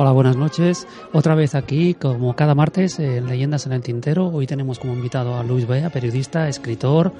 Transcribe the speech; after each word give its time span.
Hola, 0.00 0.12
buenas 0.12 0.36
noches. 0.36 0.86
Otra 1.12 1.34
vez 1.34 1.56
aquí, 1.56 1.94
como 1.94 2.36
cada 2.36 2.54
martes, 2.54 3.00
en 3.00 3.26
Leyendas 3.26 3.66
en 3.66 3.72
el 3.72 3.82
Tintero. 3.82 4.28
Hoy 4.28 4.46
tenemos 4.46 4.78
como 4.78 4.92
invitado 4.92 5.36
a 5.36 5.42
Luis 5.42 5.66
Bea, 5.66 5.90
periodista, 5.90 6.48
escritor. 6.48 7.12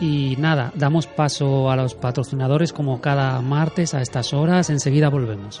Y 0.00 0.36
nada, 0.38 0.70
damos 0.76 1.08
paso 1.08 1.68
a 1.68 1.74
los 1.74 1.96
patrocinadores 1.96 2.72
como 2.72 3.00
cada 3.00 3.40
martes 3.42 3.92
a 3.92 4.00
estas 4.00 4.32
horas. 4.32 4.70
Enseguida 4.70 5.08
volvemos. 5.08 5.60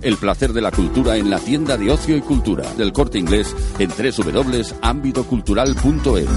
El 0.00 0.16
placer 0.16 0.52
de 0.52 0.60
la 0.60 0.70
cultura 0.70 1.16
en 1.16 1.28
la 1.28 1.40
tienda 1.40 1.76
de 1.76 1.90
ocio 1.90 2.16
y 2.16 2.20
cultura 2.20 2.72
del 2.74 2.92
corte 2.92 3.18
inglés 3.18 3.52
en 3.78 3.90
www.ambitocultural.es. 3.90 6.28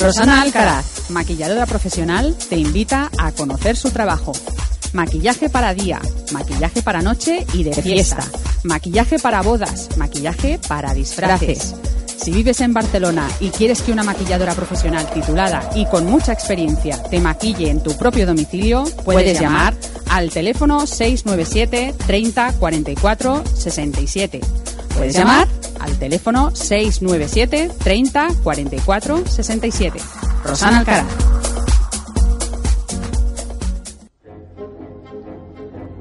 Rosana 0.00 0.42
Alcaraz, 0.42 1.10
maquilladora 1.10 1.66
profesional, 1.66 2.36
te 2.48 2.56
invita 2.56 3.10
a 3.18 3.32
conocer 3.32 3.76
su 3.76 3.90
trabajo. 3.90 4.30
Maquillaje 4.92 5.50
para 5.50 5.74
día, 5.74 6.00
maquillaje 6.32 6.82
para 6.82 7.02
noche 7.02 7.44
y 7.52 7.64
de 7.64 7.74
fiesta, 7.74 8.24
maquillaje 8.64 9.18
para 9.18 9.42
bodas, 9.42 9.98
maquillaje 9.98 10.60
para 10.68 10.94
disfraces. 10.94 11.74
Si 12.18 12.32
vives 12.32 12.60
en 12.60 12.74
Barcelona 12.74 13.28
y 13.38 13.50
quieres 13.50 13.80
que 13.80 13.92
una 13.92 14.02
maquilladora 14.02 14.52
profesional 14.52 15.08
titulada 15.12 15.70
y 15.76 15.86
con 15.86 16.04
mucha 16.06 16.32
experiencia 16.32 17.00
te 17.00 17.20
maquille 17.20 17.70
en 17.70 17.80
tu 17.80 17.96
propio 17.96 18.26
domicilio, 18.26 18.84
puedes 19.04 19.40
llamar 19.40 19.74
al 20.10 20.30
teléfono 20.30 20.86
697 20.86 21.94
30 22.06 22.54
44 22.54 23.44
67. 23.54 24.40
Puedes 24.96 25.14
llamar 25.14 25.46
al 25.78 25.96
teléfono 25.98 26.50
697 26.54 27.70
30 27.84 28.28
44 28.42 29.24
67. 29.24 30.00
Rosana 30.44 30.78
Alcaraz. 30.80 31.06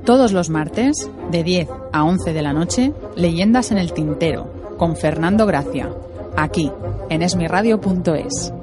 Todos 0.03 0.31
los 0.31 0.49
martes, 0.49 1.09
de 1.31 1.43
10 1.43 1.67
a 1.91 2.05
11 2.05 2.31
de 2.31 2.41
la 2.41 2.53
noche, 2.53 2.93
Leyendas 3.17 3.71
en 3.71 3.77
el 3.77 3.91
Tintero, 3.91 4.56
con 4.77 4.95
Fernando 4.95 5.45
Gracia, 5.45 5.89
aquí, 6.35 6.71
en 7.09 7.23
esmiradio.es. 7.23 8.53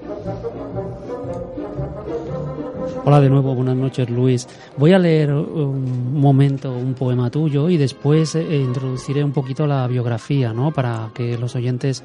Hola 3.04 3.20
de 3.20 3.28
nuevo, 3.28 3.54
buenas 3.54 3.76
noches 3.76 4.08
Luis. 4.08 4.48
Voy 4.78 4.92
a 4.92 4.98
leer 4.98 5.32
un 5.32 6.18
momento 6.18 6.72
un 6.72 6.94
poema 6.94 7.30
tuyo 7.30 7.68
y 7.68 7.76
después 7.76 8.34
eh, 8.34 8.56
introduciré 8.56 9.22
un 9.22 9.32
poquito 9.32 9.66
la 9.66 9.86
biografía, 9.86 10.52
¿no? 10.52 10.72
Para 10.72 11.10
que 11.12 11.36
los 11.36 11.54
oyentes 11.56 12.02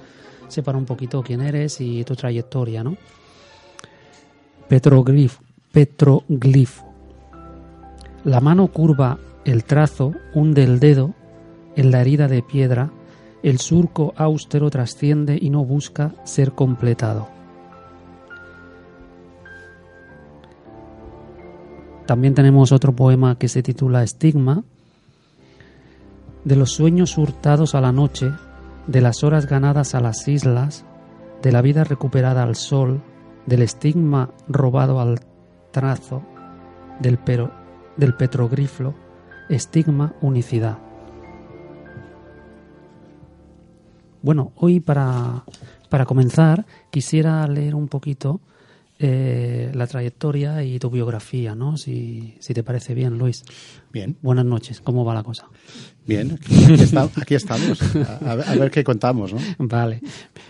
sepan 0.49 0.75
un 0.75 0.85
poquito 0.85 1.21
quién 1.21 1.41
eres 1.41 1.79
y 1.79 2.03
tu 2.03 2.15
trayectoria, 2.15 2.83
¿no? 2.83 2.97
Petroglif, 4.67 5.37
petroglifo. 5.71 6.85
La 8.25 8.41
mano 8.41 8.67
curva 8.67 9.17
el 9.45 9.63
trazo, 9.63 10.13
hunde 10.33 10.63
el 10.63 10.79
dedo 10.79 11.13
en 11.75 11.91
la 11.91 12.01
herida 12.01 12.27
de 12.27 12.41
piedra, 12.41 12.91
el 13.43 13.59
surco 13.59 14.13
austero 14.17 14.69
trasciende 14.69 15.37
y 15.39 15.49
no 15.49 15.63
busca 15.63 16.13
ser 16.23 16.53
completado. 16.53 17.27
También 22.05 22.33
tenemos 22.33 22.71
otro 22.71 22.95
poema 22.95 23.37
que 23.37 23.47
se 23.47 23.61
titula 23.61 24.03
Estigma, 24.03 24.63
de 26.43 26.55
los 26.55 26.71
sueños 26.71 27.17
hurtados 27.17 27.75
a 27.75 27.81
la 27.81 27.91
noche, 27.91 28.31
de 28.87 29.01
las 29.01 29.23
horas 29.23 29.45
ganadas 29.45 29.93
a 29.93 29.99
las 29.99 30.27
islas, 30.27 30.85
de 31.43 31.51
la 31.51 31.61
vida 31.61 31.83
recuperada 31.83 32.41
al 32.41 32.55
sol, 32.55 33.01
del 33.45 33.61
estigma 33.61 34.31
robado 34.47 34.99
al 34.99 35.19
trazo, 35.71 36.23
del, 36.99 37.19
pero, 37.19 37.51
del 37.97 38.15
estigma, 39.49 40.13
unicidad. 40.21 40.88
Bueno, 44.21 44.51
hoy 44.55 44.79
para, 44.79 45.43
para 45.89 46.05
comenzar 46.05 46.65
quisiera 46.91 47.47
leer 47.47 47.75
un 47.75 47.87
poquito 47.87 48.41
eh, 49.01 49.71
la 49.73 49.87
trayectoria 49.87 50.61
y 50.61 50.77
tu 50.77 50.89
biografía, 50.89 51.55
¿no? 51.55 51.77
Si, 51.77 52.35
si, 52.39 52.53
te 52.53 52.63
parece 52.63 52.93
bien, 52.93 53.17
Luis. 53.17 53.45
Bien. 53.93 54.17
Buenas 54.21 54.43
noches, 54.43 54.81
¿cómo 54.81 55.05
va 55.05 55.13
la 55.13 55.23
cosa? 55.23 55.47
Bien, 56.05 56.33
aquí, 56.33 56.73
está, 56.73 57.09
aquí 57.15 57.35
estamos, 57.35 57.81
a, 57.81 58.31
a, 58.31 58.55
ver 58.55 58.69
qué 58.71 58.83
contamos, 58.83 59.33
¿no? 59.33 59.39
Vale. 59.57 60.01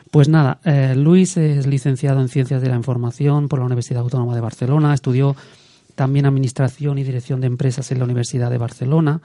Pues 0.09 0.29
nada, 0.29 0.59
eh, 0.63 0.95
Luis 0.95 1.37
es 1.37 1.67
licenciado 1.67 2.21
en 2.21 2.27
Ciencias 2.27 2.63
de 2.63 2.69
la 2.69 2.75
Información 2.75 3.49
por 3.49 3.59
la 3.59 3.65
Universidad 3.65 4.01
Autónoma 4.01 4.33
de 4.33 4.41
Barcelona, 4.41 4.95
estudió 4.95 5.35
también 5.93 6.25
Administración 6.25 6.97
y 6.97 7.03
Dirección 7.03 7.41
de 7.41 7.47
Empresas 7.47 7.91
en 7.91 7.99
la 7.99 8.05
Universidad 8.05 8.49
de 8.49 8.57
Barcelona. 8.57 9.21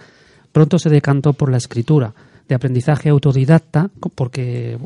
Pronto 0.52 0.78
se 0.78 0.90
decantó 0.90 1.32
por 1.32 1.50
la 1.50 1.56
escritura, 1.56 2.12
de 2.48 2.54
aprendizaje 2.54 3.08
autodidacta, 3.08 3.90
porque, 4.14 4.78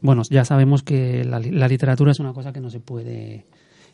bueno, 0.00 0.22
ya 0.30 0.44
sabemos 0.44 0.82
que 0.82 1.24
la, 1.24 1.38
literatura 1.40 2.12
es 2.12 2.20
una 2.20 2.32
cosa 2.32 2.52
que 2.52 2.60
no 2.60 2.70
se 2.70 2.80
puede 2.80 3.44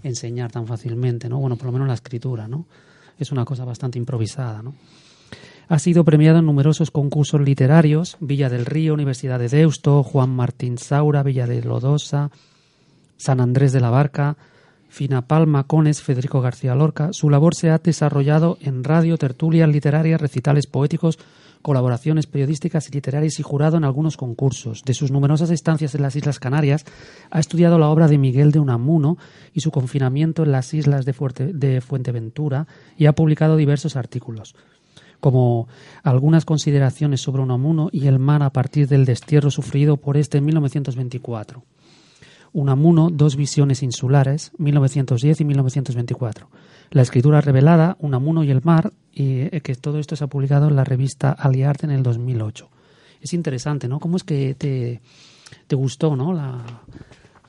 enseñar 0.02 0.52
tan 0.52 0.66
fácilmente, 0.66 1.28
¿no? 1.28 1.38
Bueno, 1.38 1.56
por 1.56 1.66
lo 1.66 1.72
menos 1.72 1.88
la 1.88 1.94
escritura, 1.94 2.49
¿no? 2.49 2.66
Es 3.19 3.32
una 3.32 3.44
cosa 3.44 3.64
bastante 3.64 3.99
improvisada, 3.99 4.62
¿no? 4.62 4.75
Ha 5.69 5.78
sido 5.78 6.05
premiado 6.05 6.38
en 6.38 6.46
numerosos 6.46 6.90
concursos 6.90 7.43
literarios, 7.43 8.16
Villa 8.20 8.49
del 8.49 8.64
Río, 8.64 8.94
Universidad 8.94 9.38
de 9.38 9.49
Deusto, 9.49 10.02
Juan 10.02 10.31
Martín 10.31 10.78
Saura, 10.78 11.22
Villa 11.22 11.46
de 11.46 11.62
Lodosa, 11.62 12.31
San 13.19 13.40
Andrés 13.40 13.72
de 13.72 13.81
la 13.81 13.90
Barca, 13.90 14.38
Fina 14.99 15.23
Palma, 15.23 15.62
Cones, 15.62 16.03
Federico 16.03 16.41
García 16.41 16.75
Lorca, 16.75 17.12
su 17.12 17.31
labor 17.31 17.55
se 17.55 17.71
ha 17.71 17.79
desarrollado 17.79 18.59
en 18.61 18.83
radio, 18.83 19.17
tertulias 19.17 19.69
literarias, 19.69 20.21
recitales 20.21 20.67
poéticos, 20.67 21.21
colaboraciones 21.62 22.27
periodísticas 22.27 22.89
y 22.89 22.95
literarias 22.95 23.39
y 23.39 23.45
jurado 23.45 23.77
en 23.77 23.85
algunos 23.85 24.17
concursos. 24.17 24.83
De 24.85 24.95
sus 24.95 25.12
numerosas 25.12 25.50
estancias 25.50 25.95
en 25.95 26.03
las 26.03 26.17
Islas 26.17 26.41
Canarias, 26.41 26.85
ha 27.31 27.39
estudiado 27.39 27.79
la 27.79 27.91
obra 27.91 28.09
de 28.09 28.19
Miguel 28.19 28.50
de 28.50 28.59
Unamuno 28.59 29.19
y 29.55 29.61
su 29.61 29.71
confinamiento 29.71 30.43
en 30.43 30.50
las 30.50 30.75
islas 30.75 31.05
de, 31.05 31.15
de 31.55 31.81
Fuenteventura 31.81 32.67
y 32.97 33.06
ha 33.06 33.12
publicado 33.12 33.56
diversos 33.56 33.94
artículos 33.94 34.56
como 35.21 35.67
algunas 36.05 36.44
consideraciones 36.44 37.21
sobre 37.21 37.43
Unamuno 37.43 37.89
y 37.93 38.06
el 38.06 38.19
mar 38.19 38.43
a 38.43 38.51
partir 38.51 38.87
del 38.87 39.05
destierro 39.05 39.51
sufrido 39.51 39.97
por 39.97 40.17
este 40.17 40.39
en 40.39 40.44
1924. 40.44 41.62
Unamuno, 42.53 43.11
dos 43.11 43.37
visiones 43.37 43.83
insulares, 43.83 44.53
1910 44.59 45.41
y 45.41 45.45
1924. 45.45 46.49
La 46.91 47.03
escritura 47.03 47.41
revelada, 47.41 47.97
Unamuno 48.00 48.45
y 48.45 48.50
el 48.50 48.62
mar, 48.62 48.93
y 49.12 49.41
eh, 49.41 49.61
que 49.62 49.75
todo 49.75 49.99
esto 49.99 50.17
se 50.17 50.25
ha 50.25 50.29
publicado 50.29 50.69
en 50.69 50.77
la 50.77 50.85
revista 50.85 51.33
Aliarte 51.33 51.87
en 51.87 51.93
el 51.93 52.03
2008. 52.03 52.69
Es 53.21 53.33
interesante, 53.33 53.89
¿no? 53.89 54.00
¿Cómo 54.00 54.17
es 54.17 54.25
que 54.25 54.55
te, 54.55 55.00
te 55.67 55.77
gustó, 55.77 56.17
¿no? 56.17 56.33
La, 56.33 56.65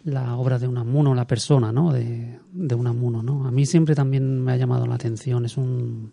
la 0.03 0.35
obra 0.35 0.59
de 0.59 0.67
Unamuno, 0.67 1.13
la 1.15 1.27
persona, 1.27 1.71
¿no? 1.71 1.93
De, 1.93 2.39
de 2.51 2.75
Unamuno, 2.75 3.23
¿no? 3.23 3.47
A 3.47 3.51
mí 3.51 3.65
siempre 3.65 3.95
también 3.95 4.43
me 4.43 4.51
ha 4.51 4.57
llamado 4.57 4.85
la 4.87 4.95
atención. 4.95 5.45
Es 5.45 5.57
un, 5.57 6.11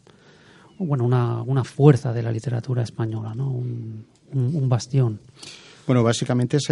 bueno, 0.78 1.04
una, 1.04 1.42
una 1.42 1.64
fuerza 1.64 2.12
de 2.12 2.22
la 2.22 2.30
literatura 2.30 2.82
española, 2.82 3.34
¿no? 3.34 3.50
un, 3.50 4.06
un 4.32 4.68
bastión. 4.68 5.20
Bueno, 5.86 6.02
básicamente 6.02 6.56
es. 6.56 6.68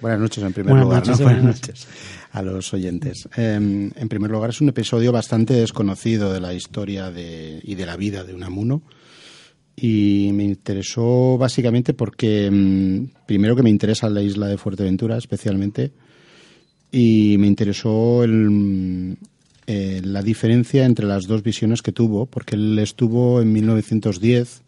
buenas 0.00 0.20
noches 0.20 0.42
en 0.42 0.52
primer 0.52 0.74
lugar. 0.74 1.04
Buenas 1.04 1.42
noches 1.42 1.86
a 2.32 2.42
los 2.42 2.72
oyentes. 2.72 3.28
Em, 3.36 3.90
en 3.94 4.08
primer 4.08 4.30
lugar, 4.30 4.50
es 4.50 4.60
un 4.60 4.70
episodio 4.70 5.12
bastante 5.12 5.54
desconocido 5.54 6.32
de 6.32 6.40
la 6.40 6.54
historia 6.54 7.10
de, 7.10 7.60
y 7.62 7.74
de 7.74 7.86
la 7.86 7.96
vida 7.96 8.24
de 8.24 8.34
Unamuno. 8.34 8.82
Y 9.76 10.30
me 10.32 10.44
interesó 10.44 11.36
básicamente 11.38 11.92
porque, 11.92 12.46
em, 12.46 13.08
primero, 13.26 13.54
que 13.54 13.62
me 13.62 13.70
interesa 13.70 14.08
la 14.08 14.22
isla 14.22 14.46
de 14.46 14.56
Fuerteventura 14.56 15.18
especialmente. 15.18 15.92
Y 16.90 17.36
me 17.38 17.46
interesó 17.46 18.24
el, 18.24 19.18
eh, 19.66 20.00
la 20.04 20.22
diferencia 20.22 20.84
entre 20.84 21.06
las 21.06 21.26
dos 21.26 21.42
visiones 21.42 21.82
que 21.82 21.92
tuvo, 21.92 22.26
porque 22.26 22.56
él 22.56 22.78
estuvo 22.78 23.40
en 23.40 23.52
1910 23.52 24.61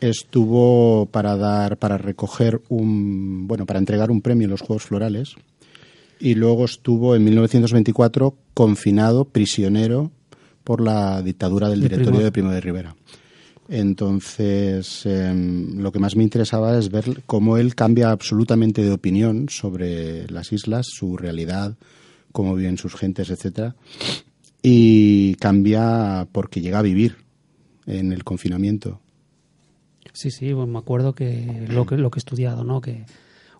estuvo 0.00 1.06
para 1.06 1.36
dar, 1.36 1.78
para 1.78 1.98
recoger 1.98 2.60
un, 2.68 3.46
bueno, 3.46 3.66
para 3.66 3.78
entregar 3.78 4.10
un 4.10 4.20
premio 4.20 4.44
en 4.44 4.50
los 4.50 4.60
Juegos 4.60 4.84
Florales 4.84 5.36
y 6.18 6.34
luego 6.34 6.64
estuvo 6.64 7.14
en 7.14 7.24
1924 7.24 8.36
confinado, 8.54 9.24
prisionero 9.26 10.10
por 10.64 10.80
la 10.80 11.22
dictadura 11.22 11.68
del 11.68 11.82
directorio 11.82 12.20
de 12.20 12.32
Primo 12.32 12.50
de 12.50 12.60
Rivera. 12.60 12.96
Entonces, 13.68 15.04
em, 15.06 15.78
lo 15.78 15.90
que 15.90 15.98
más 15.98 16.14
me 16.14 16.22
interesaba 16.22 16.78
es 16.78 16.90
ver 16.90 17.22
cómo 17.26 17.56
él 17.56 17.74
cambia 17.74 18.10
absolutamente 18.10 18.82
de 18.82 18.92
opinión 18.92 19.48
sobre 19.48 20.28
las 20.30 20.52
islas, 20.52 20.86
su 20.88 21.16
realidad, 21.16 21.76
cómo 22.32 22.54
viven 22.54 22.78
sus 22.78 22.94
gentes, 22.94 23.30
etcétera, 23.30 23.74
y 24.62 25.34
cambia 25.36 26.28
porque 26.30 26.60
llega 26.60 26.78
a 26.78 26.82
vivir 26.82 27.16
en 27.86 28.12
el 28.12 28.24
confinamiento. 28.24 29.00
Sí, 30.16 30.30
sí, 30.30 30.54
me 30.54 30.78
acuerdo 30.78 31.14
que 31.14 31.66
lo 31.68 31.84
que 31.84 31.98
lo 31.98 32.10
que 32.10 32.16
he 32.18 32.20
estudiado, 32.20 32.64
¿no? 32.64 32.80
Que 32.80 33.04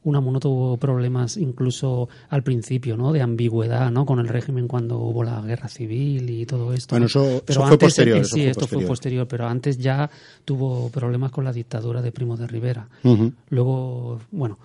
Unamuno 0.04 0.40
tuvo 0.40 0.78
problemas 0.78 1.36
incluso 1.36 2.08
al 2.30 2.42
principio, 2.42 2.96
¿no? 2.96 3.12
De 3.12 3.20
ambigüedad, 3.20 3.90
¿no? 3.90 4.06
Con 4.06 4.20
el 4.20 4.28
régimen 4.28 4.66
cuando 4.66 4.96
hubo 4.96 5.22
la 5.22 5.42
guerra 5.42 5.68
civil 5.68 6.30
y 6.30 6.46
todo 6.46 6.72
esto. 6.72 6.94
Bueno, 6.94 7.06
eso, 7.06 7.42
fue 7.46 7.76
posterior. 7.76 8.24
sí, 8.24 8.46
esto 8.46 8.66
fue 8.66 8.86
posterior, 8.86 9.28
pero 9.28 9.46
antes 9.46 9.76
ya 9.76 10.08
tuvo 10.46 10.88
problemas 10.88 11.30
con 11.30 11.44
la 11.44 11.52
dictadura 11.52 12.00
de 12.00 12.10
Primo 12.10 12.38
de 12.38 12.46
Rivera. 12.46 12.88
Luego, 13.50 14.18
bueno, 14.30 14.58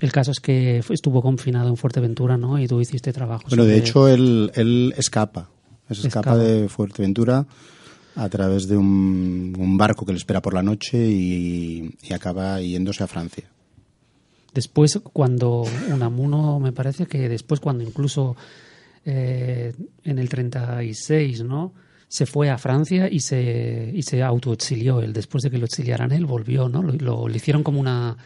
el 0.00 0.12
caso 0.12 0.30
es 0.30 0.40
que 0.40 0.82
estuvo 0.90 1.22
confinado 1.22 1.70
en 1.70 1.78
Fuerteventura, 1.78 2.36
¿no? 2.36 2.58
Y 2.58 2.68
tú 2.68 2.82
hiciste 2.82 3.14
trabajo. 3.14 3.44
Bueno, 3.48 3.64
de 3.64 3.78
hecho, 3.78 4.08
él, 4.08 4.52
él 4.56 4.92
escapa. 4.98 5.48
escapa 5.88 6.36
de 6.36 6.68
Fuerteventura 6.68 7.46
a 8.16 8.28
través 8.28 8.68
de 8.68 8.76
un, 8.76 9.76
barco 9.76 10.06
que 10.06 10.12
le 10.12 10.18
espera 10.18 10.40
por 10.40 10.54
la 10.54 10.62
noche 10.62 10.98
y, 10.98 11.94
acaba 12.12 12.60
yéndose 12.60 13.02
a 13.02 13.06
Francia. 13.06 13.44
Después, 14.52 15.00
cuando 15.12 15.64
Unamuno, 15.92 16.60
me 16.60 16.72
parece 16.72 17.06
que 17.06 17.28
después, 17.28 17.58
cuando 17.58 17.82
incluso 17.82 18.36
eh, 19.04 19.72
en 20.04 20.18
el 20.18 20.28
36, 20.28 21.42
¿no? 21.42 21.72
Se 22.06 22.26
fue 22.26 22.50
a 22.50 22.58
Francia 22.58 23.08
y 23.10 23.18
se, 23.18 23.90
y 23.92 24.02
se 24.02 24.22
autoexilió. 24.22 25.00
Él, 25.00 25.12
después 25.12 25.42
de 25.42 25.50
que 25.50 25.58
lo 25.58 25.64
exiliaran, 25.64 26.12
él 26.12 26.26
volvió, 26.26 26.68
¿no? 26.68 26.82
Lo, 26.82 27.26
le 27.26 27.36
hicieron 27.36 27.64
como 27.64 27.80
una. 27.80 28.16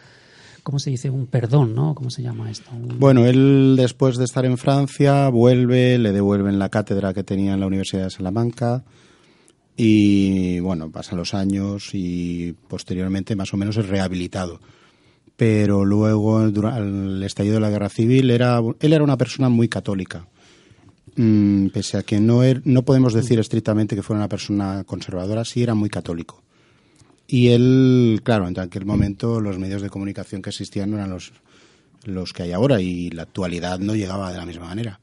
¿Cómo 0.63 0.79
se 0.79 0.91
dice? 0.91 1.09
Un 1.09 1.29
perdón, 1.29 1.75
¿no? 1.75 1.95
¿Cómo 1.95 2.11
se 2.11 2.23
llama 2.23 2.51
esto? 2.51 2.71
Bueno, 2.75 3.25
él 3.25 3.77
después 3.79 4.19
de 4.19 4.25
estar 4.25 4.45
en 4.45 4.59
Francia 4.59 5.31
vuelve, 5.31 5.97
le 5.97 6.13
devuelven 6.13 6.59
la 6.59 6.69
cátedra 6.69 7.15
que 7.15 7.25
tenía 7.25 7.55
en 7.55 7.61
la 7.61 7.67
Universidad 7.67 8.05
de 8.05 8.11
Salamanca 8.11 8.85
y 9.81 10.59
bueno, 10.59 10.91
pasan 10.91 11.19
los 11.19 11.35
años 11.35 11.91
y 11.93 12.53
posteriormente 12.67 13.37
más 13.37 13.55
o 13.55 13.57
menos 13.57 13.77
es 13.77 13.87
rehabilitado. 13.87 14.61
Pero 15.37 15.85
luego, 15.85 16.43
el 16.43 17.23
estallido 17.23 17.55
de 17.55 17.61
la 17.61 17.71
guerra 17.71 17.89
civil, 17.89 18.33
era, 18.33 18.61
él 18.81 18.93
era 18.93 19.05
una 19.05 19.17
persona 19.17 19.49
muy 19.49 19.69
católica. 19.69 20.27
Mm, 21.15 21.69
pese 21.69 21.97
a 21.97 22.03
que 22.03 22.19
no, 22.19 22.43
er, 22.43 22.61
no 22.65 22.83
podemos 22.83 23.15
decir 23.15 23.39
estrictamente 23.39 23.95
que 23.95 24.03
fuera 24.03 24.19
una 24.19 24.29
persona 24.29 24.83
conservadora, 24.83 25.45
sí 25.45 25.63
era 25.63 25.77
muy 25.77 25.91
católico. 25.91 26.43
Y 27.29 27.51
él, 27.51 28.21
claro, 28.25 28.49
en 28.49 28.59
aquel 28.59 28.85
momento 28.85 29.41
los 29.41 29.61
medios 29.61 29.81
de 29.81 29.91
comunicación 29.91 30.43
que 30.43 30.51
existían 30.51 30.91
no 30.91 30.97
eran 30.97 31.11
los, 31.11 31.33
los 32.03 32.33
que 32.33 32.43
hay 32.43 32.53
ahora 32.53 32.81
y 32.81 33.11
la 33.11 33.23
actualidad 33.23 33.79
no 33.79 33.95
llegaba 33.95 34.33
de 34.33 34.39
la 34.39 34.47
misma 34.47 34.67
manera. 34.67 34.99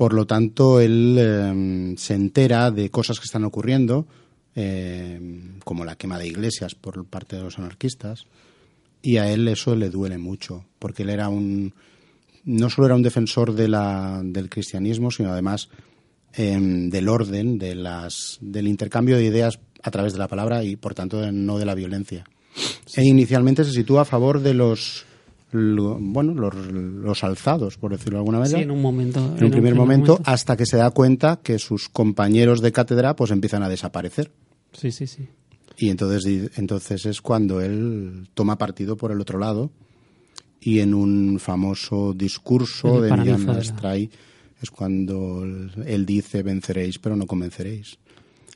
Por 0.00 0.14
lo 0.14 0.26
tanto, 0.26 0.80
él 0.80 1.18
em, 1.18 1.94
se 1.98 2.14
entera 2.14 2.70
de 2.70 2.88
cosas 2.88 3.20
que 3.20 3.26
están 3.26 3.44
ocurriendo, 3.44 4.06
em, 4.54 5.58
como 5.62 5.84
la 5.84 5.96
quema 5.96 6.18
de 6.18 6.26
iglesias 6.26 6.74
por 6.74 7.04
parte 7.04 7.36
de 7.36 7.42
los 7.42 7.58
anarquistas, 7.58 8.24
y 9.02 9.18
a 9.18 9.30
él 9.30 9.46
eso 9.46 9.76
le 9.76 9.90
duele 9.90 10.16
mucho, 10.16 10.64
porque 10.78 11.02
él 11.02 11.10
era 11.10 11.28
un 11.28 11.74
no 12.44 12.70
solo 12.70 12.86
era 12.86 12.96
un 12.96 13.02
defensor 13.02 13.52
de 13.52 13.68
la, 13.68 14.22
del 14.24 14.48
cristianismo, 14.48 15.10
sino 15.10 15.32
además 15.32 15.68
em, 16.32 16.88
del 16.88 17.06
orden, 17.06 17.58
de 17.58 17.74
las, 17.74 18.38
del 18.40 18.68
intercambio 18.68 19.18
de 19.18 19.26
ideas 19.26 19.60
a 19.82 19.90
través 19.90 20.14
de 20.14 20.18
la 20.18 20.28
palabra 20.28 20.64
y, 20.64 20.76
por 20.76 20.94
tanto, 20.94 21.30
no 21.30 21.58
de 21.58 21.66
la 21.66 21.74
violencia. 21.74 22.24
E 22.96 23.04
inicialmente 23.04 23.64
se 23.64 23.72
sitúa 23.72 24.00
a 24.00 24.06
favor 24.06 24.40
de 24.40 24.54
los 24.54 25.04
bueno, 25.52 26.34
los, 26.34 27.24
alzados, 27.24 27.76
por 27.76 27.92
decirlo 27.92 28.18
de 28.18 28.20
alguna 28.20 28.38
manera. 28.38 28.58
Sí, 28.58 28.64
en 28.64 28.70
un 28.70 28.82
momento. 28.82 29.18
En, 29.36 29.44
un 29.44 29.50
primer, 29.50 29.74
momento, 29.74 30.20
hasta 30.24 30.56
que 30.56 30.66
se 30.66 30.76
da 30.76 30.90
cuenta 30.90 31.40
que 31.42 31.58
sus 31.58 31.88
compañeros 31.88 32.60
de 32.60 32.72
cátedra 32.72 33.16
pues 33.16 33.30
empiezan 33.30 33.62
a 33.62 33.68
desaparecer. 33.68 34.30
Sí, 34.72 34.92
sí, 34.92 35.06
sí. 35.06 35.26
Y 35.76 35.88
entonces, 35.88 36.50
entonces 36.56 37.06
es 37.06 37.20
cuando 37.20 37.60
él 37.60 38.28
toma 38.34 38.58
partido 38.58 38.96
por 38.96 39.12
el 39.12 39.20
otro 39.20 39.38
lado 39.38 39.70
y 40.60 40.80
en 40.80 40.94
un 40.94 41.38
famoso 41.40 42.12
discurso 42.12 43.00
de 43.00 43.10
Millán 43.16 43.48
Astray 43.48 44.10
es 44.60 44.70
cuando 44.70 45.42
él 45.42 46.04
dice 46.04 46.42
venceréis 46.42 46.98
pero 46.98 47.16
no 47.16 47.26
convenceréis. 47.26 47.98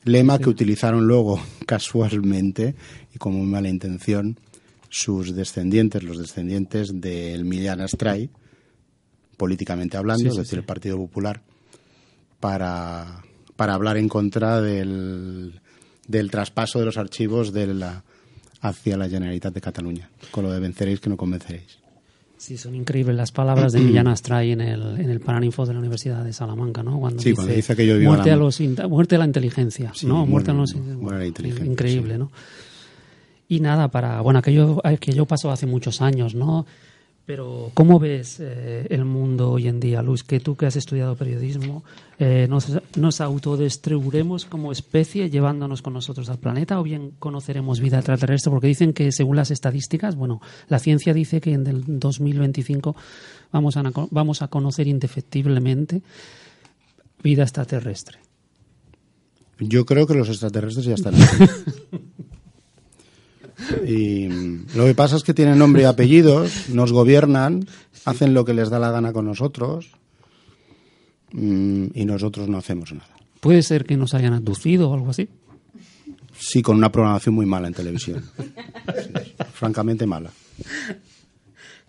Lema 0.03 0.37
que 0.37 0.49
utilizaron 0.49 1.07
luego 1.07 1.39
casualmente 1.65 2.75
y 3.13 3.17
con 3.17 3.33
muy 3.33 3.47
mala 3.47 3.69
intención 3.69 4.39
sus 4.95 5.35
descendientes, 5.35 6.03
los 6.03 6.17
descendientes 6.17 7.01
del 7.01 7.43
Millán 7.43 7.81
Astray, 7.81 8.29
políticamente 9.35 9.97
hablando, 9.97 10.29
es 10.29 10.37
decir, 10.37 10.57
el 10.59 10.63
Partido 10.63 10.95
Popular, 10.95 11.41
para, 12.39 13.21
para 13.57 13.73
hablar 13.73 13.97
en 13.97 14.07
contra 14.07 14.61
del, 14.61 15.59
del 16.07 16.31
traspaso 16.31 16.79
de 16.79 16.85
los 16.85 16.95
archivos 16.97 17.51
de 17.51 17.73
la, 17.73 18.05
hacia 18.61 18.95
la 18.95 19.09
Generalitat 19.09 19.53
de 19.53 19.59
Cataluña, 19.59 20.09
con 20.31 20.45
lo 20.45 20.51
de 20.53 20.61
venceréis 20.61 21.01
que 21.01 21.09
no 21.09 21.17
convenceréis. 21.17 21.77
Sí, 22.37 22.57
son 22.57 22.73
increíbles 22.73 23.17
las 23.17 23.33
palabras 23.33 23.73
de 23.73 23.79
Millán 23.81 24.07
Astray 24.07 24.53
en 24.53 24.61
el, 24.61 24.97
en 24.97 25.09
el 25.09 25.19
Paraninfo 25.19 25.65
de 25.65 25.73
la 25.73 25.79
Universidad 25.79 26.23
de 26.23 26.31
Salamanca, 26.31 26.83
¿no? 26.83 27.01
Cuando 27.01 27.21
sí, 27.21 27.31
dice, 27.31 27.35
cuando 27.35 27.53
dice 27.53 27.75
que 27.75 27.85
yo 27.85 27.99
muerte, 27.99 28.31
a 28.31 28.37
los, 28.37 28.61
muerte 28.61 29.15
a 29.15 29.19
la 29.19 29.25
inteligencia, 29.25 29.91
¿no? 30.03 30.25
Muerte 30.25 30.51
a 30.51 30.53
los... 30.53 30.73
Increíble, 30.73 32.17
¿no? 32.17 32.31
Y 33.47 33.59
nada, 33.59 33.89
para, 33.89 34.21
bueno, 34.21 34.39
aquello, 34.39 34.81
aquello 34.83 35.25
pasó 35.25 35.51
hace 35.51 35.65
muchos 35.65 36.01
años, 36.01 36.33
¿no? 36.33 36.65
Pero, 37.25 37.71
¿cómo 37.73 37.97
ves 37.99 38.39
eh, 38.39 38.85
el 38.91 39.03
mundo 39.03 39.51
hoy 39.51 39.67
en 39.67 39.79
día, 39.79 40.03
Luis? 40.03 40.23
Que 40.23 40.39
tú 40.39 40.55
que 40.55 40.67
has 40.67 40.75
estudiado 40.75 41.15
periodismo, 41.15 41.83
eh, 42.19 42.45
¿nos, 42.47 42.67
¿nos 42.95 43.19
autodestruiremos 43.19 44.45
como 44.45 44.71
especie 44.71 45.31
llevándonos 45.31 45.81
con 45.81 45.93
nosotros 45.93 46.29
al 46.29 46.37
planeta 46.37 46.79
o 46.79 46.83
bien 46.83 47.13
conoceremos 47.17 47.79
vida 47.79 47.97
extraterrestre? 47.97 48.51
Porque 48.51 48.67
dicen 48.67 48.93
que, 48.93 49.11
según 49.11 49.37
las 49.37 49.49
estadísticas, 49.49 50.15
bueno, 50.15 50.39
la 50.67 50.77
ciencia 50.77 51.15
dice 51.15 51.41
que 51.41 51.53
en 51.53 51.65
el 51.65 51.83
2025 51.99 52.95
vamos 53.51 53.75
a, 53.75 53.83
vamos 54.11 54.43
a 54.43 54.47
conocer 54.47 54.87
indefectiblemente 54.87 56.03
vida 57.23 57.41
extraterrestre. 57.41 58.19
Yo 59.57 59.83
creo 59.85 60.05
que 60.05 60.13
los 60.13 60.29
extraterrestres 60.29 60.85
ya 60.85 60.93
están 60.93 61.15
aquí. 61.15 61.43
Y 63.87 64.27
lo 64.75 64.85
que 64.85 64.95
pasa 64.95 65.15
es 65.15 65.23
que 65.23 65.33
tienen 65.33 65.57
nombre 65.57 65.83
y 65.83 65.85
apellidos, 65.85 66.69
nos 66.69 66.91
gobiernan, 66.91 67.67
hacen 68.05 68.33
lo 68.33 68.45
que 68.45 68.53
les 68.53 68.69
da 68.69 68.79
la 68.79 68.91
gana 68.91 69.13
con 69.13 69.25
nosotros 69.25 69.91
mm, 71.31 71.87
y 71.93 72.05
nosotros 72.05 72.47
no 72.47 72.57
hacemos 72.57 72.93
nada. 72.93 73.15
¿Puede 73.39 73.61
ser 73.61 73.85
que 73.85 73.97
nos 73.97 74.13
hayan 74.13 74.33
abducido 74.33 74.89
o 74.89 74.93
algo 74.93 75.09
así? 75.09 75.29
Sí, 76.37 76.61
con 76.61 76.77
una 76.77 76.91
programación 76.91 77.35
muy 77.35 77.45
mala 77.45 77.67
en 77.67 77.73
televisión. 77.73 78.23
francamente 79.53 80.05
mala. 80.05 80.31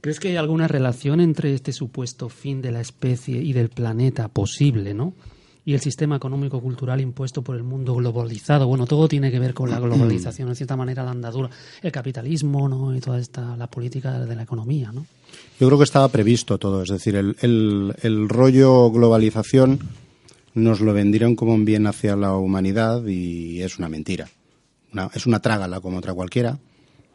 ¿Crees 0.01 0.21
que 0.21 0.29
hay 0.29 0.37
alguna 0.37 0.69
relación 0.69 1.21
entre 1.21 1.53
este 1.53 1.73
supuesto 1.73 2.29
fin 2.29 2.63
de 2.63 2.73
la 2.73 2.81
especie 2.81 3.43
y 3.43 3.53
del 3.53 3.71
planeta 3.71 4.29
posible, 4.29 4.95
no? 4.95 5.15
Y 5.67 5.75
el 5.75 5.81
sistema 5.81 6.15
económico-cultural 6.17 7.01
impuesto 7.01 7.43
por 7.43 7.57
el 7.57 7.65
mundo 7.65 7.97
globalizado. 7.97 8.69
Bueno, 8.69 8.87
todo 8.87 9.09
tiene 9.09 9.33
que 9.33 9.41
ver 9.41 9.53
con 9.53 9.69
la 9.69 9.81
globalización, 9.81 10.49
en 10.49 10.55
cierta 10.55 10.77
manera, 10.77 11.03
la 11.03 11.11
andadura, 11.11 11.51
el 11.83 11.91
capitalismo 11.91 12.69
¿no? 12.69 12.95
y 12.95 13.01
toda 13.01 13.19
esta, 13.19 13.57
la 13.57 13.67
política 13.67 14.21
de 14.21 14.37
la 14.37 14.45
economía. 14.45 14.93
¿no? 14.93 15.05
Yo 15.59 15.67
creo 15.67 15.77
que 15.77 15.85
estaba 15.85 16.07
previsto 16.09 16.57
todo, 16.57 16.85
es 16.85 16.89
decir, 16.89 17.17
el, 17.17 17.37
el, 18.01 18.29
rollo 18.29 18.93
globalización 18.93 19.81
nos 20.55 20.81
lo 20.81 20.95
vendieron 20.95 21.35
como 21.35 21.53
un 21.53 21.65
bien 21.65 21.89
hacia 21.89 22.15
la 22.15 22.37
humanidad 22.37 23.05
y 23.05 23.61
es 23.61 23.77
una 23.77 23.89
mentira. 23.89 24.29
es 25.15 25.27
una 25.27 25.41
trágala 25.41 25.81
como 25.81 25.99
otra 25.99 26.15
cualquiera 26.15 26.61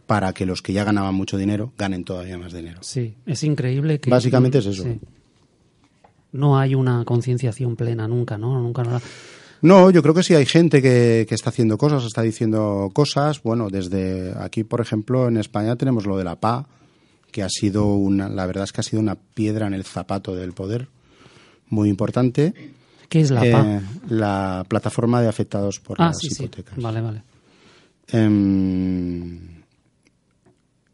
para 0.07 0.33
que 0.33 0.45
los 0.45 0.61
que 0.61 0.73
ya 0.73 0.83
ganaban 0.83 1.15
mucho 1.15 1.37
dinero 1.37 1.71
ganen 1.77 2.03
todavía 2.03 2.37
más 2.37 2.51
dinero. 2.51 2.79
Sí, 2.83 3.15
es 3.25 3.45
increíble 3.45 4.01
que... 4.01 4.09
Básicamente 4.09 4.57
es 4.57 4.65
eso 4.65 4.83
no 6.31 6.57
hay 6.57 6.75
una 6.75 7.03
concienciación 7.05 7.75
plena 7.75 8.07
nunca, 8.07 8.37
¿no? 8.37 8.59
Nunca 8.59 8.83
no, 9.63 9.91
yo 9.91 10.01
creo 10.01 10.15
que 10.15 10.23
sí 10.23 10.33
hay 10.33 10.47
gente 10.47 10.81
que, 10.81 11.27
que, 11.29 11.35
está 11.35 11.51
haciendo 11.51 11.77
cosas, 11.77 12.03
está 12.03 12.23
diciendo 12.23 12.89
cosas. 12.93 13.43
Bueno, 13.43 13.69
desde 13.69 14.33
aquí, 14.39 14.63
por 14.63 14.81
ejemplo, 14.81 15.27
en 15.27 15.37
España 15.37 15.75
tenemos 15.75 16.07
lo 16.07 16.17
de 16.17 16.23
la 16.23 16.39
PA, 16.39 16.67
que 17.31 17.43
ha 17.43 17.49
sido 17.49 17.85
una, 17.93 18.27
la 18.27 18.47
verdad 18.47 18.63
es 18.63 18.73
que 18.73 18.81
ha 18.81 18.83
sido 18.83 19.01
una 19.01 19.15
piedra 19.15 19.67
en 19.67 19.75
el 19.75 19.83
zapato 19.83 20.35
del 20.35 20.53
poder, 20.53 20.87
muy 21.69 21.89
importante. 21.89 22.53
¿Qué 23.07 23.21
es 23.21 23.29
la 23.29 23.41
PA? 23.41 23.75
Eh, 23.75 23.81
la 24.09 24.65
plataforma 24.67 25.21
de 25.21 25.27
afectados 25.27 25.79
por 25.79 26.01
ah, 26.01 26.07
las 26.07 26.23
hipotecas. 26.23 26.75
Vale, 26.77 27.01
vale. 27.01 27.23
Em, 28.07 29.61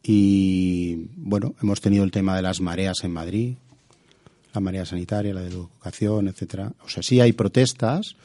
y 0.04 1.08
bueno, 1.16 1.56
hemos 1.62 1.80
tenido 1.80 2.04
el 2.04 2.12
tema 2.12 2.36
de 2.36 2.42
las 2.42 2.60
mareas 2.60 3.04
en 3.04 3.12
Madrid, 3.12 3.56
la 4.58 4.62
marea 4.62 4.86
sanitaria, 4.86 5.34
la 5.34 5.42
de 5.42 5.50
educación, 5.50 6.28
etcétera. 6.28 6.72
O 6.84 6.90
sea, 6.90 7.04
sí 7.04 7.22
hay 7.22 7.32
protestas, 7.34 8.16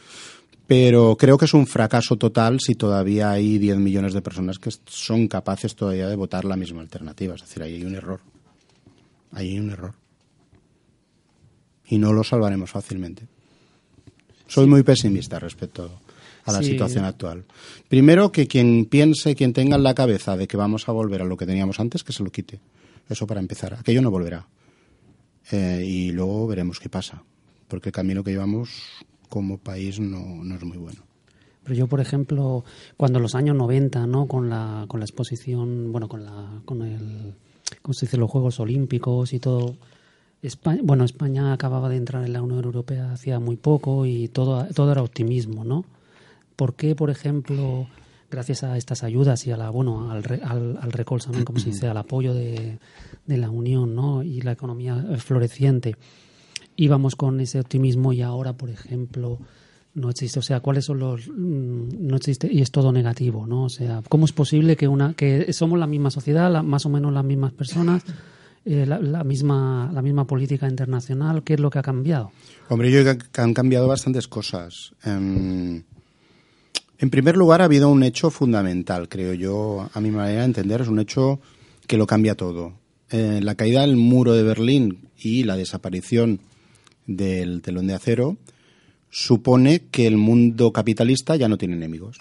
pero 0.67 1.17
creo 1.17 1.37
que 1.37 1.45
es 1.45 1.53
un 1.53 1.67
fracaso 1.67 2.17
total 2.17 2.59
si 2.59 2.75
todavía 2.75 3.31
hay 3.31 3.59
10 3.59 3.77
millones 3.77 4.15
de 4.15 4.23
personas 4.23 4.59
que 4.59 4.71
son 4.87 5.29
capaces 5.29 5.75
todavía 5.77 6.09
de 6.09 6.17
votar 6.17 6.47
la 6.47 6.57
misma 6.57 6.81
alternativa. 6.81 7.35
Es 7.35 7.43
decir, 7.43 7.63
ahí 7.63 7.75
hay 7.75 7.85
un 7.85 7.95
error. 7.95 8.21
Ahí 9.33 9.51
hay 9.51 9.59
un 9.59 9.71
error. 9.71 9.95
Y 11.87 11.99
no 11.99 12.15
lo 12.15 12.25
salvaremos 12.25 12.71
fácilmente. 12.71 13.27
Soy 14.47 14.67
muy 14.67 14.83
pesimista 14.83 15.39
respecto 15.39 16.01
a 16.47 16.53
la 16.53 16.63
situación 16.63 17.05
actual. 17.05 17.45
Primero, 17.89 18.33
que 18.33 18.47
quien 18.47 18.87
piense, 18.87 19.35
quien 19.35 19.53
tenga 19.53 19.77
en 19.77 19.83
la 19.83 19.95
cabeza 19.95 20.37
de 20.37 20.49
que 20.49 20.57
vamos 20.57 20.89
a 20.89 20.93
volver 20.93 21.21
a 21.21 21.27
lo 21.27 21.37
que 21.37 21.45
teníamos 21.45 21.79
antes, 21.79 22.03
que 22.03 22.15
se 22.15 22.23
lo 22.23 22.31
quite. 22.31 22.59
Eso 23.09 23.27
para 23.27 23.41
empezar. 23.41 23.75
Aquello 23.75 24.01
no 24.01 24.11
volverá. 24.11 24.47
Eh, 25.51 25.85
y 25.87 26.13
luego 26.13 26.47
veremos 26.47 26.79
qué 26.79 26.89
pasa, 26.89 27.23
porque 27.69 27.89
el 27.89 27.93
camino 27.93 28.23
que 28.23 28.31
llevamos 28.31 28.71
como 29.29 29.59
país 29.59 29.99
no, 29.99 30.45
no 30.45 30.55
es 30.55 30.63
muy 30.65 30.79
bueno. 30.79 31.03
Pero 31.65 31.75
yo, 31.75 31.87
por 31.87 32.01
ejemplo, 32.01 32.65
cuando 32.97 33.19
en 33.19 33.23
los 33.23 33.35
años 33.35 33.57
90, 33.57 34.07
¿no? 34.07 34.27
Con 34.27 34.51
la, 34.51 34.85
con 34.89 35.01
la 35.01 35.07
exposición, 35.07 35.93
bueno, 35.93 36.09
con 36.09 36.25
la, 36.25 36.61
con 36.65 36.83
el, 36.83 37.35
¿cómo 37.83 37.95
se 37.95 38.07
dice? 38.07 38.17
Los 38.17 38.31
Juegos 38.31 38.59
Olímpicos 38.61 39.33
y 39.33 39.39
todo. 39.39 39.77
España, 40.43 40.81
bueno, 40.83 41.05
España 41.05 41.53
acababa 41.53 41.89
de 41.89 41.97
entrar 41.97 42.25
en 42.25 42.33
la 42.33 42.43
Unión 42.43 42.65
Europea 42.65 43.13
hacía 43.13 43.39
muy 43.39 43.57
poco 43.57 44.07
y 44.07 44.27
todo, 44.27 44.67
todo 44.75 44.91
era 44.91 45.03
optimismo, 45.03 45.65
¿no? 45.65 45.85
¿Por 46.57 46.75
qué, 46.75 46.97
por 46.97 47.11
ejemplo, 47.11 47.87
gracias 48.33 48.65
a 48.65 48.77
estas 48.77 49.05
ayudas 49.05 49.47
y 49.47 49.53
a 49.53 49.57
la, 49.57 49.71
bueno, 49.71 50.11
al, 50.11 50.25
al, 50.43 50.79
al 50.81 50.93
recolzamiento, 50.93 51.45
como 51.45 51.61
se 51.61 51.71
dice, 51.71 51.87
al 51.87 51.97
apoyo 51.97 52.35
de, 52.35 52.79
de 53.27 53.37
la 53.37 53.51
unión 53.51 53.95
¿no? 53.95 54.23
y 54.23 54.41
la 54.41 54.53
economía 54.53 54.97
floreciente. 55.19 55.97
Íbamos 56.77 57.15
con 57.15 57.39
ese 57.41 57.61
optimismo 57.61 58.13
y 58.13 58.23
ahora, 58.23 58.55
por 58.55 58.71
ejemplo, 58.71 59.39
no 59.95 60.11
existe. 60.11 60.39
O 60.39 60.43
sea, 60.43 60.61
¿cuáles 60.61 60.87
son 60.87 60.99
los...? 60.99 61.29
Mm, 61.29 62.07
no 62.07 62.17
existe 62.17 62.49
y 62.51 62.63
es 62.63 62.71
todo 62.71 62.93
negativo, 62.93 63.47
¿no? 63.47 63.65
O 63.65 63.69
sea, 63.69 64.03
¿cómo 64.09 64.25
es 64.25 64.33
posible 64.33 64.77
que 64.77 64.89
una 64.89 65.15
que 65.15 65.53
somos 65.53 65.79
la 65.79 65.87
misma 65.87 66.11
sociedad, 66.11 66.63
más 66.63 66.87
o 66.87 66.89
menos 66.89 67.13
las 67.13 67.25
mismas 67.25 67.53
personas, 67.53 68.03
eh, 68.65 68.87
la, 68.87 69.23
misma, 69.23 69.91
la 69.93 70.03
misma 70.03 70.27
política 70.27 70.69
internacional? 70.69 71.43
¿Qué 71.43 71.55
es 71.55 71.61
lo 71.61 71.69
que 71.69 71.79
ha 71.79 71.83
cambiado? 71.83 72.33
Hombre, 72.69 72.91
yo 72.91 73.03
creo 73.03 73.19
que 73.19 73.41
han 73.41 73.53
cambiado 73.53 73.87
bastantes 73.87 74.27
cosas. 74.29 74.95
En, 75.05 75.85
en 77.03 77.11
primer 77.11 77.37
lugar, 77.37 77.63
ha 77.63 77.65
habido 77.65 77.89
un 77.89 78.05
hecho 78.05 78.31
fundamental, 78.31 79.09
creo 79.09 79.35
yo, 79.35 79.91
a 79.93 80.01
mi 80.01 80.13
manera 80.13 80.39
de 80.39 80.45
entender, 80.45 80.83
es 80.83 80.87
un 80.87 81.01
hecho 81.01 81.41
que 81.89 81.97
lo 81.97 82.07
cambia 82.07 82.37
todo. 82.37 82.75
Eh, 83.11 83.41
la 83.43 83.57
caída 83.57 83.81
del 83.81 83.97
muro 83.97 84.35
de 84.35 84.45
Berlín 84.45 85.09
y 85.19 85.43
la 85.43 85.57
desaparición 85.57 86.39
del 87.09 87.61
telón 87.61 87.89
de 87.89 87.95
acero 87.95 88.37
supone 89.11 89.83
que 89.91 90.07
el 90.07 90.17
mundo 90.17 90.73
capitalista 90.73 91.35
ya 91.35 91.49
no 91.49 91.59
tiene 91.59 91.75
enemigos. 91.75 92.19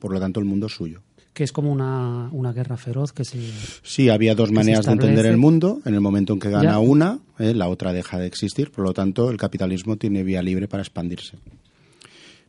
Por 0.00 0.12
lo 0.12 0.18
tanto, 0.18 0.40
el 0.40 0.46
mundo 0.46 0.66
es 0.66 0.72
suyo. 0.72 1.00
Que 1.32 1.44
es 1.44 1.52
como 1.52 1.70
una, 1.70 2.52
guerra 2.52 2.76
feroz 2.76 3.12
que 3.12 3.24
se. 3.24 3.38
Sí, 3.84 4.08
había 4.08 4.34
dos 4.34 4.50
maneras 4.50 4.86
de 4.86 4.92
entender 4.92 5.26
el 5.26 5.36
mundo. 5.36 5.80
En 5.84 5.94
el 5.94 6.00
momento 6.00 6.32
en 6.32 6.40
que 6.40 6.50
gana 6.50 6.80
una, 6.80 7.20
eh, 7.38 7.54
la 7.54 7.68
otra 7.68 7.92
deja 7.92 8.18
de 8.18 8.26
existir. 8.26 8.72
Por 8.72 8.84
lo 8.84 8.92
tanto, 8.92 9.30
el 9.30 9.36
capitalismo 9.36 9.98
tiene 9.98 10.24
vía 10.24 10.42
libre 10.42 10.66
para 10.66 10.82
expandirse. 10.82 11.38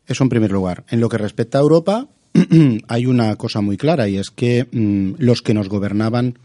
Eso 0.07 0.23
en 0.23 0.29
primer 0.29 0.51
lugar. 0.51 0.85
En 0.89 0.99
lo 0.99 1.09
que 1.09 1.17
respecta 1.17 1.57
a 1.57 1.61
Europa, 1.61 2.07
hay 2.87 3.05
una 3.05 3.35
cosa 3.35 3.61
muy 3.61 3.77
clara 3.77 4.07
y 4.07 4.17
es 4.17 4.31
que 4.31 4.67
mm, 4.71 5.15
los 5.19 5.41
que 5.41 5.53
nos 5.53 5.69
gobernaban 5.69 6.37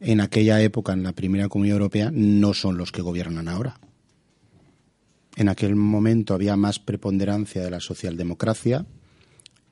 en 0.00 0.20
aquella 0.20 0.60
época, 0.62 0.92
en 0.92 1.02
la 1.02 1.12
primera 1.12 1.48
Comunidad 1.48 1.78
Europea, 1.78 2.10
no 2.12 2.54
son 2.54 2.76
los 2.76 2.92
que 2.92 3.02
gobiernan 3.02 3.48
ahora. 3.48 3.78
En 5.36 5.48
aquel 5.48 5.76
momento 5.76 6.34
había 6.34 6.56
más 6.56 6.78
preponderancia 6.78 7.62
de 7.62 7.70
la 7.70 7.80
socialdemocracia 7.80 8.86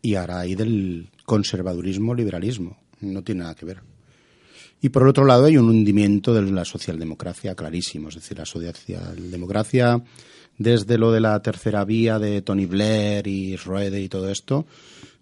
y 0.03 0.15
ahora 0.17 0.41
hay 0.41 0.55
del 0.55 1.09
conservadurismo-liberalismo. 1.25 2.77
No 3.01 3.23
tiene 3.23 3.43
nada 3.43 3.55
que 3.55 3.65
ver. 3.65 3.81
Y 4.83 4.91
por 4.91 5.09
otro 5.09 5.25
lado 5.25 5.47
hay 5.47 5.57
un 5.57 5.71
hundimiento 5.71 6.35
de 6.35 6.43
la 6.43 6.67
socialdemocracia 6.67 7.55
clarísimo. 7.55 8.11
Es 8.11 8.17
decir, 8.17 8.37
la 8.37 8.45
socialdemocracia, 8.45 10.03
desde 10.59 10.99
lo 10.99 11.13
de 11.13 11.21
la 11.21 11.41
tercera 11.43 11.85
vía 11.85 12.19
de 12.19 12.43
Tony 12.43 12.67
Blair 12.67 13.27
y 13.27 13.57
Schroeder 13.57 14.01
y 14.01 14.09
todo 14.09 14.31
esto, 14.31 14.67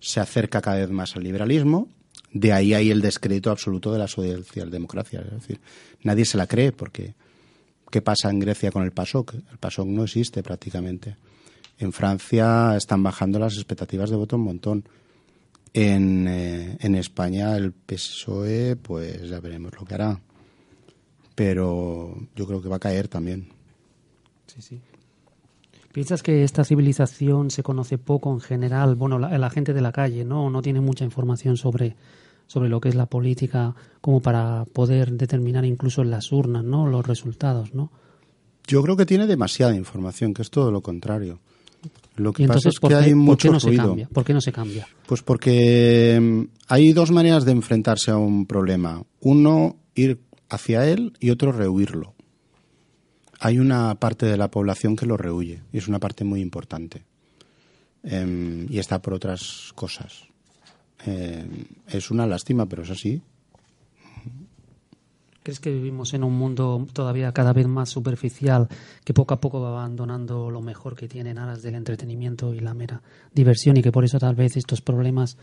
se 0.00 0.20
acerca 0.20 0.60
cada 0.60 0.78
vez 0.78 0.90
más 0.90 1.16
al 1.16 1.24
liberalismo 1.24 1.88
de 2.32 2.52
ahí 2.52 2.72
hay 2.74 2.90
el 2.90 3.02
descrédito 3.02 3.50
absoluto 3.50 3.92
de 3.92 3.98
la 3.98 4.08
socialdemocracia. 4.08 5.20
Es 5.20 5.32
decir, 5.32 5.60
nadie 6.02 6.24
se 6.24 6.38
la 6.38 6.46
cree 6.46 6.72
porque 6.72 7.14
¿qué 7.90 8.00
pasa 8.00 8.30
en 8.30 8.40
Grecia 8.40 8.70
con 8.70 8.82
el 8.82 8.92
PASOK? 8.92 9.34
El 9.34 9.58
PASOK 9.58 9.86
no 9.86 10.04
existe 10.04 10.42
prácticamente. 10.42 11.16
En 11.78 11.92
Francia 11.92 12.74
están 12.76 13.02
bajando 13.02 13.38
las 13.38 13.54
expectativas 13.54 14.10
de 14.10 14.16
voto 14.16 14.36
un 14.36 14.44
montón. 14.44 14.84
En, 15.74 16.26
eh, 16.28 16.76
en 16.80 16.94
España 16.94 17.56
el 17.56 17.72
PSOE, 17.72 18.76
pues 18.76 19.28
ya 19.28 19.40
veremos 19.40 19.72
lo 19.78 19.84
que 19.84 19.94
hará. 19.94 20.20
Pero 21.34 22.14
yo 22.34 22.46
creo 22.46 22.62
que 22.62 22.68
va 22.68 22.76
a 22.76 22.80
caer 22.80 23.08
también. 23.08 23.48
Sí, 24.46 24.60
sí. 24.60 24.80
¿Piensas 25.92 26.22
que 26.22 26.42
esta 26.42 26.64
civilización 26.64 27.50
se 27.50 27.62
conoce 27.62 27.98
poco 27.98 28.32
en 28.32 28.40
general? 28.40 28.94
Bueno, 28.94 29.18
la, 29.18 29.36
la 29.36 29.50
gente 29.50 29.74
de 29.74 29.82
la 29.82 29.92
calle, 29.92 30.24
¿no? 30.24 30.50
No 30.50 30.62
tiene 30.62 30.80
mucha 30.80 31.04
información 31.04 31.56
sobre, 31.56 31.96
sobre 32.46 32.68
lo 32.68 32.80
que 32.80 32.88
es 32.90 32.94
la 32.94 33.06
política 33.06 33.74
como 34.00 34.20
para 34.20 34.64
poder 34.66 35.12
determinar 35.12 35.64
incluso 35.64 36.02
en 36.02 36.10
las 36.10 36.32
urnas 36.32 36.62
¿no? 36.64 36.86
los 36.86 37.06
resultados, 37.06 37.74
¿no? 37.74 37.90
Yo 38.66 38.82
creo 38.82 38.96
que 38.96 39.06
tiene 39.06 39.26
demasiada 39.26 39.74
información, 39.74 40.34
que 40.34 40.42
es 40.42 40.50
todo 40.50 40.70
lo 40.70 40.82
contrario. 40.82 41.40
Lo 42.16 42.32
que 42.32 42.46
pasa 42.46 42.68
es 42.68 42.78
que 42.78 42.94
hay 42.94 43.14
mucho 43.14 43.50
no 43.50 43.58
ruido. 43.58 43.82
Se 43.82 43.88
cambia? 43.88 44.08
¿Por 44.08 44.24
qué 44.24 44.34
no 44.34 44.40
se 44.40 44.52
cambia? 44.52 44.86
Pues 45.06 45.22
porque 45.22 46.18
mm, 46.20 46.42
hay 46.68 46.92
dos 46.92 47.10
maneras 47.10 47.44
de 47.44 47.52
enfrentarse 47.52 48.10
a 48.10 48.16
un 48.16 48.46
problema. 48.46 49.02
Uno, 49.20 49.76
ir 49.94 50.20
hacia 50.48 50.86
él 50.86 51.14
y 51.20 51.30
otros 51.30 51.56
rehuirlo. 51.56 52.14
Hay 53.44 53.58
una 53.58 53.96
parte 53.96 54.24
de 54.26 54.36
la 54.36 54.52
población 54.52 54.94
que 54.94 55.04
lo 55.04 55.16
rehuye 55.16 55.64
y 55.72 55.78
es 55.78 55.88
una 55.88 55.98
parte 55.98 56.22
muy 56.22 56.40
importante. 56.40 57.04
Em, 58.04 58.68
y 58.70 58.78
está 58.78 59.02
por 59.02 59.14
otras 59.14 59.72
cosas. 59.74 60.28
Em, 61.04 61.64
es 61.88 62.12
una 62.12 62.24
lástima, 62.24 62.66
pero 62.66 62.84
es 62.84 62.90
así. 62.90 63.20
¿Crees 65.42 65.58
que 65.58 65.72
vivimos 65.72 66.14
en 66.14 66.22
un 66.22 66.34
mundo 66.34 66.86
todavía 66.92 67.32
cada 67.32 67.52
vez 67.52 67.66
más 67.66 67.88
superficial 67.88 68.68
que 69.04 69.12
poco 69.12 69.34
a 69.34 69.40
poco 69.40 69.60
va 69.60 69.70
abandonando 69.70 70.48
lo 70.52 70.60
mejor 70.60 70.94
que 70.94 71.08
tiene 71.08 71.30
en 71.30 71.38
aras 71.38 71.62
del 71.62 71.74
entretenimiento 71.74 72.54
y 72.54 72.60
la 72.60 72.74
mera 72.74 73.02
diversión 73.34 73.76
y 73.76 73.82
que 73.82 73.90
por 73.90 74.04
eso 74.04 74.20
tal 74.20 74.36
vez 74.36 74.56
estos 74.56 74.82
problemas 74.82 75.36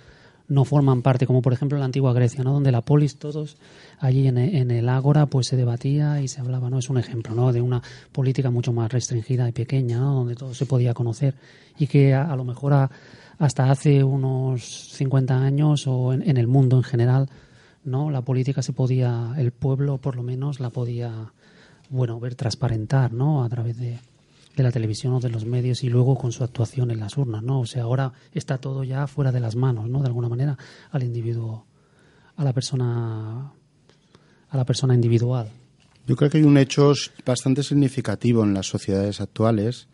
no 0.49 0.65
forman 0.65 1.01
parte, 1.01 1.25
como 1.25 1.41
por 1.41 1.53
ejemplo 1.53 1.77
en 1.77 1.79
la 1.79 1.85
antigua 1.85 2.11
Grecia, 2.11 2.43
¿no? 2.43 2.53
donde 2.53 2.71
la 2.71 2.81
polis 2.81 3.17
todos 3.17 3.57
allí 3.99 4.27
en, 4.27 4.37
el 4.37 4.89
ágora 4.89 5.27
pues 5.27 5.47
se 5.47 5.55
debatía 5.55 6.21
y 6.21 6.27
se 6.27 6.41
hablaba, 6.41 6.69
¿no? 6.69 6.79
Es 6.79 6.89
un 6.89 6.97
ejemplo, 6.97 7.33
¿no? 7.33 7.53
De 7.53 7.61
una 7.61 7.81
política 8.11 8.49
mucho 8.49 8.73
más 8.73 8.91
restringida 8.91 9.47
y 9.47 9.51
pequeña, 9.51 9.99
¿no? 9.99 10.15
Donde 10.15 10.35
todo 10.35 10.53
se 10.53 10.65
podía 10.65 10.93
conocer 10.93 11.35
y 11.77 11.87
que 11.87 12.13
a, 12.13 12.35
lo 12.35 12.43
mejor 12.43 12.89
hasta 13.37 13.71
hace 13.71 14.03
unos 14.03 14.63
50 14.93 15.37
años 15.41 15.87
o 15.87 16.13
en 16.13 16.37
el 16.37 16.47
mundo 16.47 16.77
en 16.77 16.83
general 16.83 17.29
¿no? 17.83 18.09
La 18.09 18.21
política 18.21 18.61
se 18.61 18.73
podía, 18.73 19.33
el 19.37 19.51
pueblo 19.51 19.97
por 19.97 20.15
lo 20.15 20.23
menos 20.23 20.59
la 20.59 20.69
podía, 20.69 21.31
bueno, 21.89 22.19
ver 22.19 22.35
transparentar, 22.35 23.13
¿no? 23.13 23.43
A 23.43 23.49
través 23.49 23.77
de, 23.77 23.99
de 24.59 24.63
la 24.63 24.71
televisión 24.73 25.13
o 25.13 25.19
de 25.21 25.29
los 25.29 25.45
medios 25.45 25.85
y 25.85 25.89
luego 25.89 26.17
con 26.17 26.33
su 26.33 26.43
actuación 26.43 26.91
en 26.91 26.99
las 26.99 27.17
urnas, 27.17 27.41
¿no? 27.41 27.61
O 27.61 27.65
sea, 27.65 27.83
ahora 27.83 28.11
está 28.33 28.57
todo 28.57 28.83
ya 28.83 29.07
fuera 29.07 29.31
de 29.31 29.39
las 29.39 29.55
manos, 29.55 29.89
¿no? 29.89 30.01
De 30.01 30.07
alguna 30.07 30.27
manera 30.27 30.57
al 30.91 31.01
individuo, 31.01 31.65
a 32.35 32.43
la 32.43 32.51
persona, 32.51 33.53
a 34.49 34.57
la 34.57 34.65
persona 34.65 34.93
individual. 34.93 35.49
Yo 36.05 36.17
creo 36.17 36.29
que 36.29 36.39
hay 36.39 36.43
un 36.43 36.57
hecho 36.57 36.91
bastante 37.25 37.63
significativo 37.63 38.43
en 38.43 38.53
las 38.53 38.67
sociedades 38.67 39.21
actuales 39.21 39.87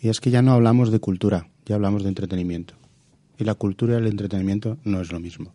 y 0.00 0.08
es 0.08 0.20
que 0.20 0.30
ya 0.30 0.40
no 0.40 0.52
hablamos 0.52 0.90
de 0.90 0.98
cultura, 0.98 1.50
ya 1.66 1.74
hablamos 1.74 2.02
de 2.02 2.08
entretenimiento. 2.08 2.72
Y 3.36 3.44
la 3.44 3.56
cultura 3.56 3.94
y 3.94 3.98
el 3.98 4.06
entretenimiento 4.06 4.78
no 4.84 5.02
es 5.02 5.12
lo 5.12 5.20
mismo. 5.20 5.52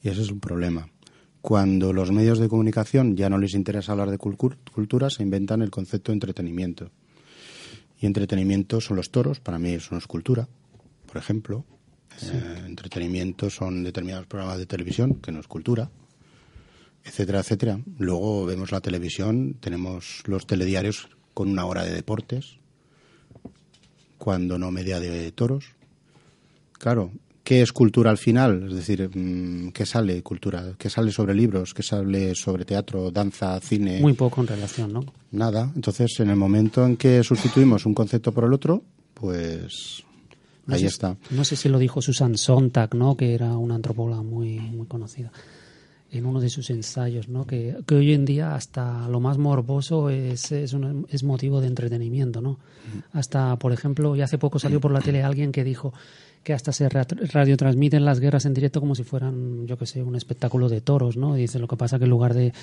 Y 0.00 0.10
ese 0.10 0.22
es 0.22 0.30
un 0.30 0.38
problema. 0.38 0.88
Cuando 1.40 1.92
los 1.92 2.12
medios 2.12 2.38
de 2.38 2.48
comunicación 2.48 3.16
ya 3.16 3.28
no 3.28 3.38
les 3.38 3.54
interesa 3.54 3.92
hablar 3.92 4.10
de 4.10 4.18
cultura, 4.18 5.10
se 5.10 5.24
inventan 5.24 5.62
el 5.62 5.70
concepto 5.70 6.12
de 6.12 6.16
entretenimiento. 6.16 6.92
Y 8.00 8.06
entretenimiento 8.06 8.80
son 8.80 8.96
los 8.96 9.10
toros, 9.10 9.40
para 9.40 9.58
mí 9.58 9.72
eso 9.72 9.88
no 9.92 9.98
es 9.98 10.06
cultura, 10.06 10.48
por 11.06 11.18
ejemplo. 11.18 11.64
Eh, 12.22 12.62
entretenimiento 12.66 13.50
son 13.50 13.84
determinados 13.84 14.26
programas 14.26 14.58
de 14.58 14.66
televisión, 14.66 15.16
que 15.16 15.32
no 15.32 15.40
es 15.40 15.46
cultura, 15.46 15.90
etcétera, 17.04 17.40
etcétera. 17.40 17.80
Luego 17.98 18.46
vemos 18.46 18.72
la 18.72 18.80
televisión, 18.80 19.54
tenemos 19.60 20.22
los 20.26 20.46
telediarios 20.46 21.08
con 21.34 21.50
una 21.50 21.66
hora 21.66 21.84
de 21.84 21.92
deportes, 21.92 22.58
cuando 24.18 24.58
no 24.58 24.70
media 24.70 24.98
de 24.98 25.30
toros. 25.32 25.64
Claro, 26.72 27.12
¿Qué 27.50 27.62
es 27.62 27.72
cultura 27.72 28.12
al 28.12 28.16
final? 28.16 28.68
Es 28.68 28.76
decir, 28.76 29.10
mm, 29.12 29.72
¿qué 29.72 29.84
sale 29.84 30.22
cultura? 30.22 30.74
¿Qué 30.78 30.88
sale 30.88 31.10
sobre 31.10 31.34
libros? 31.34 31.74
¿Qué 31.74 31.82
sale 31.82 32.32
sobre 32.36 32.64
teatro, 32.64 33.10
danza, 33.10 33.58
cine? 33.58 33.98
Muy 34.00 34.12
poco 34.12 34.40
en 34.40 34.46
relación, 34.46 34.92
¿no? 34.92 35.04
Nada. 35.32 35.68
Entonces, 35.74 36.20
en 36.20 36.30
el 36.30 36.36
momento 36.36 36.86
en 36.86 36.96
que 36.96 37.24
sustituimos 37.24 37.86
un 37.86 37.94
concepto 37.94 38.30
por 38.30 38.44
el 38.44 38.52
otro, 38.52 38.84
pues 39.14 40.04
ahí 40.68 40.84
está. 40.84 41.16
No 41.30 41.42
sé 41.42 41.56
si 41.56 41.68
lo 41.68 41.80
dijo 41.80 42.00
Susan 42.00 42.38
Sontag, 42.38 42.94
¿no? 42.94 43.16
Que 43.16 43.34
era 43.34 43.56
una 43.56 43.74
antropóloga 43.74 44.22
muy, 44.22 44.60
muy 44.60 44.86
conocida 44.86 45.32
en 46.12 46.26
uno 46.26 46.40
de 46.40 46.48
sus 46.50 46.70
ensayos, 46.70 47.28
¿no? 47.28 47.46
Que, 47.46 47.76
que, 47.86 47.94
hoy 47.94 48.12
en 48.12 48.24
día 48.24 48.54
hasta 48.54 49.08
lo 49.08 49.20
más 49.20 49.38
morboso 49.38 50.10
es, 50.10 50.50
es, 50.52 50.76
es 51.08 51.22
motivo 51.22 51.60
de 51.60 51.68
entretenimiento, 51.68 52.40
¿no? 52.40 52.52
Mm. 52.52 53.16
Hasta, 53.18 53.56
por 53.56 53.72
ejemplo, 53.72 54.16
y 54.16 54.22
hace 54.22 54.38
poco 54.38 54.58
salió 54.58 54.80
por 54.82 54.92
la 54.92 55.00
tele 55.00 55.22
alguien 55.22 55.52
que 55.52 55.64
dijo 55.64 55.92
que 56.42 56.54
hasta 56.54 56.72
se 56.72 56.88
radiotransmiten 56.88 58.04
las 58.04 58.18
guerras 58.18 58.46
en 58.46 58.54
directo 58.54 58.80
como 58.80 58.94
si 58.94 59.04
fueran, 59.04 59.66
yo 59.66 59.76
que 59.76 59.86
sé, 59.86 60.02
un 60.02 60.16
espectáculo 60.16 60.68
de 60.68 60.80
toros, 60.80 61.16
¿no? 61.16 61.34
dice, 61.34 61.58
lo 61.58 61.68
que 61.68 61.76
pasa 61.76 61.98
que 61.98 62.04
en 62.04 62.10
lugar 62.10 62.32
de, 62.32 62.54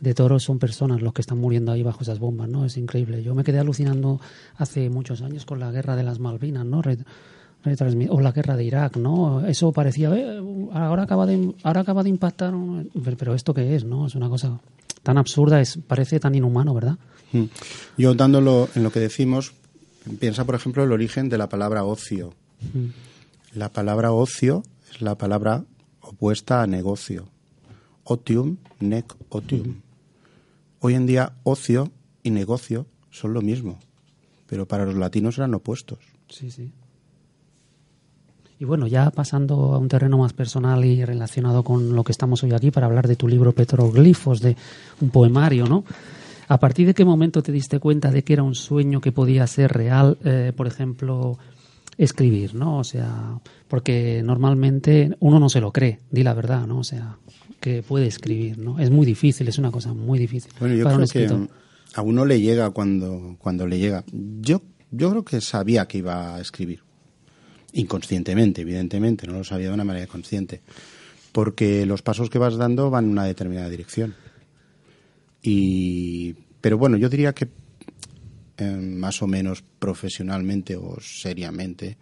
de 0.00 0.14
toros 0.14 0.42
son 0.42 0.58
personas 0.58 1.00
los 1.00 1.12
que 1.12 1.22
están 1.22 1.38
muriendo 1.38 1.72
ahí 1.72 1.82
bajo 1.82 2.02
esas 2.02 2.18
bombas, 2.18 2.48
¿no? 2.48 2.64
Es 2.64 2.76
increíble. 2.76 3.22
Yo 3.22 3.34
me 3.34 3.44
quedé 3.44 3.58
alucinando 3.58 4.20
hace 4.56 4.90
muchos 4.90 5.22
años 5.22 5.44
con 5.44 5.60
la 5.60 5.70
guerra 5.70 5.96
de 5.96 6.02
las 6.02 6.18
Malvinas, 6.18 6.66
¿no? 6.66 6.82
O 8.10 8.20
la 8.20 8.32
guerra 8.32 8.56
de 8.56 8.64
Irak, 8.64 8.96
¿no? 8.96 9.46
Eso 9.46 9.72
parecía, 9.72 10.14
eh, 10.14 10.40
ahora 10.72 11.04
acaba 11.04 11.26
de 11.26 11.54
ahora 11.62 11.80
acaba 11.80 12.02
de 12.02 12.10
impactar, 12.10 12.52
pero 13.18 13.34
esto 13.34 13.54
qué 13.54 13.74
es, 13.74 13.84
¿no? 13.84 14.06
Es 14.06 14.14
una 14.14 14.28
cosa 14.28 14.60
tan 15.02 15.18
absurda, 15.18 15.60
es 15.60 15.78
parece 15.86 16.20
tan 16.20 16.34
inhumano, 16.34 16.74
¿verdad? 16.74 16.98
Mm. 17.32 17.44
Yo 17.96 18.14
dándolo 18.14 18.68
en 18.74 18.82
lo 18.82 18.92
que 18.92 19.00
decimos, 19.00 19.52
piensa 20.20 20.44
por 20.44 20.54
ejemplo 20.54 20.84
el 20.84 20.92
origen 20.92 21.28
de 21.28 21.38
la 21.38 21.48
palabra 21.48 21.84
ocio. 21.84 22.34
La 23.54 23.70
palabra 23.70 24.12
ocio 24.12 24.62
es 24.90 25.00
la 25.00 25.16
palabra 25.16 25.64
opuesta 26.00 26.62
a 26.62 26.66
negocio. 26.66 27.28
Otium, 28.04 28.58
nec 28.80 29.14
otium. 29.30 29.80
Hoy 30.80 30.94
en 30.94 31.06
día 31.06 31.32
ocio 31.44 31.90
y 32.22 32.30
negocio 32.30 32.86
son 33.10 33.32
lo 33.32 33.40
mismo, 33.40 33.78
pero 34.46 34.66
para 34.68 34.84
los 34.84 34.96
latinos 34.96 35.38
eran 35.38 35.54
opuestos. 35.54 35.98
Sí, 36.28 36.50
sí. 36.50 36.72
Y 38.58 38.64
bueno, 38.64 38.86
ya 38.86 39.10
pasando 39.10 39.74
a 39.74 39.78
un 39.78 39.88
terreno 39.88 40.18
más 40.18 40.32
personal 40.32 40.84
y 40.84 41.04
relacionado 41.04 41.62
con 41.64 41.94
lo 41.94 42.04
que 42.04 42.12
estamos 42.12 42.42
hoy 42.44 42.52
aquí 42.52 42.70
para 42.70 42.86
hablar 42.86 43.08
de 43.08 43.16
tu 43.16 43.26
libro 43.26 43.52
Petroglifos, 43.52 44.40
de 44.40 44.56
un 45.00 45.10
poemario, 45.10 45.66
¿no? 45.66 45.84
¿A 46.46 46.58
partir 46.58 46.86
de 46.86 46.94
qué 46.94 47.04
momento 47.04 47.42
te 47.42 47.52
diste 47.52 47.80
cuenta 47.80 48.10
de 48.10 48.22
que 48.22 48.34
era 48.34 48.42
un 48.42 48.54
sueño 48.54 49.00
que 49.00 49.12
podía 49.12 49.46
ser 49.46 49.72
real? 49.72 50.18
Eh, 50.24 50.52
por 50.54 50.66
ejemplo, 50.66 51.38
escribir, 51.98 52.54
¿no? 52.54 52.78
O 52.78 52.84
sea, 52.84 53.38
porque 53.68 54.22
normalmente 54.24 55.16
uno 55.20 55.40
no 55.40 55.48
se 55.48 55.60
lo 55.60 55.72
cree, 55.72 56.00
di 56.10 56.22
la 56.22 56.34
verdad, 56.34 56.66
¿no? 56.66 56.78
O 56.78 56.84
sea, 56.84 57.16
que 57.60 57.82
puede 57.82 58.06
escribir, 58.06 58.58
¿no? 58.58 58.78
Es 58.78 58.90
muy 58.90 59.06
difícil, 59.06 59.48
es 59.48 59.58
una 59.58 59.70
cosa 59.70 59.94
muy 59.94 60.18
difícil 60.18 60.52
bueno, 60.60 60.74
yo 60.74 60.84
creo 60.84 61.06
Que 61.06 61.48
a 61.94 62.02
uno 62.02 62.24
le 62.24 62.40
llega 62.40 62.70
cuando, 62.70 63.36
cuando 63.38 63.66
le 63.66 63.78
llega. 63.78 64.04
Yo, 64.12 64.60
yo 64.90 65.10
creo 65.10 65.24
que 65.24 65.40
sabía 65.40 65.86
que 65.86 65.98
iba 65.98 66.36
a 66.36 66.40
escribir. 66.40 66.80
Inconscientemente, 67.74 68.62
evidentemente, 68.62 69.26
no 69.26 69.34
lo 69.34 69.44
sabía 69.44 69.68
de 69.68 69.74
una 69.74 69.84
manera 69.84 70.06
consciente. 70.06 70.62
Porque 71.32 71.84
los 71.86 72.02
pasos 72.02 72.30
que 72.30 72.38
vas 72.38 72.56
dando 72.56 72.90
van 72.90 73.04
en 73.04 73.10
una 73.10 73.24
determinada 73.24 73.68
dirección. 73.68 74.14
Y, 75.42 76.34
pero 76.60 76.78
bueno, 76.78 76.96
yo 76.96 77.08
diría 77.08 77.34
que 77.34 77.48
Em, 78.56 78.96
más 78.98 79.20
o 79.20 79.26
menos 79.26 79.64
profesionalmente 79.80 80.76
o 80.76 80.96
seriamente, 81.00 81.96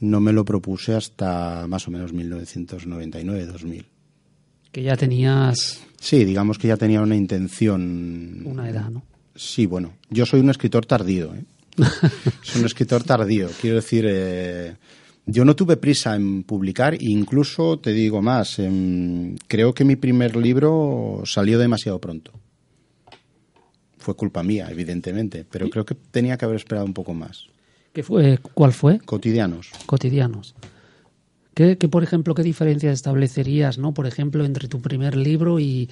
no 0.00 0.20
me 0.20 0.32
lo 0.32 0.44
propuse 0.44 0.94
hasta 0.94 1.66
más 1.66 1.88
o 1.88 1.90
menos 1.90 2.12
1999-2000. 2.12 3.84
Que 4.70 4.82
ya 4.82 4.96
tenías... 4.96 5.80
Sí, 5.98 6.24
digamos 6.24 6.58
que 6.58 6.68
ya 6.68 6.76
tenía 6.76 7.00
una 7.00 7.16
intención... 7.16 8.42
Una 8.44 8.68
edad, 8.68 8.90
¿no? 8.90 9.02
Sí, 9.34 9.64
bueno, 9.64 9.94
yo 10.10 10.26
soy 10.26 10.40
un 10.40 10.50
escritor 10.50 10.84
tardío. 10.84 11.34
¿eh? 11.34 11.44
soy 12.42 12.60
un 12.60 12.66
escritor 12.66 13.02
tardío. 13.04 13.48
Quiero 13.60 13.76
decir, 13.76 14.04
eh, 14.08 14.76
yo 15.26 15.44
no 15.44 15.56
tuve 15.56 15.76
prisa 15.76 16.14
en 16.16 16.42
publicar, 16.42 17.00
incluso 17.00 17.78
te 17.78 17.92
digo 17.92 18.22
más, 18.22 18.58
em, 18.58 19.36
creo 19.46 19.74
que 19.74 19.84
mi 19.84 19.96
primer 19.96 20.36
libro 20.36 21.22
salió 21.24 21.58
demasiado 21.58 22.00
pronto 22.00 22.32
fue 24.02 24.14
culpa 24.14 24.42
mía, 24.42 24.68
evidentemente, 24.70 25.46
pero 25.48 25.70
creo 25.70 25.86
que 25.86 25.94
tenía 25.94 26.36
que 26.36 26.44
haber 26.44 26.56
esperado 26.56 26.84
un 26.84 26.92
poco 26.92 27.14
más. 27.14 27.46
¿Qué 27.94 28.02
fue? 28.02 28.38
¿Cuál 28.54 28.72
fue? 28.72 28.98
Cotidianos. 28.98 29.70
Cotidianos. 29.86 30.54
¿Qué, 31.54 31.76
por 31.76 32.02
ejemplo, 32.02 32.34
qué 32.34 32.42
diferencias 32.42 32.94
establecerías, 32.94 33.78
no? 33.78 33.94
Por 33.94 34.06
ejemplo, 34.06 34.44
entre 34.44 34.68
tu 34.68 34.80
primer 34.80 35.16
libro 35.16 35.60
y 35.60 35.88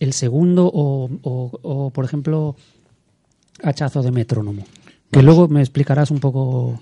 el 0.00 0.12
segundo 0.12 0.70
o, 0.72 1.08
o 1.22 1.90
por 1.90 2.04
ejemplo, 2.04 2.56
Hachazo 3.62 4.02
de 4.02 4.10
Metrónomo? 4.10 4.66
Que 5.14 5.22
luego 5.22 5.46
me 5.46 5.60
explicarás 5.60 6.10
un 6.10 6.18
poco 6.18 6.80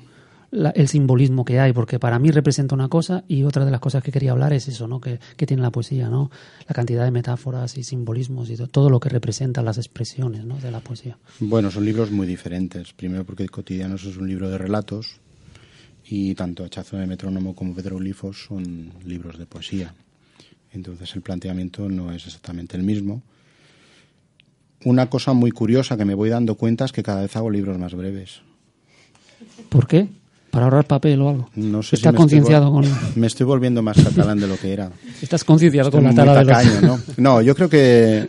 el 0.53 0.89
simbolismo 0.89 1.45
que 1.45 1.61
hay, 1.61 1.75
porque 1.75 1.99
para 1.99 2.19
mí 2.19 2.31
representa 2.31 2.75
una 2.75 2.89
cosa 2.89 3.25
y 3.29 3.43
otra 3.45 3.67
de 3.67 3.71
las 3.71 3.81
cosas 3.81 4.03
que 4.03 4.11
quería 4.11 4.33
hablar 4.33 4.55
es 4.55 4.69
eso, 4.69 4.89
¿no? 4.89 5.03
Que, 5.03 5.19
tiene 5.37 5.63
la 5.63 5.71
poesía, 5.71 6.09
¿no? 6.09 6.31
La 6.67 6.75
cantidad 6.75 7.05
de 7.05 7.11
metáforas 7.11 7.77
y 7.77 7.83
simbolismos 7.83 8.49
y 8.49 8.57
todo, 8.57 8.89
lo 8.89 9.01
que 9.01 9.11
representa 9.11 9.61
las 9.61 9.77
expresiones, 9.77 10.47
¿no? 10.47 10.57
De 10.57 10.71
la 10.71 10.81
poesía. 10.81 11.19
Bueno, 11.41 11.71
son 11.71 11.85
libros 11.85 12.11
muy 12.11 12.27
diferentes. 12.27 12.95
Primero 12.95 13.25
porque 13.25 13.47
Cotidianos 13.51 14.05
es 14.05 14.17
un 14.17 14.27
libro 14.27 14.49
de 14.49 14.57
relatos 14.57 15.21
y 16.09 16.35
tanto 16.35 16.65
Hachazo 16.65 16.97
de 16.97 17.07
Metrónomo 17.07 17.55
como 17.55 17.75
Petroglifos 17.75 18.45
son 18.45 18.93
libros 19.05 19.39
de 19.39 19.45
poesía. 19.45 19.95
Entonces 20.73 21.15
el 21.15 21.21
planteamiento 21.21 21.87
no 21.91 22.13
es 22.13 22.27
exactamente 22.27 22.79
el 22.79 22.83
mismo. 22.83 23.23
Una 24.85 25.09
cosa 25.09 25.33
muy 25.33 25.51
curiosa 25.51 25.97
que 25.97 26.05
me 26.05 26.15
voy 26.15 26.29
dando 26.31 26.55
cuenta 26.57 26.85
es 26.85 26.93
que 26.93 27.03
cada 27.03 27.23
vez 27.23 27.35
hago 27.37 27.51
libros 27.51 27.79
más 27.79 27.95
breves. 27.95 28.41
¿Por 29.69 29.87
qué? 29.87 30.09
para 30.51 30.67
ahorrar 30.67 30.85
papel 30.85 31.19
o 31.23 31.31
algo. 31.31 31.49
No 31.57 31.83
sé 31.83 31.97
Está 31.97 32.11
si 32.11 32.17
concienciado 32.17 32.71
con. 32.71 32.85
Me 33.17 33.27
estoy 33.27 33.47
volviendo 33.47 33.81
más 33.83 33.97
catalán 33.97 34.39
de 34.39 34.47
lo 34.47 34.59
que 34.59 34.71
era. 34.75 34.91
Estás 35.23 35.45
concienciado 35.45 35.89
Estoy 35.89 36.03
con 36.05 36.11
la 36.11 36.15
tala 36.15 36.61
de 36.63 36.65
los. 36.67 36.83
¿no? 36.83 36.99
No, 37.17 37.41
yo 37.41 37.55
creo 37.55 37.71
que, 37.71 38.29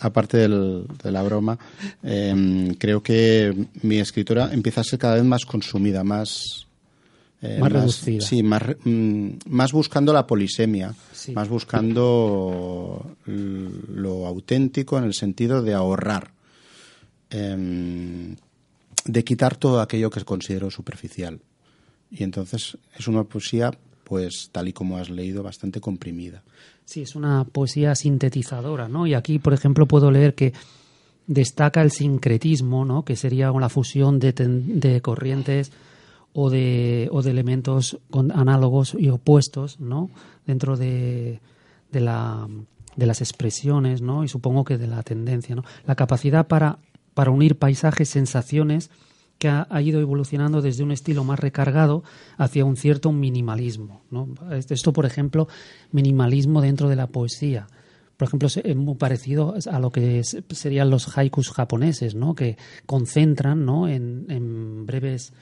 aparte 0.00 0.38
del- 0.38 0.84
de 1.04 1.12
la 1.12 1.22
broma, 1.22 1.56
eh, 2.02 2.74
creo 2.80 3.00
que 3.00 3.54
mi 3.82 3.98
escritura 4.00 4.50
empieza 4.52 4.80
a 4.80 4.84
ser 4.84 4.98
cada 4.98 5.14
vez 5.14 5.24
más 5.24 5.44
consumida, 5.44 6.02
más... 6.02 6.63
eh, 7.46 7.58
Más 7.60 7.70
reducida. 7.72 8.20
Sí, 8.22 8.42
más, 8.42 8.62
mm, 8.84 9.28
más 9.50 9.72
buscando 9.72 10.12
la 10.14 10.26
polisemia, 10.26 10.94
Sí. 11.12 11.32
más 11.32 11.48
buscando 11.48 13.16
lo 13.26 14.26
auténtico 14.26 14.96
en 14.98 15.04
el 15.04 15.12
sentido 15.14 15.62
de 15.62 15.74
ahorrar, 15.74 16.30
em, 17.30 18.36
de 19.04 19.24
quitar 19.24 19.56
todo 19.56 19.80
aquello 19.80 20.10
que 20.10 20.24
considero 20.24 20.70
superficial. 20.70 21.40
Y 22.10 22.22
entonces 22.22 22.78
es 22.96 23.08
una 23.08 23.24
poesía, 23.24 23.72
pues 24.04 24.48
tal 24.52 24.68
y 24.68 24.72
como 24.72 24.96
has 24.98 25.10
leído, 25.10 25.42
bastante 25.42 25.80
comprimida. 25.80 26.42
Sí, 26.84 27.02
es 27.02 27.14
una 27.14 27.44
poesía 27.44 27.94
sintetizadora, 27.94 28.88
¿no? 28.88 29.06
Y 29.06 29.14
aquí, 29.14 29.38
por 29.38 29.52
ejemplo, 29.54 29.86
puedo 29.86 30.10
leer 30.10 30.34
que 30.34 30.52
destaca 31.26 31.82
el 31.82 31.90
sincretismo, 31.90 32.84
¿no? 32.84 33.04
Que 33.04 33.16
sería 33.16 33.50
una 33.52 33.68
fusión 33.68 34.18
de 34.18 35.00
corrientes 35.02 35.72
o 36.34 36.50
de, 36.50 37.08
o 37.12 37.22
de 37.22 37.30
elementos 37.30 37.98
con- 38.10 38.32
análogos 38.32 38.94
y 38.98 39.08
opuestos, 39.08 39.80
¿no? 39.80 40.10
Dentro 40.46 40.76
de, 40.76 41.40
de, 41.92 42.00
la, 42.00 42.48
de 42.96 43.06
las 43.06 43.22
expresiones, 43.22 44.02
¿no? 44.02 44.24
Y 44.24 44.28
supongo 44.28 44.64
que 44.64 44.76
de 44.76 44.88
la 44.88 45.02
tendencia, 45.02 45.54
¿no? 45.54 45.64
La 45.86 45.94
capacidad 45.94 46.46
para, 46.46 46.78
para 47.14 47.30
unir 47.30 47.56
paisajes, 47.56 48.08
sensaciones, 48.08 48.90
que 49.38 49.48
ha, 49.48 49.82
ido 49.82 50.00
evolucionando 50.00 50.62
desde 50.62 50.82
un 50.82 50.90
estilo 50.90 51.24
más 51.24 51.38
recargado 51.38 52.02
hacia 52.36 52.64
un 52.64 52.76
cierto 52.76 53.12
minimalismo. 53.12 54.02
¿no? 54.10 54.28
Esto, 54.52 54.92
por 54.92 55.06
ejemplo, 55.06 55.48
minimalismo 55.92 56.60
dentro 56.60 56.88
de 56.88 56.96
la 56.96 57.08
poesía. 57.08 57.66
Por 58.16 58.28
ejemplo, 58.28 58.48
es 58.48 58.76
muy 58.76 58.94
parecido 58.94 59.54
a 59.70 59.78
lo 59.80 59.90
que 59.90 60.22
serían 60.22 60.88
los 60.88 61.18
haikus 61.18 61.50
japoneses, 61.50 62.14
¿no? 62.14 62.34
que 62.34 62.56
concentran 62.86 63.64
¿no? 63.64 63.88
en, 63.88 64.26
en 64.28 64.86
breves 64.86 65.32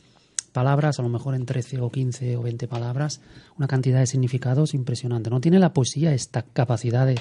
palabras, 0.53 0.99
a 0.99 1.03
lo 1.03 1.09
mejor 1.09 1.35
en 1.35 1.47
13 1.47 1.81
o 1.81 1.91
15 1.91 2.37
o 2.37 2.43
20 2.43 2.69
palabras, 2.69 3.21
una 3.59 3.67
cantidad 3.67 4.01
de 4.01 4.07
significados 4.07 4.75
impresionante. 4.75 5.31
No 5.31 5.41
tiene 5.41 5.59
la 5.59 5.73
poesía 5.73 6.15
esta 6.15 6.43
capacidad 6.43 7.07
de, 7.07 7.17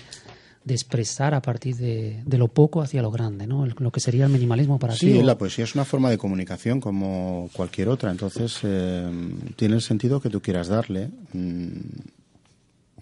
de 0.64 0.74
expresar 0.74 1.34
a 1.34 1.42
partir 1.42 1.76
de, 1.76 2.22
de 2.26 2.38
lo 2.38 2.48
poco 2.48 2.82
hacia 2.82 3.02
lo 3.02 3.10
grande, 3.10 3.48
¿no? 3.48 3.66
Lo 3.66 3.92
que 3.92 4.00
sería 4.00 4.26
el 4.26 4.32
minimalismo 4.32 4.78
para 4.78 4.94
ti. 4.94 5.12
Sí, 5.12 5.24
la 5.24 5.38
poesía 5.38 5.64
es 5.64 5.74
una 5.74 5.86
forma 5.86 6.10
de 6.10 6.18
comunicación 6.18 6.80
como 6.80 7.50
cualquier 7.54 7.90
otra, 7.90 8.12
entonces 8.12 8.60
eh, 8.64 9.10
tiene 9.56 9.76
el 9.76 9.82
sentido 9.82 10.22
que 10.22 10.30
tú 10.30 10.42
quieras 10.42 10.68
darle. 10.68 11.10
Mm, 11.34 11.80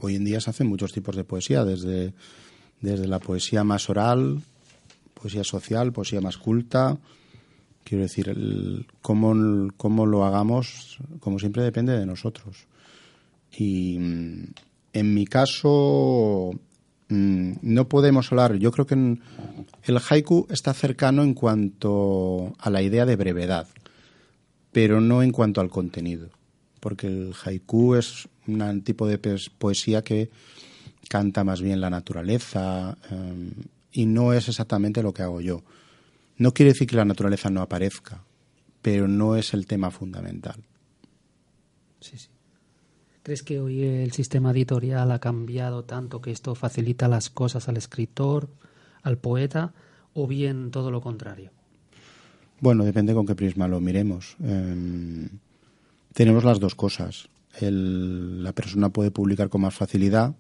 hoy 0.02 0.16
en 0.16 0.24
día 0.24 0.40
se 0.40 0.50
hacen 0.50 0.68
muchos 0.68 0.94
tipos 0.94 1.16
de 1.18 1.26
poesía, 1.26 1.66
desde, 1.66 2.14
desde 2.80 3.08
la 3.08 3.20
poesía 3.20 3.66
más 3.66 3.90
oral, 3.90 4.42
poesía 5.14 5.44
social, 5.44 5.92
poesía 5.92 6.22
más 6.22 6.38
culta. 6.38 6.98
Quiero 7.90 8.04
decir, 8.04 8.30
el- 8.30 8.86
cómo, 9.02 9.34
cómo 9.78 10.06
lo 10.06 10.24
hagamos, 10.24 11.00
como 11.22 11.40
siempre, 11.40 11.64
depende 11.64 11.98
de 11.98 12.06
nosotros. 12.06 12.68
Y 13.58 13.98
mm, 13.98 14.44
en 14.94 15.14
mi 15.16 15.26
caso, 15.26 16.52
mm, 17.08 17.54
no 17.64 17.88
podemos 17.90 18.32
hablar. 18.32 18.58
Yo 18.58 18.72
creo 18.72 18.86
que 18.86 18.94
el 18.94 20.00
haiku 20.08 20.46
está 20.52 20.76
cercano 20.76 21.24
en 21.24 21.34
cuanto 21.34 22.54
a 22.60 22.70
la 22.70 22.84
idea 22.84 23.08
de 23.08 23.16
brevedad, 23.16 23.68
pero 24.72 25.02
no 25.02 25.24
en 25.24 25.32
cuanto 25.32 25.60
al 25.60 25.70
contenido. 25.72 26.30
Porque 26.80 27.08
el 27.08 27.34
haiku 27.44 27.96
es 27.96 28.30
un 28.46 28.84
tipo 28.84 29.08
de 29.08 29.18
poesía 29.58 30.04
que 30.04 30.30
canta 31.10 31.44
más 31.44 31.60
bien 31.60 31.82
la 31.82 31.90
naturaleza 31.90 32.96
eh, 33.10 33.50
y 33.94 34.06
no 34.06 34.32
es 34.34 34.48
exactamente 34.48 35.02
lo 35.02 35.12
que 35.12 35.24
hago 35.24 35.42
yo. 35.42 35.64
No 36.40 36.54
quiere 36.54 36.72
decir 36.72 36.88
que 36.88 36.96
la 36.96 37.06
naturaleza 37.06 37.50
no 37.52 37.62
aparezca, 37.62 38.24
pero 38.82 39.08
no 39.08 39.36
es 39.36 39.54
el 39.54 39.68
tema 39.68 39.92
fundamental. 39.92 40.64
Sí, 42.00 42.18
sí. 42.18 42.30
¿Crees 43.24 43.44
que 43.44 43.60
hoy 43.60 43.84
el 43.84 44.12
sistema 44.14 44.52
editorial 44.52 45.12
ha 45.12 45.20
cambiado 45.20 45.84
tanto 45.84 46.22
que 46.22 46.32
esto 46.32 46.56
facilita 46.56 47.08
las 47.08 47.30
cosas 47.30 47.68
al 47.68 47.78
escritor, 47.78 48.50
al 49.04 49.18
poeta, 49.18 49.74
o 50.14 50.26
bien 50.26 50.72
todo 50.72 50.90
lo 50.90 51.02
contrario? 51.02 51.52
Bueno, 52.62 52.84
depende 52.86 53.14
con 53.14 53.26
qué 53.26 53.36
prisma 53.36 53.68
lo 53.68 53.80
miremos. 53.82 54.36
Eh, 54.44 55.30
tenemos 56.14 56.44
las 56.44 56.60
dos 56.60 56.74
cosas. 56.76 57.30
El- 57.60 58.44
la 58.44 58.54
persona 58.54 58.90
puede 58.90 59.12
publicar 59.12 59.50
con 59.50 59.62
más 59.62 59.76
facilidad. 59.76 60.36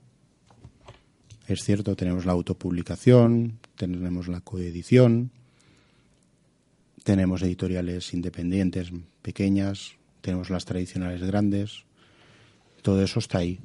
Es 1.47 1.63
cierto, 1.63 1.95
tenemos 1.95 2.25
la 2.25 2.31
autopublicación, 2.31 3.59
tenemos 3.75 4.27
la 4.27 4.41
coedición, 4.41 5.31
tenemos 7.03 7.41
editoriales 7.41 8.13
independientes 8.13 8.91
pequeñas, 9.21 9.93
tenemos 10.21 10.49
las 10.49 10.65
tradicionales 10.65 11.21
grandes. 11.23 11.85
Todo 12.81 13.01
eso 13.01 13.19
está 13.19 13.39
ahí. 13.39 13.59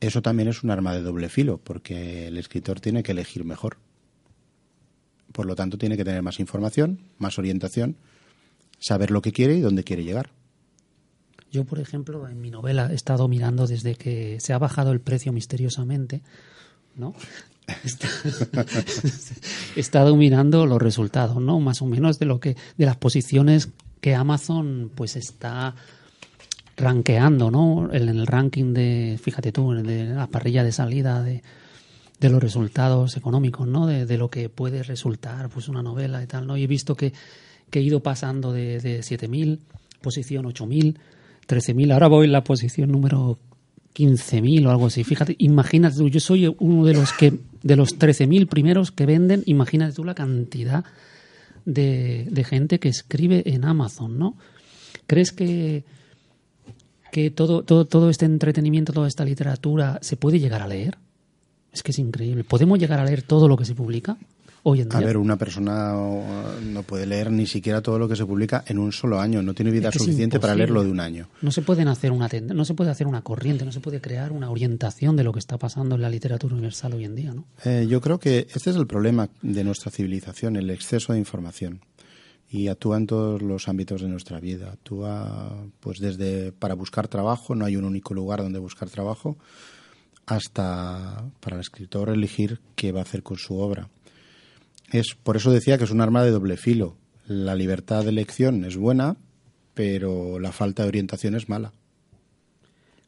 Eso 0.00 0.22
también 0.22 0.48
es 0.48 0.62
un 0.62 0.70
arma 0.70 0.94
de 0.94 1.02
doble 1.02 1.28
filo, 1.28 1.58
porque 1.58 2.28
el 2.28 2.36
escritor 2.36 2.80
tiene 2.80 3.02
que 3.02 3.12
elegir 3.12 3.44
mejor. 3.44 3.78
Por 5.32 5.46
lo 5.46 5.54
tanto, 5.54 5.78
tiene 5.78 5.96
que 5.96 6.04
tener 6.04 6.22
más 6.22 6.38
información, 6.40 7.00
más 7.18 7.38
orientación, 7.38 7.96
saber 8.78 9.10
lo 9.10 9.22
que 9.22 9.32
quiere 9.32 9.56
y 9.56 9.60
dónde 9.60 9.84
quiere 9.84 10.04
llegar. 10.04 10.30
Yo, 11.50 11.64
por 11.64 11.78
ejemplo, 11.78 12.28
en 12.28 12.40
mi 12.40 12.50
novela 12.50 12.90
he 12.90 12.94
estado 12.94 13.28
mirando 13.28 13.66
desde 13.66 13.94
que 13.94 14.38
se 14.40 14.52
ha 14.52 14.58
bajado 14.58 14.92
el 14.92 15.00
precio 15.00 15.32
misteriosamente, 15.32 16.22
¿no? 16.94 17.14
Está- 19.74 20.10
mirando 20.16 20.66
los 20.66 20.80
resultados, 20.80 21.40
¿no? 21.40 21.60
Más 21.60 21.82
o 21.82 21.86
menos 21.86 22.18
de 22.18 22.26
lo 22.26 22.40
que 22.40 22.56
de 22.76 22.86
las 22.86 22.96
posiciones 22.96 23.70
que 24.00 24.14
Amazon 24.14 24.90
pues 24.94 25.16
está 25.16 25.74
rankeando, 26.76 27.50
¿no? 27.50 27.92
En 27.92 28.08
el 28.08 28.26
ranking 28.26 28.72
de, 28.72 29.18
fíjate 29.22 29.52
tú, 29.52 29.72
de 29.72 30.04
la 30.06 30.26
parrilla 30.26 30.62
de 30.62 30.72
salida 30.72 31.22
de, 31.22 31.42
de 32.20 32.30
los 32.30 32.42
resultados 32.42 33.16
económicos, 33.16 33.66
¿no? 33.66 33.86
De, 33.86 34.06
de 34.06 34.18
lo 34.18 34.30
que 34.30 34.48
puede 34.48 34.82
resultar 34.82 35.48
pues 35.48 35.68
una 35.68 35.82
novela 35.82 36.22
y 36.22 36.26
tal, 36.26 36.46
¿no? 36.46 36.56
Y 36.56 36.64
he 36.64 36.66
visto 36.66 36.94
que, 36.94 37.12
que 37.70 37.78
he 37.80 37.82
ido 37.82 38.00
pasando 38.00 38.52
de, 38.52 38.80
de 38.80 39.00
7.000, 39.00 39.58
posición 40.02 40.44
8.000, 40.44 40.96
13.000, 41.48 41.92
ahora 41.92 42.08
voy 42.08 42.26
en 42.26 42.32
la 42.32 42.44
posición 42.44 42.90
número 42.92 43.38
15.000 43.96 44.66
o 44.66 44.70
algo 44.70 44.86
así. 44.86 45.04
Fíjate, 45.04 45.36
imagínate 45.38 45.96
tú, 45.96 46.08
yo 46.08 46.20
soy 46.20 46.54
uno 46.58 46.84
de 46.84 46.94
los 46.94 47.12
que 47.12 47.32
de 47.62 47.76
los 47.76 47.98
13.000 47.98 48.46
primeros 48.46 48.92
que 48.92 49.06
venden, 49.06 49.42
imagínate 49.46 49.94
tú 49.94 50.04
la 50.04 50.14
cantidad 50.14 50.84
de, 51.64 52.26
de 52.30 52.44
gente 52.44 52.78
que 52.78 52.88
escribe 52.88 53.42
en 53.46 53.64
Amazon, 53.64 54.18
¿no? 54.18 54.36
¿Crees 55.06 55.32
que 55.32 55.84
que 57.10 57.30
todo, 57.30 57.62
todo, 57.62 57.86
todo 57.86 58.10
este 58.10 58.26
entretenimiento, 58.26 58.92
toda 58.92 59.08
esta 59.08 59.24
literatura 59.24 59.98
se 60.02 60.18
puede 60.18 60.38
llegar 60.38 60.60
a 60.60 60.68
leer? 60.68 60.98
Es 61.72 61.82
que 61.82 61.92
es 61.92 61.98
increíble. 61.98 62.44
¿Podemos 62.44 62.78
llegar 62.78 63.00
a 63.00 63.06
leer 63.06 63.22
todo 63.22 63.48
lo 63.48 63.56
que 63.56 63.64
se 63.64 63.74
publica 63.74 64.18
hoy 64.68 64.80
en 64.80 64.88
día? 64.88 64.98
A 64.98 65.02
ver, 65.02 65.16
una 65.16 65.36
persona 65.36 65.96
uh, 65.96 66.22
no 66.64 66.82
puede 66.82 67.06
leer 67.06 67.30
ni 67.30 67.46
siquiera 67.46 67.80
todo 67.80 67.98
lo 67.98 68.08
que 68.08 68.16
se 68.16 68.26
publica 68.26 68.64
en 68.66 68.78
un 68.78 68.92
solo 68.92 69.20
año. 69.20 69.40
No 69.40 69.54
tiene 69.54 69.70
vida 69.70 69.88
Es 69.88 69.92
que 69.92 69.98
es 69.98 70.04
suficiente 70.04 70.40
para 70.40 70.56
leerlo 70.56 70.82
de 70.82 70.90
un 70.90 70.98
año. 70.98 71.28
No 71.40 71.52
se 71.52 71.62
pueden 71.62 71.88
hacer 71.88 72.10
una 72.10 72.28
no 72.52 72.64
se 72.64 72.74
puede 72.74 72.90
hacer 72.90 73.06
una 73.06 73.22
corriente, 73.22 73.64
no 73.64 73.70
se 73.70 73.80
puede 73.80 74.00
crear 74.00 74.32
una 74.32 74.50
orientación 74.50 75.16
de 75.16 75.22
lo 75.22 75.32
que 75.32 75.38
está 75.38 75.58
pasando 75.58 75.94
en 75.94 76.02
la 76.02 76.10
literatura 76.10 76.54
universal 76.54 76.94
hoy 76.94 77.04
en 77.04 77.14
día, 77.14 77.32
¿no? 77.32 77.44
Eh, 77.64 77.86
yo 77.88 78.00
creo 78.00 78.18
que 78.18 78.48
este 78.52 78.70
es 78.70 78.76
el 78.76 78.88
problema 78.88 79.28
de 79.42 79.62
nuestra 79.62 79.92
civilización, 79.92 80.56
el 80.56 80.70
exceso 80.70 81.12
de 81.12 81.20
información. 81.20 81.80
Y 82.50 82.68
actúa 82.68 82.96
en 82.96 83.06
todos 83.06 83.42
los 83.42 83.68
ámbitos 83.68 84.02
de 84.02 84.08
nuestra 84.08 84.40
vida. 84.40 84.72
Actúa, 84.72 85.66
pues 85.78 86.00
desde 86.00 86.52
para 86.52 86.74
buscar 86.74 87.06
trabajo, 87.06 87.54
no 87.54 87.64
hay 87.64 87.76
un 87.76 87.84
único 87.84 88.14
lugar 88.14 88.42
donde 88.42 88.58
buscar 88.58 88.90
trabajo, 88.90 89.36
hasta 90.26 91.24
para 91.40 91.56
el 91.56 91.60
escritor 91.60 92.08
elegir 92.08 92.60
qué 92.74 92.90
va 92.90 93.00
a 93.00 93.02
hacer 93.02 93.22
con 93.22 93.36
su 93.36 93.58
obra. 93.58 93.88
Es 94.92 95.14
por 95.14 95.36
eso 95.36 95.50
decía 95.50 95.78
que 95.78 95.84
es 95.84 95.90
un 95.90 96.00
arma 96.00 96.22
de 96.22 96.30
doble 96.30 96.56
filo. 96.56 96.96
La 97.26 97.54
libertad 97.54 98.04
de 98.04 98.10
elección 98.10 98.64
es 98.64 98.76
buena, 98.76 99.16
pero 99.74 100.38
la 100.38 100.52
falta 100.52 100.82
de 100.82 100.88
orientación 100.88 101.34
es 101.34 101.48
mala. 101.48 101.72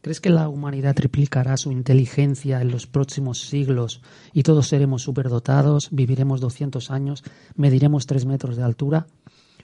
¿Crees 0.01 0.21
que 0.21 0.31
la 0.31 0.49
humanidad 0.49 0.95
triplicará 0.95 1.57
su 1.57 1.73
inteligencia 1.73 2.61
en 2.61 2.71
los 2.71 2.87
próximos 2.87 3.41
siglos 3.41 4.01
y 4.33 4.45
todos 4.45 4.69
seremos 4.69 5.03
superdotados, 5.03 5.89
viviremos 5.91 6.41
200 6.41 6.91
años, 6.91 7.25
mediremos 7.57 8.07
3 8.07 8.25
metros 8.27 8.57
de 8.57 8.63
altura? 8.63 9.07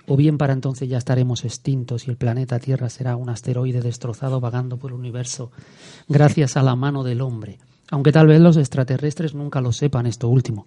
¿O 0.07 0.16
bien 0.16 0.37
para 0.37 0.53
entonces 0.53 0.88
ya 0.88 0.98
estaremos 0.98 1.44
extintos 1.44 2.07
y 2.07 2.11
el 2.11 2.16
planeta 2.16 2.59
Tierra 2.59 2.90
será 2.90 3.16
un 3.16 3.31
asteroide 3.31 3.81
destrozado 3.81 4.40
vagando 4.40 4.77
por 4.77 4.90
el 4.90 4.98
universo 4.98 5.50
gracias 6.09 6.57
a 6.57 6.62
la 6.62 6.77
mano 6.77 7.05
del 7.05 7.20
hombre? 7.20 7.59
Aunque 7.90 8.12
tal 8.12 8.27
vez 8.27 8.40
los 8.40 8.57
extraterrestres 8.57 9.35
nunca 9.35 9.61
lo 9.61 9.72
sepan 9.72 10.07
esto 10.07 10.29
último. 10.29 10.66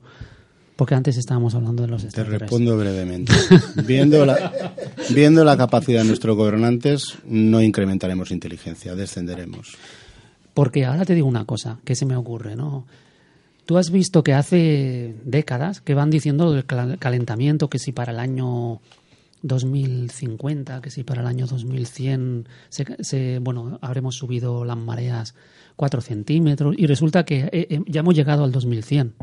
Porque 0.77 0.95
antes 0.95 1.17
estábamos 1.17 1.53
hablando 1.55 1.83
de 1.83 1.89
los 1.89 2.07
Te 2.07 2.23
respondo 2.23 2.77
brevemente. 2.77 3.33
viendo, 3.85 4.25
la, 4.25 4.73
viendo 5.13 5.43
la 5.43 5.57
capacidad 5.57 6.03
de 6.03 6.07
nuestros 6.07 6.37
gobernantes, 6.37 7.17
no 7.25 7.61
incrementaremos 7.61 8.31
inteligencia, 8.31 8.95
descenderemos. 8.95 9.75
Porque 10.53 10.85
ahora 10.85 11.03
te 11.03 11.13
digo 11.15 11.27
una 11.27 11.43
cosa 11.45 11.79
que 11.83 11.95
se 11.95 12.05
me 12.05 12.15
ocurre, 12.15 12.55
¿no? 12.55 12.85
Tú 13.65 13.77
has 13.77 13.91
visto 13.91 14.23
que 14.23 14.33
hace 14.33 15.15
décadas 15.25 15.81
que 15.81 15.93
van 15.93 16.09
diciendo 16.09 16.53
del 16.53 16.65
cal- 16.65 16.97
calentamiento, 16.99 17.69
que 17.69 17.79
si 17.79 17.91
para 17.91 18.13
el 18.13 18.19
año 18.19 18.79
2050, 19.41 20.81
que 20.81 20.89
si 20.89 21.03
para 21.03 21.21
el 21.21 21.27
año 21.27 21.47
2100, 21.47 22.47
se, 22.69 22.85
se- 23.01 23.39
bueno, 23.39 23.77
habremos 23.81 24.15
subido 24.15 24.63
las 24.63 24.77
mareas 24.77 25.35
4 25.75 26.01
centímetros 26.01 26.75
y 26.77 26.85
resulta 26.87 27.25
que 27.25 27.41
eh, 27.51 27.67
eh, 27.69 27.81
ya 27.87 27.99
hemos 28.01 28.15
llegado 28.15 28.43
al 28.43 28.51
2100. 28.51 29.13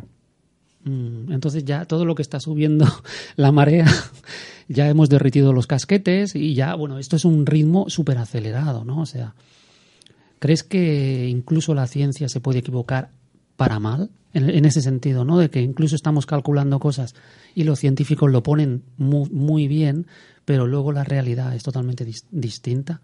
Mm, 0.85 1.33
Entonces 1.33 1.65
ya 1.65 1.87
todo 1.87 2.05
lo 2.05 2.15
que 2.15 2.23
está 2.23 2.41
subiendo 2.41 2.87
la 3.37 3.53
marea, 3.53 3.87
ya 4.69 4.89
hemos 4.89 5.09
derretido 5.09 5.53
los 5.53 5.67
casquetes 5.67 6.35
y 6.35 6.55
ya, 6.55 6.75
bueno, 6.75 6.99
esto 6.99 7.17
es 7.17 7.25
un 7.25 7.47
ritmo 7.47 7.89
súper 7.89 8.19
acelerado, 8.19 8.85
¿no? 8.85 9.01
O 9.01 9.07
sea, 9.07 9.35
¿crees 10.39 10.63
que 10.63 11.27
incluso 11.29 11.75
la 11.75 11.87
ciencia 11.87 12.29
se 12.29 12.41
puede 12.41 12.59
equivocar 12.61 13.11
para 13.57 13.79
mal? 13.81 14.11
En, 14.37 14.65
ese 14.65 14.83
sentido, 14.83 15.25
¿no? 15.25 15.39
De 15.39 15.49
que 15.49 15.63
incluso 15.63 15.95
estamos 15.95 16.27
calculando 16.27 16.81
cosas 16.81 17.15
y 17.55 17.63
los 17.63 17.79
científicos 17.79 18.33
lo 18.33 18.43
ponen 18.43 18.83
muy, 18.97 19.31
muy 19.31 19.69
bien, 19.69 20.09
pero 20.45 20.67
luego 20.67 20.91
la 20.91 21.05
realidad 21.05 21.55
es 21.55 21.63
totalmente 21.63 22.05
dis- 22.05 22.25
distinta. 22.33 23.01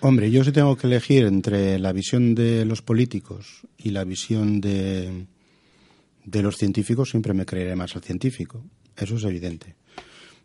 Hombre, 0.00 0.30
yo 0.30 0.44
si 0.44 0.52
tengo 0.52 0.76
que 0.76 0.86
elegir 0.86 1.26
entre 1.26 1.78
la 1.78 1.92
visión 1.92 2.34
de 2.34 2.64
los 2.64 2.80
políticos 2.80 3.66
y 3.76 3.90
la 3.90 4.04
visión 4.04 4.62
de, 4.62 5.26
de 6.30 6.42
los 6.42 6.56
científicos, 6.56 7.10
siempre 7.10 7.32
me 7.32 7.46
creeré 7.46 7.74
más 7.74 7.96
al 7.96 8.02
científico. 8.02 8.62
Eso 8.96 9.16
es 9.16 9.24
evidente. 9.24 9.76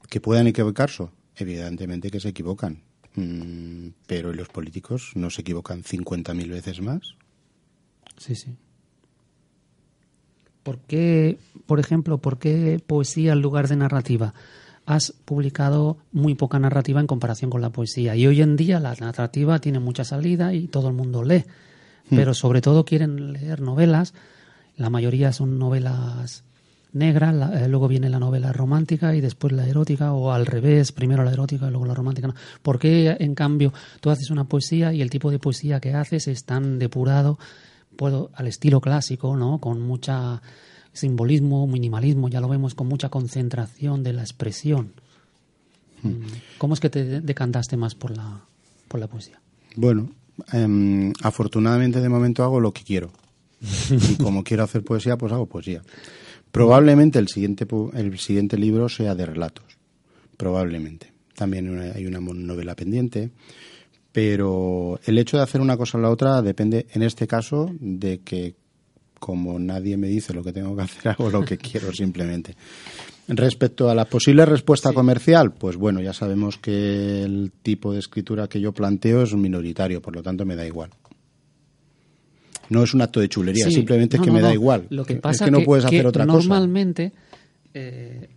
Que 0.09 0.21
puedan 0.21 0.47
equivocarse, 0.47 1.07
evidentemente 1.35 2.09
que 2.09 2.19
se 2.19 2.29
equivocan. 2.29 2.83
Mm, 3.15 3.89
pero 4.07 4.31
¿y 4.31 4.35
los 4.35 4.47
políticos 4.47 5.11
no 5.15 5.29
se 5.29 5.41
equivocan 5.41 5.83
50.000 5.83 6.49
veces 6.49 6.81
más? 6.81 7.15
Sí, 8.17 8.35
sí. 8.35 8.55
¿Por 10.63 10.79
qué, 10.79 11.37
por 11.65 11.79
ejemplo, 11.81 12.19
por 12.19 12.39
qué 12.39 12.81
poesía 12.85 13.33
en 13.33 13.41
lugar 13.41 13.67
de 13.67 13.75
narrativa? 13.75 14.33
Has 14.85 15.11
publicado 15.25 15.97
muy 16.13 16.35
poca 16.35 16.59
narrativa 16.59 17.01
en 17.01 17.07
comparación 17.07 17.51
con 17.51 17.61
la 17.61 17.71
poesía. 17.71 18.15
Y 18.15 18.25
hoy 18.25 18.41
en 18.41 18.55
día 18.55 18.79
la 18.79 18.95
narrativa 18.95 19.59
tiene 19.59 19.79
mucha 19.79 20.05
salida 20.05 20.53
y 20.53 20.67
todo 20.67 20.87
el 20.87 20.93
mundo 20.93 21.23
lee. 21.23 21.43
Pero 22.09 22.33
sobre 22.33 22.61
todo 22.61 22.85
quieren 22.85 23.33
leer 23.33 23.61
novelas. 23.61 24.13
La 24.77 24.89
mayoría 24.89 25.31
son 25.33 25.59
novelas 25.59 26.43
negras, 26.93 27.33
la- 27.33 27.63
eh, 27.65 27.67
luego 27.67 27.87
viene 27.87 28.09
la 28.09 28.19
novela 28.19 28.53
romántica 28.53 29.15
y 29.15 29.21
después 29.21 29.51
la 29.53 29.67
erótica, 29.67 30.13
o 30.13 30.31
al 30.31 30.45
revés, 30.45 30.91
primero 30.91 31.23
la 31.23 31.31
erótica 31.31 31.67
y 31.67 31.71
luego 31.71 31.85
la 31.85 31.93
romántica. 31.95 32.27
¿no? 32.27 32.35
¿Por 32.61 32.77
qué, 32.79 33.15
en 33.19 33.33
cambio, 33.35 33.73
tú 33.99 34.09
haces 34.09 34.29
una 34.29 34.43
poesía 34.45 34.93
y 34.93 35.01
el 35.01 35.09
tipo 35.09 35.31
de 35.31 35.39
poesía 35.39 35.79
que 35.79 35.93
haces 35.93 36.27
es 36.27 36.43
tan 36.45 36.77
depurado, 36.79 37.39
puedo, 37.95 38.29
al 38.35 38.47
estilo 38.47 38.79
clásico, 38.81 39.35
¿no? 39.35 39.59
Con 39.59 39.81
mucha 39.81 40.41
simbolismo, 40.91 41.65
minimalismo, 41.65 42.29
ya 42.29 42.39
lo 42.41 42.47
vemos, 42.47 42.75
con 42.75 42.87
mucha 42.87 43.09
concentración 43.09 44.03
de 44.03 44.13
la 44.13 44.21
expresión. 44.21 44.93
Mm, 46.03 46.11
¿Cómo 46.59 46.73
es 46.75 46.79
que 46.79 46.89
te 46.89 47.03
de- 47.03 47.21
decantaste 47.21 47.77
más 47.77 47.95
por 47.95 48.15
la, 48.15 48.41
por 48.87 48.99
la 48.99 49.07
poesía? 49.07 49.39
Bueno, 49.75 50.09
em, 50.51 51.11
afortunadamente 51.23 52.01
de 52.01 52.09
momento 52.09 52.43
hago 52.43 52.59
lo 52.59 52.71
que 52.71 52.83
quiero. 52.83 53.11
Y 53.89 54.15
como 54.15 54.43
quiero 54.43 54.63
hacer 54.63 54.83
poesía, 54.83 55.17
pues 55.17 55.31
hago 55.33 55.45
poesía. 55.47 55.81
Probablemente 56.51 57.17
el 57.19 57.27
siguiente, 57.29 57.65
el 57.93 58.19
siguiente 58.19 58.57
libro 58.57 58.89
sea 58.89 59.15
de 59.15 59.25
relatos. 59.25 59.65
Probablemente. 60.37 61.11
También 61.35 61.69
una- 61.69 61.93
hay 61.93 62.05
una 62.05 62.19
novela 62.19 62.75
pendiente. 62.75 63.31
Pero 64.11 64.99
el 65.05 65.17
hecho 65.17 65.37
de 65.37 65.43
hacer 65.43 65.59
una 65.61 65.75
cosa 65.77 65.97
o 65.97 66.01
la 66.01 66.11
otra 66.11 66.41
depende, 66.41 66.85
en 66.93 67.01
este 67.01 67.25
caso, 67.25 67.71
de 67.79 68.19
que 68.19 68.55
como 69.19 69.57
nadie 69.57 69.95
me 69.97 70.07
dice 70.07 70.33
lo 70.33 70.43
que 70.43 70.53
tengo 70.53 70.75
que 70.75 70.81
hacer, 70.83 71.07
hago 71.13 71.29
lo 71.31 71.43
que 71.43 71.57
quiero 71.57 71.91
simplemente. 71.91 72.55
Respecto 73.27 73.89
a 73.89 73.95
la 73.95 74.03
posible 74.05 74.45
respuesta 74.45 74.91
comercial, 74.91 75.53
pues 75.53 75.77
bueno, 75.77 76.01
ya 76.01 76.11
sabemos 76.13 76.57
que 76.57 77.23
el 77.23 77.53
tipo 77.63 77.93
de 77.93 77.99
escritura 77.99 78.49
que 78.49 78.59
yo 78.59 78.73
planteo 78.73 79.23
es 79.23 79.33
minoritario, 79.33 80.01
por 80.01 80.13
lo 80.13 80.21
tanto 80.21 80.45
me 80.45 80.57
da 80.57 80.65
igual. 80.67 80.89
No 82.69 82.83
es 82.83 82.93
un 82.93 83.01
acto 83.01 83.19
de 83.19 83.29
chulería, 83.29 83.65
Sí, 83.65 83.71
simplemente 83.71 84.17
no, 84.17 84.23
es 84.23 84.25
que 84.25 84.31
no, 84.31 84.37
me 84.37 84.41
da 84.41 84.53
igual. 84.53 84.87
Lo 84.89 85.05
que 85.05 85.13
es 85.13 85.19
pasa 85.19 85.45
que 85.45 85.51
no 85.51 85.61
puedes 85.61 85.85
hacer 85.85 86.05
otra 86.05 86.25
cosa. 86.25 86.37
normalmente, 86.37 87.11
eh, 87.73 88.29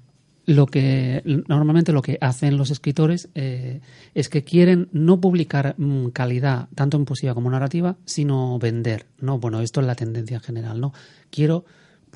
lo 0.46 0.66
que 0.66 1.22
normalmente 1.48 1.92
lo 1.92 2.02
que 2.02 2.18
hacen 2.20 2.56
los 2.56 2.70
escritores 2.70 3.28
eh, 3.34 3.80
es 4.14 4.28
que 4.28 4.44
quieren 4.44 4.88
no 4.92 5.20
publicar 5.20 5.74
mm, 5.76 6.08
calidad 6.08 6.68
tanto 6.74 6.96
en 6.96 7.04
poesía 7.04 7.34
como 7.34 7.50
narrativa, 7.50 7.96
sino 8.04 8.58
vender. 8.58 9.06
No, 9.20 9.38
bueno, 9.38 9.60
esto 9.60 9.80
es 9.80 9.86
la 9.86 9.96
tendencia 9.96 10.36
en 10.36 10.42
general, 10.42 10.80
¿no? 10.80 10.92
Quiero 11.30 11.64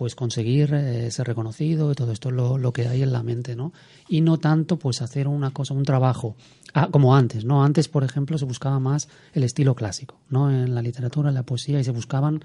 pues 0.00 0.14
conseguir 0.14 0.72
eh, 0.72 1.10
ser 1.10 1.26
reconocido 1.26 1.92
y 1.92 1.94
todo 1.94 2.12
esto 2.12 2.30
es 2.30 2.34
lo, 2.34 2.56
lo 2.56 2.72
que 2.72 2.88
hay 2.88 3.02
en 3.02 3.12
la 3.12 3.22
mente, 3.22 3.54
¿no? 3.54 3.72
Y 4.08 4.22
no 4.22 4.38
tanto 4.38 4.78
pues 4.78 5.02
hacer 5.02 5.28
una 5.28 5.50
cosa, 5.50 5.74
un 5.74 5.84
trabajo 5.84 6.36
ah, 6.74 6.88
como 6.90 7.14
antes, 7.16 7.44
¿no? 7.44 7.62
Antes, 7.64 7.88
por 7.88 8.04
ejemplo, 8.04 8.38
se 8.38 8.44
buscaba 8.44 8.78
más 8.80 9.08
el 9.32 9.44
estilo 9.44 9.74
clásico, 9.74 10.16
¿no? 10.28 10.50
En 10.50 10.74
la 10.74 10.82
literatura, 10.82 11.28
en 11.28 11.34
la 11.34 11.42
poesía 11.44 11.80
y 11.80 11.84
se 11.84 11.90
buscaban 11.92 12.42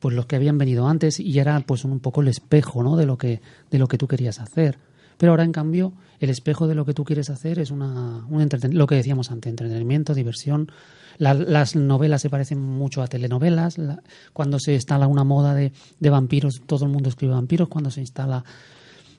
pues 0.00 0.16
los 0.16 0.26
que 0.26 0.34
habían 0.34 0.58
venido 0.58 0.88
antes 0.88 1.20
y 1.20 1.38
era 1.38 1.60
pues 1.60 1.84
un 1.84 2.00
poco 2.00 2.22
el 2.22 2.28
espejo 2.28 2.82
¿no? 2.82 2.96
de 2.96 3.06
lo 3.06 3.16
que 3.16 3.40
de 3.70 3.78
lo 3.78 3.86
que 3.86 3.98
tú 3.98 4.08
querías 4.08 4.40
hacer 4.40 4.76
pero 5.16 5.30
ahora 5.30 5.44
en 5.44 5.52
cambio 5.52 5.92
el 6.18 6.28
espejo 6.28 6.66
de 6.66 6.74
lo 6.74 6.84
que 6.84 6.92
tú 6.92 7.04
quieres 7.04 7.30
hacer 7.30 7.60
es 7.60 7.70
una 7.70 8.26
un 8.28 8.48
lo 8.72 8.88
que 8.88 8.96
decíamos 8.96 9.30
antes 9.30 9.50
entretenimiento 9.50 10.12
diversión 10.12 10.72
La- 11.18 11.34
las 11.34 11.76
novelas 11.76 12.20
se 12.20 12.30
parecen 12.30 12.60
mucho 12.60 13.00
a 13.00 13.06
telenovelas 13.06 13.78
La- 13.78 14.02
cuando 14.32 14.58
se 14.58 14.74
instala 14.74 15.06
una 15.06 15.22
moda 15.22 15.54
de, 15.54 15.70
de 16.00 16.10
vampiros 16.10 16.62
todo 16.66 16.84
el 16.86 16.90
mundo 16.90 17.08
escribe 17.08 17.34
vampiros 17.34 17.68
cuando 17.68 17.92
se 17.92 18.00
instala 18.00 18.42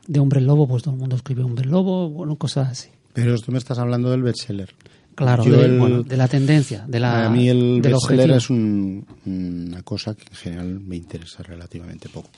de 0.06 0.20
hombre 0.20 0.42
lobo 0.42 0.68
pues 0.68 0.84
todo 0.84 0.96
el 0.96 1.00
mundo 1.00 1.16
escribe 1.16 1.44
hombre 1.44 1.64
lobo 1.66 2.10
bueno 2.10 2.36
cosas 2.36 2.68
así 2.72 2.90
Pero 3.14 3.38
tú 3.40 3.52
me 3.52 3.58
estás 3.60 3.78
hablando 3.80 4.10
del 4.12 4.24
bestseller. 4.24 4.74
claro 5.16 5.44
de, 5.44 5.66
el- 5.66 5.78
bueno, 5.80 6.02
de 6.04 6.18
la 6.18 6.28
tendencia 6.28 6.86
de 6.88 7.00
la 7.00 7.28
a 7.28 7.30
mí 7.30 7.48
el 7.48 7.82
bestseller 7.82 8.32
es 8.32 8.50
un- 8.50 9.06
una 9.26 9.84
cosa 9.84 10.16
que 10.16 10.24
en 10.30 10.36
general 10.36 10.80
me 10.80 10.96
interesa 10.96 11.44
relativamente 11.44 12.10
poco. 12.10 12.30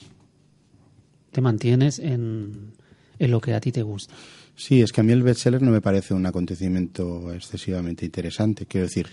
te 1.32 1.42
mantienes 1.42 2.00
en, 2.00 2.72
en 3.20 3.32
lo 3.32 3.40
que 3.42 3.54
a 3.54 3.60
ti 3.62 3.72
te 3.72 3.82
gusta 3.84 4.14
Sí, 4.58 4.82
es 4.82 4.94
que 4.94 5.02
a 5.02 5.04
mí 5.04 5.12
el 5.12 5.22
bestseller 5.22 5.62
no 5.62 5.70
me 5.72 5.82
parece 5.82 6.14
un 6.14 6.26
acontecimiento 6.26 7.34
excesivamente 7.34 8.06
interesante. 8.06 8.66
Quiero 8.66 8.88
decir, 8.88 9.08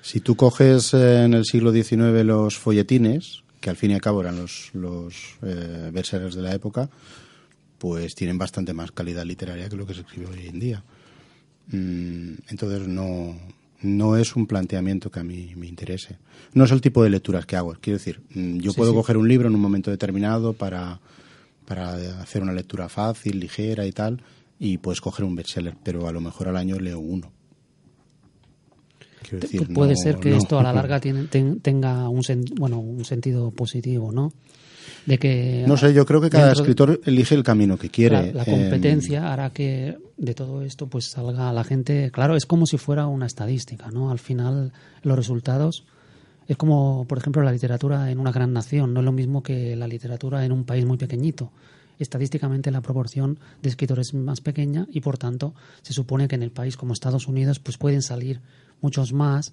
si 0.00 0.20
tú 0.20 0.34
coges 0.34 0.94
eh, 0.94 1.24
en 1.24 1.34
el 1.34 1.44
siglo 1.44 1.72
XIX 1.72 2.24
los 2.24 2.56
folletines, 2.56 3.42
que 3.60 3.68
al 3.68 3.76
fin 3.76 3.90
y 3.90 3.94
al 3.94 4.00
cabo 4.00 4.22
eran 4.22 4.36
los, 4.38 4.70
los 4.72 5.14
eh, 5.42 5.90
bestsellers 5.92 6.34
de 6.36 6.40
la 6.40 6.54
época, 6.54 6.88
pues 7.76 8.14
tienen 8.14 8.38
bastante 8.38 8.72
más 8.72 8.90
calidad 8.92 9.26
literaria 9.26 9.68
que 9.68 9.76
lo 9.76 9.86
que 9.86 9.92
se 9.92 10.00
escribe 10.00 10.26
hoy 10.28 10.46
en 10.46 10.58
día. 10.58 10.82
Mm, 11.70 12.32
entonces 12.48 12.88
no, 12.88 13.36
no 13.82 14.16
es 14.16 14.34
un 14.36 14.46
planteamiento 14.46 15.10
que 15.10 15.20
a 15.20 15.24
mí 15.24 15.52
me 15.56 15.66
interese. 15.66 16.16
No 16.54 16.64
es 16.64 16.70
el 16.70 16.80
tipo 16.80 17.02
de 17.02 17.10
lecturas 17.10 17.44
que 17.46 17.56
hago. 17.56 17.76
Quiero 17.80 17.98
decir, 17.98 18.20
mm, 18.34 18.58
yo 18.58 18.72
Sí, 18.72 18.76
puedo 18.78 18.92
sí. 18.92 18.96
coger 18.96 19.16
un 19.16 19.28
libro 19.28 19.48
en 19.48 19.54
un 19.54 19.60
momento 19.60 19.90
determinado 19.90 20.52
para, 20.54 21.00
para 21.66 21.94
hacer 22.22 22.42
una 22.42 22.52
lectura 22.52 22.88
fácil, 22.88 23.38
ligera 23.40 23.84
y 23.86 23.92
tal, 23.92 24.22
y 24.58 24.78
puedes 24.78 25.00
coger 25.00 25.24
un 25.24 25.36
bestseller, 25.36 25.76
pero 25.82 26.08
a 26.08 26.12
lo 26.12 26.20
mejor 26.20 26.48
al 26.48 26.56
año 26.56 26.78
leo 26.78 26.98
uno. 27.00 27.30
Decir, 29.30 29.68
puede 29.74 29.90
no- 29.92 29.96
ser 29.96 30.16
que 30.16 30.30
no- 30.30 30.36
esto 30.38 30.58
a 30.58 30.62
la 30.62 30.72
larga 30.72 31.00
tiene- 31.00 31.24
ten- 31.24 31.60
tenga 31.60 32.08
un, 32.08 32.22
sen- 32.22 32.54
bueno, 32.58 32.78
un 32.78 33.04
sentido 33.04 33.50
positivo, 33.50 34.10
¿no? 34.10 34.32
De 35.06 35.18
que 35.18 35.64
No 35.66 35.76
sé, 35.76 35.92
yo 35.94 36.04
creo 36.06 36.20
que 36.20 36.30
cada 36.30 36.46
de- 36.48 36.52
escritor 36.52 37.00
elige 37.04 37.34
el 37.34 37.42
camino 37.42 37.76
que 37.78 37.88
quiere. 37.90 38.32
La, 38.32 38.32
la 38.32 38.42
Eh, 38.42 38.50
competencia 38.50 39.32
hará 39.32 39.50
que 39.50 39.96
de 40.16 40.34
todo 40.34 40.62
esto 40.62 40.86
pues 40.88 41.06
salga 41.06 41.52
la 41.52 41.64
gente. 41.64 42.10
Claro, 42.10 42.36
es 42.36 42.46
como 42.46 42.66
si 42.66 42.76
fuera 42.78 43.06
una 43.06 43.26
estadística, 43.26 43.90
¿no? 43.90 44.10
Al 44.10 44.18
final 44.18 44.72
los 45.02 45.16
resultados 45.16 45.84
es 46.46 46.56
como, 46.56 47.04
por 47.06 47.18
ejemplo, 47.18 47.42
la 47.42 47.52
literatura 47.52 48.10
en 48.10 48.18
una 48.18 48.32
gran 48.32 48.52
nación. 48.52 48.92
No 48.94 49.00
es 49.00 49.04
lo 49.04 49.12
mismo 49.12 49.42
que 49.42 49.76
la 49.76 49.86
literatura 49.86 50.44
en 50.44 50.52
un 50.52 50.64
país 50.64 50.84
muy 50.84 50.96
pequeñito. 50.96 51.50
Estadísticamente 51.98 52.70
la 52.70 52.80
proporción 52.80 53.38
de 53.60 53.68
escritores 53.70 54.08
es 54.08 54.14
más 54.14 54.40
pequeña 54.40 54.86
y 54.92 55.00
por 55.00 55.18
tanto 55.18 55.52
se 55.82 55.92
supone 55.92 56.28
que 56.28 56.36
en 56.36 56.42
el 56.44 56.50
país 56.52 56.76
como 56.76 56.92
Estados 56.92 57.26
Unidos 57.26 57.58
pues 57.58 57.76
pueden 57.76 58.02
salir 58.02 58.40
muchos 58.80 59.12
más 59.12 59.52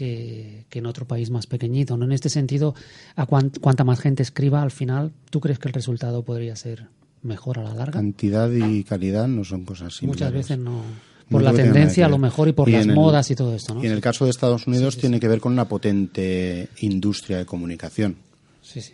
que, 0.00 0.64
que 0.70 0.78
en 0.78 0.86
otro 0.86 1.06
país 1.06 1.28
más 1.30 1.46
pequeñito. 1.46 1.98
¿no? 1.98 2.06
En 2.06 2.12
este 2.12 2.30
sentido, 2.30 2.74
a 3.16 3.26
cuan- 3.26 3.52
cuanta 3.60 3.84
más 3.84 4.00
gente 4.00 4.22
escriba, 4.22 4.62
al 4.62 4.70
final, 4.70 5.12
¿tú 5.28 5.40
crees 5.40 5.58
que 5.58 5.68
el 5.68 5.74
resultado 5.74 6.22
podría 6.24 6.56
ser 6.56 6.86
mejor 7.22 7.58
a 7.58 7.62
la 7.64 7.74
larga? 7.74 7.92
Cantidad 8.00 8.50
y 8.50 8.82
calidad 8.84 9.28
no 9.28 9.44
son 9.44 9.66
cosas 9.66 9.94
similares. 9.96 10.22
Muchas 10.22 10.32
veces 10.32 10.58
no. 10.58 10.78
No 10.80 11.34
Por 11.36 11.42
la 11.42 11.52
tendencia, 11.52 12.06
a 12.06 12.08
lo 12.08 12.16
mejor, 12.18 12.48
y 12.48 12.52
por 12.52 12.68
Y 12.68 12.72
las 12.72 12.86
el- 12.86 12.94
modas 12.94 13.30
y 13.30 13.34
todo 13.36 13.54
esto, 13.54 13.74
¿no? 13.74 13.84
Y 13.84 13.86
en 13.86 13.92
el 13.92 14.00
caso 14.00 14.24
de 14.24 14.30
Estados 14.30 14.66
Unidos 14.66 14.96
tiene 14.96 15.20
que 15.20 15.28
ver 15.28 15.38
con 15.40 15.52
una 15.52 15.68
potente 15.68 16.68
industria 16.80 17.36
de 17.38 17.44
comunicación 17.46 18.16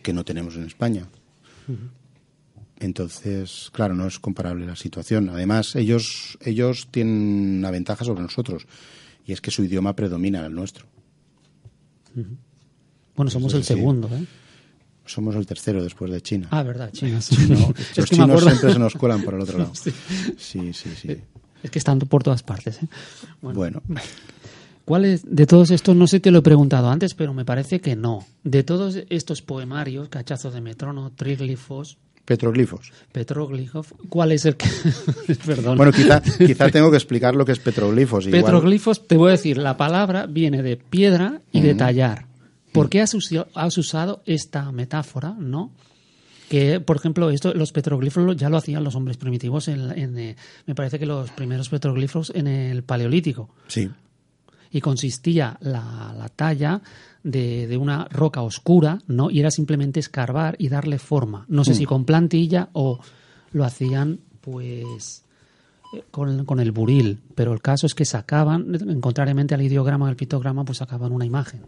que 0.02 0.12
no 0.12 0.24
tenemos 0.24 0.56
en 0.56 0.64
España. 0.64 1.06
Entonces, 2.78 3.70
claro, 3.72 3.94
no 3.94 4.06
es 4.06 4.18
comparable 4.18 4.66
la 4.66 4.76
situación. 4.76 5.30
Además, 5.30 5.76
ellos, 5.76 6.36
ellos 6.44 6.88
tienen 6.90 7.58
una 7.58 7.70
ventaja 7.70 8.04
sobre 8.04 8.22
nosotros, 8.22 8.66
y 9.24 9.32
es 9.32 9.40
que 9.40 9.50
su 9.50 9.64
idioma 9.64 9.94
predomina 9.96 10.44
el 10.44 10.54
nuestro. 10.54 10.86
Bueno, 13.14 13.30
somos 13.30 13.54
el 13.54 13.64
segundo, 13.64 14.08
¿eh? 14.08 14.24
Somos 15.04 15.36
el 15.36 15.46
tercero 15.46 15.82
después 15.82 16.10
de 16.10 16.20
China. 16.20 16.48
Ah, 16.50 16.62
verdad, 16.62 16.90
China. 16.92 17.20
los 17.96 18.10
chinos 18.10 18.42
siempre 18.42 18.72
se 18.72 18.78
nos 18.78 18.94
cuelan 18.94 19.22
por 19.22 19.34
el 19.34 19.40
otro 19.40 19.58
lado. 19.58 19.72
Sí, 20.36 20.72
sí, 20.72 20.90
sí. 21.00 21.16
Es 21.62 21.70
que 21.70 21.78
están 21.78 21.98
por 22.00 22.22
todas 22.22 22.42
partes. 22.42 22.82
¿eh? 22.82 22.88
Bueno. 23.40 23.82
¿Cuáles 24.84 25.24
de 25.24 25.46
todos 25.46 25.70
estos, 25.70 25.96
no 25.96 26.06
sé 26.06 26.20
te 26.20 26.30
lo 26.30 26.38
he 26.38 26.42
preguntado 26.42 26.88
antes, 26.88 27.14
pero 27.14 27.34
me 27.34 27.44
parece 27.44 27.80
que 27.80 27.96
no. 27.96 28.24
De 28.44 28.62
todos 28.62 28.98
estos 29.10 29.42
poemarios, 29.42 30.08
Cachazo 30.08 30.50
de 30.50 30.60
Metrono, 30.60 31.10
Tríglifos, 31.10 31.98
Petroglifos. 32.26 32.92
Petroglifos. 33.12 33.86
¿Cuál 34.08 34.32
es 34.32 34.44
el 34.44 34.56
que.? 34.56 34.68
Perdón. 35.46 35.76
Bueno, 35.76 35.92
quizá, 35.92 36.20
quizá 36.20 36.68
tengo 36.70 36.90
que 36.90 36.96
explicar 36.96 37.36
lo 37.36 37.44
que 37.44 37.52
es 37.52 37.60
petroglifos. 37.60 38.26
Petroglifos, 38.26 39.06
te 39.06 39.16
voy 39.16 39.28
a 39.28 39.32
decir, 39.32 39.58
la 39.58 39.76
palabra 39.76 40.26
viene 40.26 40.62
de 40.62 40.76
piedra 40.76 41.40
y 41.52 41.60
de 41.60 41.74
tallar. 41.74 42.26
¿Por 42.72 42.90
qué 42.90 43.00
has, 43.00 43.14
usado 43.14 44.22
esta 44.26 44.70
metáfora, 44.72 45.34
no? 45.38 45.70
que 46.50 46.78
por 46.78 46.96
ejemplo 46.96 47.30
esto 47.30 47.52
los 47.54 47.72
petroglifos 47.72 48.36
ya 48.36 48.48
lo 48.48 48.56
hacían 48.56 48.84
los 48.84 48.94
hombres 48.94 49.16
primitivos 49.16 49.66
en, 49.66 50.16
eh, 50.16 50.36
me 50.64 50.76
parece 50.76 50.96
que 50.96 51.04
los 51.04 51.32
primeros 51.32 51.68
petroglifos 51.70 52.30
en 52.36 52.46
el 52.46 52.84
paleolítico 52.84 53.50
sí 53.66 53.90
y 54.70 54.80
consistía 54.80 55.56
la, 55.60 56.30
talla 56.36 56.82
de, 57.22 57.76
una 57.76 58.06
roca 58.10 58.42
oscura 58.42 58.98
no 59.06 59.30
y 59.30 59.40
era 59.40 59.50
simplemente 59.50 60.00
escarbar 60.00 60.56
y 60.58 60.68
darle 60.68 60.98
forma 60.98 61.44
no 61.48 61.64
sé 61.64 61.74
si 61.74 61.84
mm. 61.84 61.88
con 61.88 62.04
plantilla 62.04 62.68
o 62.72 63.00
lo 63.52 63.64
hacían 63.64 64.20
pues 64.40 65.24
eh, 65.94 66.02
con, 66.10 66.60
el 66.60 66.72
buril 66.72 67.20
pero 67.34 67.52
el 67.52 67.60
caso 67.60 67.86
es 67.86 67.94
que 67.94 68.04
sacaban 68.04 69.00
contrariamente 69.00 69.54
al 69.54 69.62
ideograma 69.62 70.06
del 70.06 70.16
pictograma 70.16 70.64
pues 70.64 70.78
sacaban 70.78 71.12
una 71.12 71.26
imagen 71.26 71.62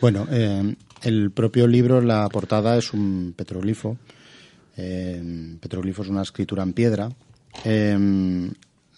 bueno, 0.00 0.26
eh, 0.30 0.76
el 1.02 1.30
propio 1.30 1.66
libro, 1.66 2.00
la 2.00 2.26
portada 2.30 2.78
es 2.78 2.94
un 2.94 3.34
petroglifo. 3.36 3.98
Eh, 4.76 5.56
petroglifo 5.60 6.02
es 6.02 6.08
una 6.08 6.22
escritura 6.22 6.62
en 6.62 6.72
piedra. 6.72 7.10
Eh, 7.64 8.50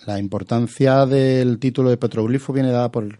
la 0.06 0.18
importancia 0.18 1.04
del 1.06 1.58
título 1.58 1.90
de 1.90 1.96
petroglifo 1.96 2.52
viene 2.52 2.70
dada 2.70 2.92
por, 2.92 3.18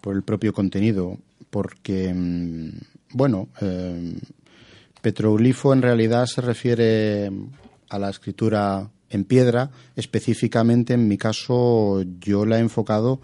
por 0.00 0.16
el 0.16 0.22
propio 0.22 0.52
contenido, 0.52 1.18
porque, 1.50 2.12
mm, 2.14 2.70
bueno, 3.14 3.48
petroglifo 5.00 5.72
en 5.72 5.82
realidad 5.82 6.26
se 6.26 6.40
refiere 6.40 7.30
a 7.88 7.98
la 7.98 8.10
escritura 8.10 8.90
en 9.10 9.24
piedra. 9.24 9.70
Específicamente, 9.96 10.94
en 10.94 11.08
mi 11.08 11.16
caso, 11.16 12.02
yo 12.20 12.44
la 12.44 12.58
he 12.58 12.60
enfocado 12.60 13.20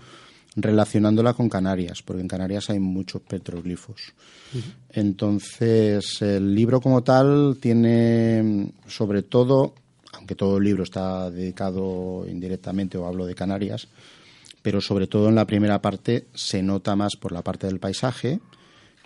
relacionándola 0.56 1.34
con 1.34 1.48
Canarias, 1.48 2.02
porque 2.02 2.22
en 2.22 2.28
Canarias 2.28 2.70
hay 2.70 2.78
muchos 2.78 3.22
petroglifos. 3.22 4.14
Entonces, 4.90 6.22
el 6.22 6.54
libro 6.54 6.80
como 6.80 7.02
tal 7.02 7.58
tiene, 7.60 8.72
sobre 8.86 9.22
todo, 9.22 9.74
aunque 10.12 10.36
todo 10.36 10.58
el 10.58 10.64
libro 10.64 10.84
está 10.84 11.28
dedicado 11.30 12.24
indirectamente 12.28 12.96
o 12.96 13.06
hablo 13.06 13.26
de 13.26 13.34
Canarias, 13.34 13.88
pero 14.64 14.80
sobre 14.80 15.06
todo 15.06 15.28
en 15.28 15.36
la 15.36 15.46
primera 15.46 15.80
parte 15.80 16.26
se 16.34 16.64
nota 16.64 16.96
más 16.96 17.14
por 17.14 17.30
la 17.30 17.42
parte 17.42 17.68
del 17.68 17.78
paisaje 17.78 18.40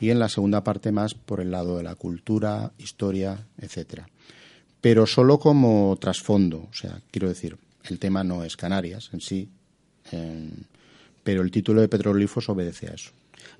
y 0.00 0.08
en 0.08 0.18
la 0.18 0.30
segunda 0.30 0.64
parte 0.64 0.92
más 0.92 1.12
por 1.12 1.40
el 1.40 1.50
lado 1.50 1.76
de 1.76 1.82
la 1.82 1.96
cultura, 1.96 2.72
historia, 2.78 3.44
etcétera. 3.60 4.08
Pero 4.80 5.06
solo 5.06 5.38
como 5.38 5.94
trasfondo, 6.00 6.68
o 6.70 6.74
sea, 6.74 7.02
quiero 7.10 7.28
decir, 7.28 7.58
el 7.84 7.98
tema 7.98 8.24
no 8.24 8.44
es 8.44 8.56
Canarias 8.56 9.10
en 9.12 9.20
sí 9.20 9.50
pero 11.22 11.42
el 11.42 11.50
título 11.50 11.80
de 11.80 11.88
Petroglifos 11.88 12.48
obedece 12.48 12.88
a 12.88 12.94
eso. 12.94 13.10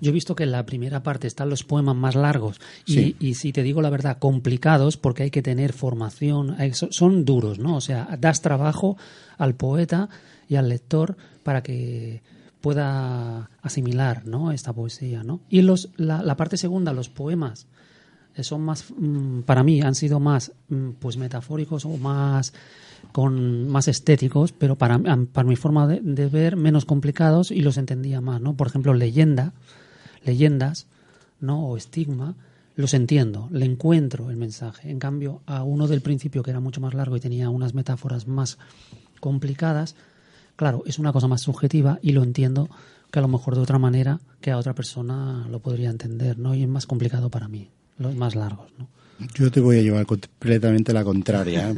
Yo 0.00 0.10
he 0.10 0.14
visto 0.14 0.34
que 0.34 0.44
en 0.44 0.52
la 0.52 0.64
primera 0.64 1.02
parte 1.02 1.26
están 1.26 1.50
los 1.50 1.64
poemas 1.64 1.96
más 1.96 2.14
largos 2.14 2.60
y, 2.86 3.16
y, 3.20 3.34
si 3.34 3.52
te 3.52 3.62
digo 3.62 3.82
la 3.82 3.90
verdad, 3.90 4.18
complicados 4.18 4.96
porque 4.96 5.24
hay 5.24 5.30
que 5.30 5.42
tener 5.42 5.72
formación, 5.72 6.56
son 6.72 7.24
duros, 7.24 7.58
¿no? 7.58 7.76
O 7.76 7.80
sea, 7.80 8.16
das 8.18 8.40
trabajo 8.40 8.96
al 9.38 9.54
poeta 9.54 10.08
y 10.48 10.56
al 10.56 10.68
lector 10.68 11.16
para 11.42 11.62
que 11.62 12.22
pueda 12.60 13.50
asimilar, 13.62 14.26
¿no? 14.26 14.50
Esta 14.52 14.72
poesía, 14.72 15.22
¿no? 15.22 15.40
Y 15.48 15.62
los, 15.62 15.90
la, 15.96 16.36
parte 16.36 16.56
segunda, 16.56 16.92
los 16.92 17.08
poemas, 17.08 17.66
eh, 18.34 18.42
son 18.42 18.62
más, 18.62 18.86
mm, 18.96 19.42
para 19.42 19.62
mí, 19.62 19.80
han 19.80 19.94
sido 19.94 20.20
más, 20.20 20.52
mm, 20.68 20.90
pues 20.98 21.16
metafóricos 21.16 21.84
o 21.84 21.96
más 21.96 22.52
con 23.12 23.68
más 23.68 23.86
estéticos, 23.86 24.52
pero 24.52 24.76
para, 24.76 24.98
para 24.98 25.48
mi 25.48 25.56
forma 25.56 25.86
de, 25.86 26.26
ver 26.26 26.56
menos 26.56 26.84
complicados 26.84 27.50
y 27.52 27.60
los 27.60 27.78
entendía 27.78 28.20
más, 28.20 28.40
¿no? 28.40 28.56
Por 28.56 28.66
ejemplo, 28.66 28.92
leyenda, 28.92 29.52
leyendas, 30.24 30.88
¿no? 31.40 31.64
O 31.68 31.76
estigma, 31.76 32.34
los 32.74 32.94
entiendo, 32.94 33.48
le 33.52 33.66
encuentro 33.66 34.30
el 34.30 34.36
mensaje. 34.36 34.90
En 34.90 34.98
cambio, 34.98 35.42
a 35.46 35.62
uno 35.62 35.86
del 35.86 36.00
principio 36.00 36.42
que 36.42 36.50
era 36.50 36.60
mucho 36.60 36.80
más 36.80 36.94
largo 36.94 37.16
y 37.16 37.20
tenía 37.20 37.50
unas 37.50 37.74
metáforas 37.74 38.26
más 38.26 38.58
complicadas, 39.20 39.94
claro, 40.58 40.82
es 40.86 40.98
una 40.98 41.12
cosa 41.12 41.28
más 41.28 41.40
subjetiva 41.40 42.00
y 42.02 42.10
lo 42.12 42.24
entiendo 42.24 42.68
que 43.12 43.20
a 43.20 43.22
lo 43.22 43.28
mejor 43.28 43.54
de 43.54 43.60
otra 43.60 43.78
manera 43.78 44.18
que 44.40 44.50
a 44.50 44.58
otra 44.58 44.74
persona 44.74 45.46
lo 45.48 45.60
podría 45.60 45.88
entender, 45.88 46.36
¿no? 46.36 46.54
Y 46.54 46.64
es 46.64 46.68
más 46.68 46.84
complicado 46.84 47.30
para 47.30 47.46
mí, 47.46 47.70
los 47.96 48.16
más 48.16 48.34
largos, 48.34 48.66
¿no? 48.76 48.88
Yo 49.34 49.50
te 49.50 49.60
voy 49.60 49.78
a 49.78 49.82
llevar 49.82 50.04
completamente 50.04 50.92
la 50.92 51.04
contraria, 51.04 51.70
¿eh? 51.70 51.74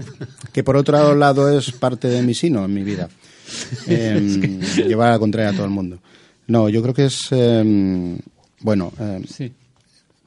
que 0.53 0.65
por 0.65 0.77
otro 0.77 1.15
lado 1.15 1.49
es 1.57 1.73
parte 1.73 2.09
de 2.09 2.23
mi 2.23 2.35
sino 2.35 2.65
en 2.65 2.75
mi 2.75 2.83
vida. 2.83 3.09
Em, 3.87 4.61
llevar 4.61 5.09
a 5.09 5.13
la 5.13 5.19
contraria 5.19 5.51
a 5.51 5.53
todo 5.53 5.65
el 5.65 5.73
mundo. 5.73 5.99
No, 6.47 6.69
yo 6.69 6.83
creo 6.83 6.95
que 6.95 7.07
es, 7.07 7.33
em, 7.33 8.17
bueno, 8.61 8.93
em, 8.99 9.25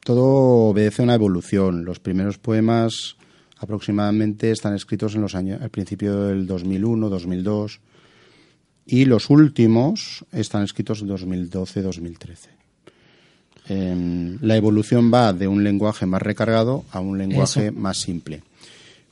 todo 0.04 0.26
obedece 0.70 1.02
a 1.02 1.06
una 1.06 1.16
evolución. 1.16 1.86
Los 1.86 2.00
primeros 2.00 2.38
poemas 2.38 3.16
aproximadamente 3.60 4.52
están 4.52 4.76
escritos 4.76 5.16
en 5.16 5.22
los 5.22 5.36
años, 5.36 5.62
al 5.62 5.70
principio 5.70 6.26
del 6.26 6.46
2001, 6.46 7.10
2002, 7.10 7.80
y 8.86 9.06
los 9.06 9.30
últimos 9.30 10.26
están 10.32 10.64
escritos 10.64 11.02
en 11.02 11.08
2012, 11.08 11.82
2013. 11.82 12.50
Em, 13.68 14.38
la 14.42 14.58
evolución 14.58 15.12
va 15.14 15.32
de 15.32 15.48
un 15.48 15.64
lenguaje 15.64 16.06
más 16.06 16.22
recargado 16.22 16.84
a 16.92 17.00
un 17.00 17.18
lenguaje 17.18 17.72
más 17.72 17.98
simple. 17.98 18.44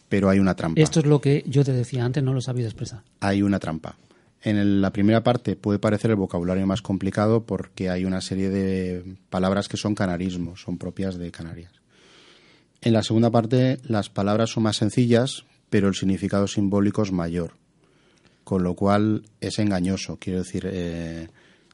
Pero 0.10 0.30
hay 0.30 0.40
una 0.40 0.56
trampa. 0.56 0.82
Esto 0.82 1.00
es 1.00 1.06
lo 1.06 1.22
que 1.22 1.44
yo 1.48 1.64
te 1.64 1.72
decía 1.72 2.04
antes, 2.04 2.22
no 2.22 2.34
lo 2.34 2.42
sabido 2.42 2.68
expresar. 2.68 3.02
Hay 3.22 3.42
una 3.42 3.60
trampa. 3.60 3.96
En 4.44 4.82
la 4.82 4.92
primera 4.92 5.24
parte 5.24 5.56
puede 5.56 5.80
parecer 5.80 6.12
el 6.12 6.18
vocabulario 6.18 6.66
más 6.66 6.82
complicado 6.82 7.46
porque 7.46 7.90
hay 7.90 8.06
una 8.06 8.22
serie 8.22 8.50
de 8.50 9.16
palabras 9.30 9.70
que 9.70 9.78
son 9.78 9.96
canarismos, 9.96 10.62
son 10.62 10.78
propias 10.78 11.18
de 11.18 11.32
Canarias. 11.32 11.72
En 12.82 12.94
la 12.94 13.04
segunda 13.04 13.30
parte 13.30 13.78
las 13.84 14.10
palabras 14.10 14.50
son 14.50 14.64
más 14.64 14.78
sencillas, 14.78 15.46
pero 15.70 15.88
el 15.88 15.96
significado 15.96 16.48
simbólico 16.48 17.04
es 17.04 17.12
mayor, 17.12 17.54
con 18.44 18.64
lo 18.64 18.76
cual 18.76 19.24
es 19.40 19.60
engañoso. 19.60 20.18
Quiero 20.20 20.40
decir, 20.40 20.68
eh, 20.72 21.28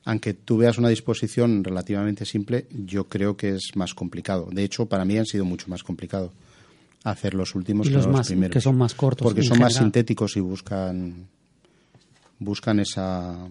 aunque 0.06 0.34
tú 0.34 0.58
veas 0.58 0.78
una 0.78 0.90
disposición 0.90 1.64
relativamente 1.64 2.26
simple, 2.26 2.68
yo 2.72 3.06
creo 3.06 3.36
que 3.36 3.56
es 3.56 3.72
más 3.76 3.94
complicado. 3.94 4.48
De 4.52 4.64
hecho, 4.64 4.86
para 4.86 5.06
mí 5.06 5.18
han 5.18 5.26
sido 5.26 5.46
mucho 5.46 5.68
más 5.68 5.84
complicado 5.84 6.32
hacer 7.04 7.34
los 7.34 7.56
últimos 7.56 7.88
que 7.88 7.94
los, 7.94 8.08
más, 8.08 8.28
primeros. 8.28 8.54
Que 8.54 8.62
son 8.62 8.78
más 8.78 8.94
cortos. 8.94 9.26
Porque 9.26 9.44
son 9.44 9.60
más 9.60 9.76
sintéticos 9.76 10.36
y 10.38 10.40
buscan, 10.40 11.28
buscan 12.40 12.80
esa, 12.80 13.50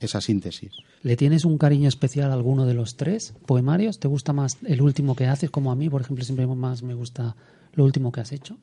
esa 0.00 0.20
síntesis. 0.20 0.72
¿Le 1.02 1.16
tienes 1.16 1.44
un 1.44 1.58
cariño 1.58 1.88
especial 1.88 2.30
a 2.30 2.34
alguno 2.34 2.66
de 2.66 2.74
los 2.74 2.96
tres 2.96 3.34
poemarios? 3.46 3.98
¿Te 3.98 4.08
gusta 4.08 4.32
más 4.32 4.58
el 4.64 4.82
último 4.82 5.14
que 5.14 5.26
haces? 5.26 5.50
Como 5.50 5.70
a 5.70 5.76
mí, 5.76 5.88
por 5.88 6.00
ejemplo, 6.00 6.24
siempre 6.24 6.46
más 6.46 6.82
me 6.82 6.94
gusta 6.94 7.36
lo 7.74 7.84
último 7.84 8.10
que 8.10 8.20
has 8.20 8.32
hecho. 8.32 8.56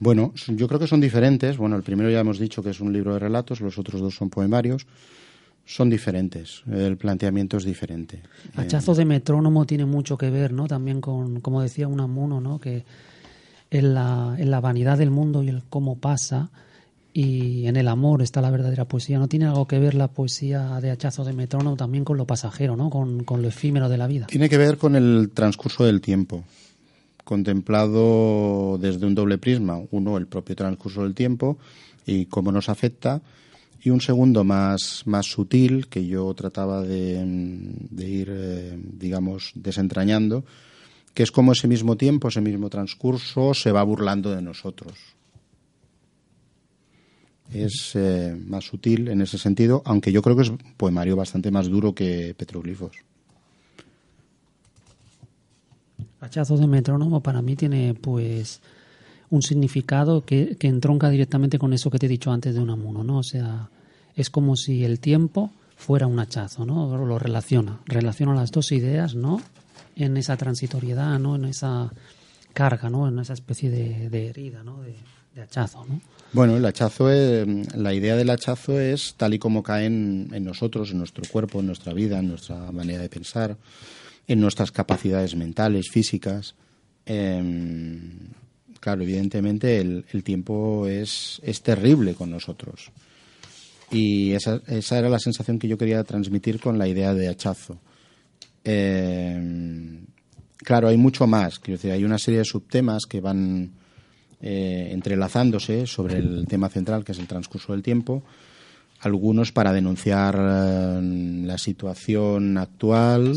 Bueno, 0.00 0.32
yo 0.46 0.68
creo 0.68 0.78
que 0.80 0.86
son 0.86 1.00
diferentes. 1.00 1.56
Bueno, 1.56 1.76
el 1.76 1.82
primero 1.82 2.10
ya 2.10 2.20
hemos 2.20 2.38
dicho 2.38 2.62
que 2.62 2.70
es 2.70 2.80
un 2.80 2.92
libro 2.92 3.14
de 3.14 3.18
relatos, 3.18 3.60
los 3.60 3.78
otros 3.78 4.00
dos 4.00 4.14
son 4.14 4.30
poemarios 4.30 4.86
son 5.68 5.90
diferentes, 5.90 6.62
el 6.66 6.96
planteamiento 6.96 7.58
es 7.58 7.64
diferente. 7.64 8.22
Hachazo 8.56 8.94
de 8.94 9.04
metrónomo 9.04 9.66
tiene 9.66 9.84
mucho 9.84 10.16
que 10.16 10.30
ver, 10.30 10.50
¿no? 10.50 10.66
También 10.66 11.02
con, 11.02 11.40
como 11.40 11.60
decía 11.60 11.86
Unamuno, 11.86 12.40
¿no? 12.40 12.58
Que 12.58 12.86
en 13.70 13.92
la, 13.92 14.34
en 14.38 14.50
la 14.50 14.60
vanidad 14.60 14.96
del 14.96 15.10
mundo 15.10 15.42
y 15.42 15.50
el 15.50 15.62
cómo 15.68 15.98
pasa 15.98 16.48
y 17.12 17.66
en 17.66 17.76
el 17.76 17.86
amor 17.88 18.22
está 18.22 18.40
la 18.40 18.50
verdadera 18.50 18.86
poesía. 18.86 19.18
¿No 19.18 19.28
tiene 19.28 19.44
algo 19.44 19.68
que 19.68 19.78
ver 19.78 19.94
la 19.94 20.08
poesía 20.08 20.80
de 20.80 20.90
Hachazo 20.90 21.22
de 21.24 21.34
metrónomo 21.34 21.76
también 21.76 22.02
con 22.02 22.16
lo 22.16 22.26
pasajero, 22.26 22.74
¿no? 22.74 22.88
Con, 22.88 23.24
con 23.24 23.42
lo 23.42 23.48
efímero 23.48 23.90
de 23.90 23.98
la 23.98 24.06
vida? 24.06 24.26
Tiene 24.26 24.48
que 24.48 24.56
ver 24.56 24.78
con 24.78 24.96
el 24.96 25.30
transcurso 25.34 25.84
del 25.84 26.00
tiempo, 26.00 26.44
contemplado 27.28 28.78
desde 28.80 29.04
un 29.04 29.14
doble 29.14 29.36
prisma. 29.36 29.78
Uno, 29.90 30.16
el 30.16 30.26
propio 30.26 30.56
transcurso 30.56 31.02
del 31.02 31.14
tiempo 31.14 31.58
y 32.06 32.24
cómo 32.24 32.50
nos 32.50 32.70
afecta 32.70 33.20
y 33.82 33.90
un 33.90 34.00
segundo 34.00 34.44
más, 34.44 35.02
más 35.04 35.26
sutil 35.26 35.88
que 35.88 36.06
yo 36.06 36.32
trataba 36.32 36.80
de, 36.80 37.20
ir, 37.98 38.28
eh, 38.30 38.78
digamos, 38.82 39.52
desentrañando, 39.54 40.42
que 41.12 41.22
es 41.22 41.30
como 41.30 41.52
ese 41.52 41.68
mismo 41.68 41.98
tiempo, 41.98 42.28
ese 42.28 42.40
mismo 42.40 42.70
transcurso, 42.70 43.52
se 43.52 43.72
va 43.72 43.82
burlando 43.82 44.30
de 44.30 44.40
nosotros. 44.40 44.94
Es 47.52 47.92
eh, 47.94 48.34
más 48.42 48.64
sutil 48.64 49.08
en 49.08 49.20
ese 49.20 49.36
sentido, 49.36 49.82
aunque 49.84 50.12
yo 50.12 50.22
creo 50.22 50.34
que 50.34 50.44
es 50.44 50.48
un 50.48 50.58
poemario 50.78 51.14
bastante 51.14 51.50
más 51.50 51.68
duro 51.68 51.94
que 51.94 52.34
Petroglifos. 52.38 53.07
Hachazo 56.20 56.56
de 56.56 56.66
metrónomo 56.66 57.22
para 57.22 57.42
mí 57.42 57.56
tiene 57.56 57.94
pues 57.94 58.60
un 59.30 59.42
significado 59.42 60.24
que, 60.24 60.56
que 60.56 60.68
entronca 60.68 61.10
directamente 61.10 61.58
con 61.58 61.72
eso 61.72 61.90
que 61.90 61.98
te 61.98 62.06
he 62.06 62.08
dicho 62.08 62.32
antes 62.32 62.54
de 62.54 62.60
un 62.60 62.70
amuno, 62.70 63.04
¿no? 63.04 63.18
O 63.18 63.22
sea, 63.22 63.68
es 64.16 64.30
como 64.30 64.56
si 64.56 64.84
el 64.84 65.00
tiempo 65.00 65.52
fuera 65.76 66.06
un 66.06 66.18
hachazo, 66.18 66.64
¿no? 66.66 66.96
Lo 67.06 67.18
relaciona, 67.18 67.80
relaciona 67.86 68.34
las 68.34 68.50
dos 68.50 68.72
ideas, 68.72 69.14
¿no? 69.14 69.40
en 69.98 70.16
esa 70.16 70.36
transitoriedad, 70.36 71.18
¿no? 71.18 71.36
En 71.36 71.44
esa 71.44 71.90
carga, 72.52 72.88
¿no? 72.88 73.08
En 73.08 73.18
esa 73.18 73.34
especie 73.34 73.68
de, 73.68 74.28
herida, 74.28 74.62
¿no? 74.62 74.80
De, 74.82 74.94
hachazo, 75.42 75.84
¿no? 75.84 76.00
Bueno, 76.32 76.56
el 76.56 76.64
hachazo, 76.64 77.10
es, 77.10 77.46
la 77.76 77.94
idea 77.94 78.16
del 78.16 78.30
hachazo 78.30 78.80
es 78.80 79.14
tal 79.16 79.34
y 79.34 79.38
como 79.38 79.62
cae 79.62 79.86
en, 79.86 80.44
nosotros, 80.44 80.90
en 80.90 80.98
nuestro 80.98 81.22
cuerpo, 81.30 81.60
en 81.60 81.66
nuestra 81.66 81.92
vida, 81.92 82.18
en 82.18 82.28
nuestra 82.28 82.72
manera 82.72 83.02
de 83.02 83.08
pensar, 83.08 83.56
en 84.28 84.40
nuestras 84.40 84.70
capacidades 84.70 85.34
mentales, 85.34 85.88
físicas. 85.90 86.54
Em, 87.06 88.28
claro, 88.78 89.02
evidentemente 89.02 89.80
el, 89.80 90.22
tiempo 90.22 90.86
es, 90.86 91.40
es, 91.42 91.62
terrible 91.62 92.14
con 92.14 92.30
nosotros. 92.30 92.92
Y 93.90 94.32
esa, 94.32 94.60
esa, 94.68 94.98
era 94.98 95.08
la 95.08 95.18
sensación 95.18 95.58
que 95.58 95.66
yo 95.66 95.78
quería 95.78 96.04
transmitir 96.04 96.60
con 96.60 96.78
la 96.78 96.86
idea 96.86 97.14
de 97.14 97.28
hachazo. 97.28 97.80
Eh, 98.62 100.00
claro, 100.58 100.88
hay 100.88 100.98
mucho 100.98 101.26
más. 101.26 101.58
Quiero 101.58 101.78
decir, 101.78 101.92
hay 101.92 102.04
una 102.04 102.18
serie 102.18 102.40
de 102.40 102.44
subtemas 102.44 103.06
que 103.06 103.20
van 103.20 103.70
eh, 104.42 104.90
entrelazándose 104.92 105.86
sobre 105.86 106.18
el 106.18 106.46
tema 106.46 106.68
central, 106.68 107.04
que 107.04 107.12
es 107.12 107.18
el 107.18 107.26
transcurso 107.26 107.72
del 107.72 107.82
tiempo. 107.82 108.22
Algunos 109.00 109.52
para 109.52 109.72
denunciar 109.72 110.36
eh, 110.38 111.00
la 111.44 111.56
situación 111.56 112.58
actual, 112.58 113.34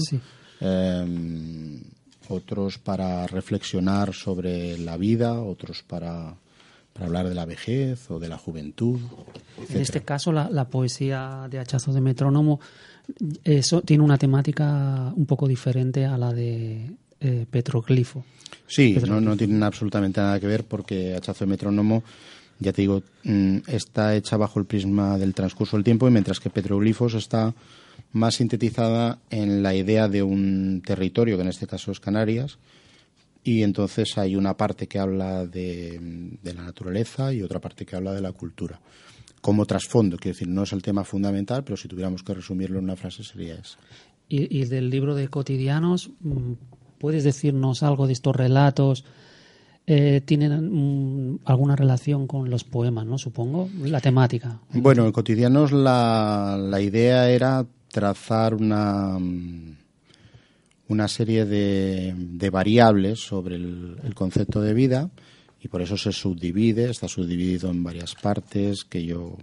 otros 2.30 2.78
para 2.78 3.28
reflexionar 3.28 4.14
sobre 4.14 4.78
la 4.78 4.98
vida, 4.98 5.42
otros 5.42 5.84
para, 5.84 6.36
para, 6.94 7.06
hablar 7.06 7.28
de 7.28 7.36
la 7.36 7.46
vejez 7.46 8.10
o 8.12 8.20
de 8.20 8.30
la 8.30 8.38
juventud. 8.38 9.00
En 9.70 9.82
este 9.82 10.02
caso, 10.02 10.32
la, 10.32 10.50
la 10.50 10.66
poesía 10.66 11.48
de 11.50 11.60
Hachazo 11.60 11.94
de 11.94 12.02
Metrónomo 12.02 12.60
eso 13.44 13.82
tiene 13.82 14.04
una 14.04 14.18
temática 14.18 15.12
un 15.16 15.26
poco 15.26 15.48
diferente 15.48 16.06
a 16.06 16.18
la 16.18 16.34
de 16.34 16.92
eh, 17.20 17.46
Petroglifo. 17.50 18.24
Sí, 18.68 18.98
No, 19.08 19.36
tienen 19.36 19.64
absolutamente 19.64 20.22
nada 20.22 20.40
que 20.40 20.48
ver 20.48 20.64
porque 20.64 21.16
Hachazo 21.16 21.46
de 21.46 21.52
Metrónomo, 21.52 22.04
ya 22.60 22.72
te 22.72 22.82
digo, 22.82 23.04
mm, 23.24 23.58
está 23.68 24.16
hecha 24.16 24.38
bajo 24.38 24.60
el 24.60 24.66
prisma 24.66 25.18
del 25.18 25.34
transcurso 25.34 25.78
del 25.78 25.84
tiempo 25.84 26.08
y 26.08 26.12
mientras 26.12 26.40
que 26.40 26.50
Petroglifos 26.50 27.14
está 27.16 27.54
más 28.12 28.36
sintetizada 28.36 29.20
en 29.30 29.64
la 29.64 29.74
idea 29.74 30.08
de 30.08 30.24
un 30.24 30.82
territorio, 30.86 31.38
que 31.38 31.44
en 31.44 31.50
este 31.50 31.68
caso 31.68 31.92
es 31.92 32.00
Canarias, 32.00 32.58
y 33.44 33.64
entonces 33.64 34.18
hay 34.18 34.36
una 34.36 34.56
parte 34.56 34.88
que 34.88 35.00
habla 35.00 35.46
de 35.46 36.00
la 36.44 36.64
naturaleza 36.64 37.34
y 37.34 37.42
otra 37.42 37.60
parte 37.60 37.86
que 37.86 37.96
habla 37.96 38.14
de 38.14 38.22
la 38.22 38.32
cultura 38.32 38.80
como 39.42 39.66
trasfondo. 39.66 40.18
Quiero 40.18 40.36
decir, 40.36 40.48
no 40.48 40.64
es 40.64 40.72
el 40.72 40.82
tema 40.82 41.04
fundamental, 41.04 41.64
pero 41.64 41.76
si 41.76 41.88
tuviéramos 41.88 42.24
que 42.24 42.34
resumirlo 42.34 42.80
en 42.80 42.86
una 42.86 42.96
frase 42.96 43.24
sería 43.24 43.56
eso. 43.56 43.78
Y, 44.30 44.64
del 44.64 44.90
libro 44.90 45.14
de 45.14 45.28
cotidianos, 45.28 46.12
¿puedes 47.00 47.26
decirnos 47.26 47.84
algo 47.84 48.08
de 48.08 48.14
estos 48.14 48.34
relatos? 48.34 49.04
Eh, 49.86 50.22
¿Tienen 50.24 51.34
mm, 51.34 51.40
alguna 51.44 51.76
relación 51.76 52.28
con 52.28 52.50
los 52.50 52.64
poemas, 52.64 53.06
no? 53.06 53.18
Supongo, 53.18 53.68
la 53.82 54.00
temática. 54.00 54.62
Bueno, 54.72 55.06
en 55.06 55.12
cotidianos 55.12 55.74
la, 55.74 56.58
la 56.58 56.80
idea 56.80 57.30
era 57.30 57.66
trazar 57.92 58.54
una, 58.56 59.20
mm, 59.20 59.76
una 60.88 61.08
serie 61.08 61.46
de, 61.46 62.14
de 62.16 62.50
variables 62.50 63.20
sobre 63.20 63.56
el, 63.56 64.14
concepto 64.16 64.62
de 64.62 64.74
vida 64.74 65.10
y 65.62 65.68
por 65.68 65.82
eso 65.82 65.98
se 65.98 66.12
subdivide, 66.12 66.90
está 66.90 67.08
subdividido 67.08 67.70
en 67.70 67.84
varias 67.84 68.16
partes 68.16 68.84
que 68.84 69.06
yo 69.06 69.38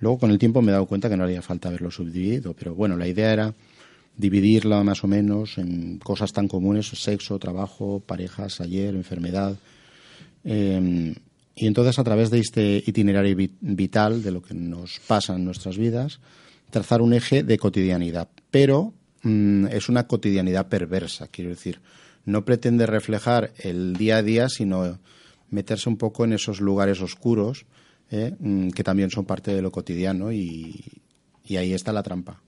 luego 0.00 0.18
con 0.18 0.30
el 0.30 0.38
tiempo 0.38 0.62
me 0.62 0.70
he 0.70 0.72
dado 0.72 0.86
cuenta 0.86 1.08
que 1.08 1.16
no 1.16 1.24
haría 1.24 1.42
falta 1.42 1.68
haberlo 1.68 1.90
subdividido, 1.90 2.54
pero 2.54 2.74
bueno, 2.74 2.96
la 2.96 3.08
idea 3.08 3.32
era 3.32 3.54
dividirla 4.16 4.82
más 4.82 5.04
o 5.04 5.06
menos 5.06 5.58
en 5.58 5.98
cosas 5.98 6.32
tan 6.32 6.48
comunes, 6.48 6.86
sexo, 6.86 7.38
trabajo, 7.38 8.00
parejas, 8.00 8.60
ayer, 8.60 8.94
enfermedad. 8.94 9.56
Em, 10.44 11.14
y 11.54 11.66
entonces 11.66 11.98
a 11.98 12.04
través 12.04 12.30
de 12.30 12.38
este 12.38 12.82
itinerario 12.86 13.36
vital 13.60 14.22
de 14.22 14.30
lo 14.30 14.42
que 14.42 14.54
nos 14.54 15.00
pasa 15.00 15.34
en 15.34 15.44
nuestras 15.44 15.76
vidas, 15.76 16.20
trazar 16.70 17.02
un 17.02 17.12
eje 17.12 17.42
de 17.42 17.58
cotidianidad. 17.58 18.28
Pero 18.50 18.94
mm, 19.22 19.66
es 19.66 19.88
una 19.88 20.06
cotidianidad 20.06 20.68
perversa, 20.68 21.28
quiero 21.28 21.50
decir, 21.50 21.80
no 22.24 22.44
pretende 22.44 22.86
reflejar 22.86 23.52
el 23.58 23.94
día 23.94 24.18
a 24.18 24.22
día, 24.22 24.48
sino 24.48 24.98
meterse 25.50 25.88
un 25.88 25.96
poco 25.96 26.24
en 26.24 26.32
esos 26.32 26.60
lugares 26.60 27.00
oscuros 27.00 27.66
¿eh? 28.10 28.34
mm, 28.38 28.70
que 28.70 28.84
también 28.84 29.10
son 29.10 29.24
parte 29.24 29.54
de 29.54 29.62
lo 29.62 29.70
cotidiano 29.70 30.32
y, 30.32 30.84
ahí 31.50 31.72
está 31.72 31.92
la 31.92 32.02
trampa. 32.02 32.40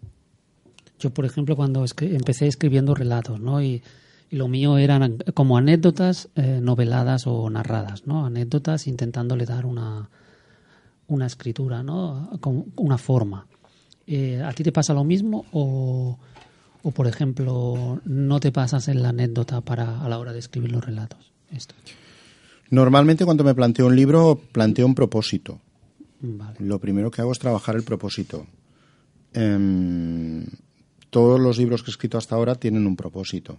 Yo, 0.99 1.11
por 1.11 1.25
ejemplo, 1.25 1.55
cuando 1.55 1.85
empecé 2.01 2.49
escribiendo 2.49 2.95
relatos, 2.95 3.41
¿no? 3.41 3.63
Y, 3.63 3.83
lo 4.31 4.47
mío 4.47 4.77
eran 4.77 5.25
como 5.33 5.57
anécdotas 5.57 6.29
eh, 6.35 6.59
noveladas 6.61 7.27
o 7.27 7.49
narradas, 7.49 8.07
¿no? 8.07 8.27
Anécdotas 8.27 8.87
intentándole 8.87 9.47
dar 9.47 9.65
una, 9.65 10.11
una 11.07 11.27
escritura, 11.27 11.83
¿no? 11.83 12.31
una 12.77 12.99
forma. 12.99 13.47
Eh, 14.11 14.43
¿A 14.43 14.53
ti 14.55 14.63
te 14.63 14.73
pasa 14.73 14.95
lo 14.95 15.05
mismo 15.05 15.45
o, 15.53 16.19
o, 16.83 16.91
por 16.93 17.07
ejemplo, 17.07 18.01
no 18.07 18.41
te 18.41 18.51
pasas 18.51 18.89
en 18.89 19.03
la 19.03 19.11
anécdota 19.11 19.61
para 19.61 20.01
a 20.01 20.09
la 20.09 20.19
hora 20.19 20.33
de 20.33 20.39
escribir 20.39 20.73
los 20.73 20.83
relatos? 20.83 21.31
Esto. 21.51 21.75
Normalmente 22.71 23.27
cuando 23.27 23.45
me 23.45 23.55
planteo 23.55 23.87
un 23.87 23.97
libro, 23.97 24.41
planteo 24.53 24.87
un 24.87 24.95
propósito. 24.95 25.61
Lo 26.59 26.79
primero 26.81 27.11
que 27.11 27.21
hago 27.21 27.33
es 27.33 27.39
trabajar 27.39 27.77
el 27.77 27.83
propósito. 27.83 28.47
Em, 29.35 30.47
todos 31.11 31.39
los 31.39 31.59
libros 31.59 31.83
que 31.83 31.91
he 31.91 31.93
escrito 31.93 32.17
hasta 32.19 32.35
ahora 32.35 32.55
tienen 32.55 32.87
un 32.87 32.97
propósito. 32.97 33.59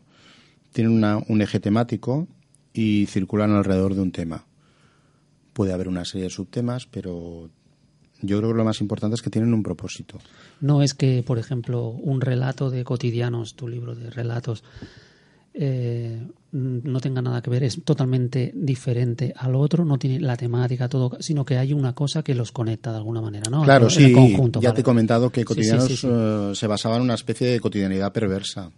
Tienen 0.74 1.04
un 1.28 1.42
eje 1.42 1.60
temático 1.60 2.28
y 2.74 3.06
circulan 3.08 3.52
alrededor 3.52 3.96
de 3.96 4.02
un 4.02 4.12
tema. 4.12 4.46
Puede 5.54 5.74
haber 5.74 5.88
una 5.88 6.06
serie 6.06 6.26
de 6.26 6.30
subtemas, 6.30 6.86
pero 6.86 7.50
yo 8.22 8.38
creo 8.38 8.52
que 8.52 8.58
lo 8.58 8.66
más 8.66 8.82
importante 8.82 9.16
es 9.16 9.22
que 9.22 9.30
tienen 9.30 9.54
un 9.54 9.64
propósito. 9.64 10.18
No 10.62 10.82
es 10.82 10.94
que, 10.94 11.24
por 11.24 11.40
ejemplo, 11.40 11.90
un 11.90 12.22
relato 12.22 12.70
de 12.70 12.84
cotidianos, 12.84 13.56
tu 13.56 13.68
libro 13.68 13.96
de 13.96 14.10
relatos, 14.10 14.64
eh, 15.54 16.26
no 16.52 17.00
tenga 17.00 17.22
nada 17.22 17.42
que 17.42 17.50
ver, 17.50 17.64
es 17.64 17.84
totalmente 17.84 18.52
diferente 18.56 19.34
al 19.36 19.56
otro, 19.56 19.86
no 19.86 19.98
tiene 19.98 20.20
la 20.20 20.36
temática, 20.36 20.88
todo, 20.88 21.18
sino 21.20 21.46
que 21.46 21.58
hay 21.58 21.74
una 21.74 21.94
cosa 21.94 22.24
que 22.24 22.34
los 22.34 22.52
conecta 22.52 22.92
de 22.92 22.98
alguna 22.98 23.22
manera, 23.22 23.50
¿no? 23.50 23.64
Claro, 23.64 23.90
sí, 23.90 24.14
ya 24.60 24.74
te 24.74 24.82
he 24.82 24.84
comentado 24.84 25.30
que 25.30 25.46
Cotidianos 25.46 26.04
eh, 26.04 26.52
se 26.56 26.68
basaba 26.68 26.96
en 26.98 27.04
una 27.04 27.14
especie 27.14 27.48
de 27.48 27.60
cotidianidad 27.60 28.12
perversa. 28.12 28.72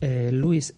Eh, 0.00 0.30
Luis, 0.32 0.74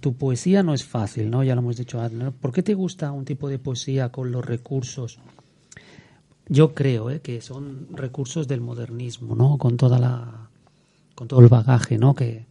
tu 0.00 0.14
poesía 0.14 0.62
no 0.62 0.74
es 0.74 0.84
fácil, 0.84 1.30
¿no? 1.30 1.42
Ya 1.42 1.54
lo 1.54 1.62
hemos 1.62 1.76
dicho 1.76 2.00
antes. 2.00 2.32
¿Por 2.40 2.52
qué 2.52 2.62
te 2.62 2.74
gusta 2.74 3.12
un 3.12 3.24
tipo 3.24 3.48
de 3.48 3.58
poesía 3.58 4.10
con 4.10 4.30
los 4.30 4.44
recursos? 4.44 5.18
Yo 6.48 6.74
creo 6.74 7.20
que 7.22 7.40
son 7.40 7.88
recursos 7.92 8.46
del 8.46 8.60
modernismo, 8.60 9.34
¿no? 9.34 9.58
Con 9.58 9.76
toda 9.76 9.98
la 9.98 10.46
con 11.16 11.26
todo 11.26 11.40
el 11.40 11.48
bagaje 11.48 11.98
¿no? 11.98 12.14
que, 12.14 12.46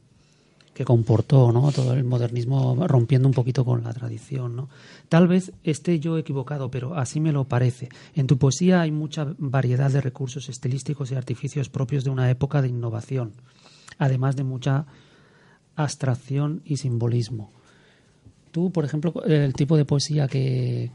que 0.74 0.84
comportó 0.84 1.54
¿no? 1.54 1.72
todo 1.72 1.94
el 1.94 2.04
modernismo 2.04 2.76
rompiendo 2.88 3.30
un 3.30 3.34
poquito 3.34 3.64
con 3.64 3.84
la 3.84 3.94
tradición. 3.94 4.58
¿no? 4.58 4.70
Tal 5.08 5.28
vez 5.28 5.54
esté 5.64 6.00
yo 6.02 6.18
equivocado, 6.18 6.70
pero 6.70 6.96
así 6.96 7.22
me 7.22 7.32
lo 7.32 7.46
parece. 7.46 7.88
En 8.16 8.28
tu 8.28 8.38
poesía 8.38 8.82
hay 8.82 8.92
mucha 8.92 9.34
variedad 9.38 9.90
de 9.90 10.02
recursos 10.02 10.50
estilísticos 10.50 11.12
y 11.12 11.16
artificios 11.16 11.70
propios 11.70 12.04
de 12.04 12.10
una 12.10 12.30
época 12.30 12.62
de 12.62 12.68
innovación, 12.68 13.34
además 14.00 14.36
de 14.36 14.44
mucha 14.44 14.88
abstracción 15.76 16.62
y 16.66 16.78
simbolismo. 16.78 17.52
Tú, 18.52 18.72
por 18.72 18.86
ejemplo, 18.86 19.14
el 19.26 19.54
tipo 19.54 19.76
de 19.76 19.86
poesía 19.86 20.28
que, 20.28 20.92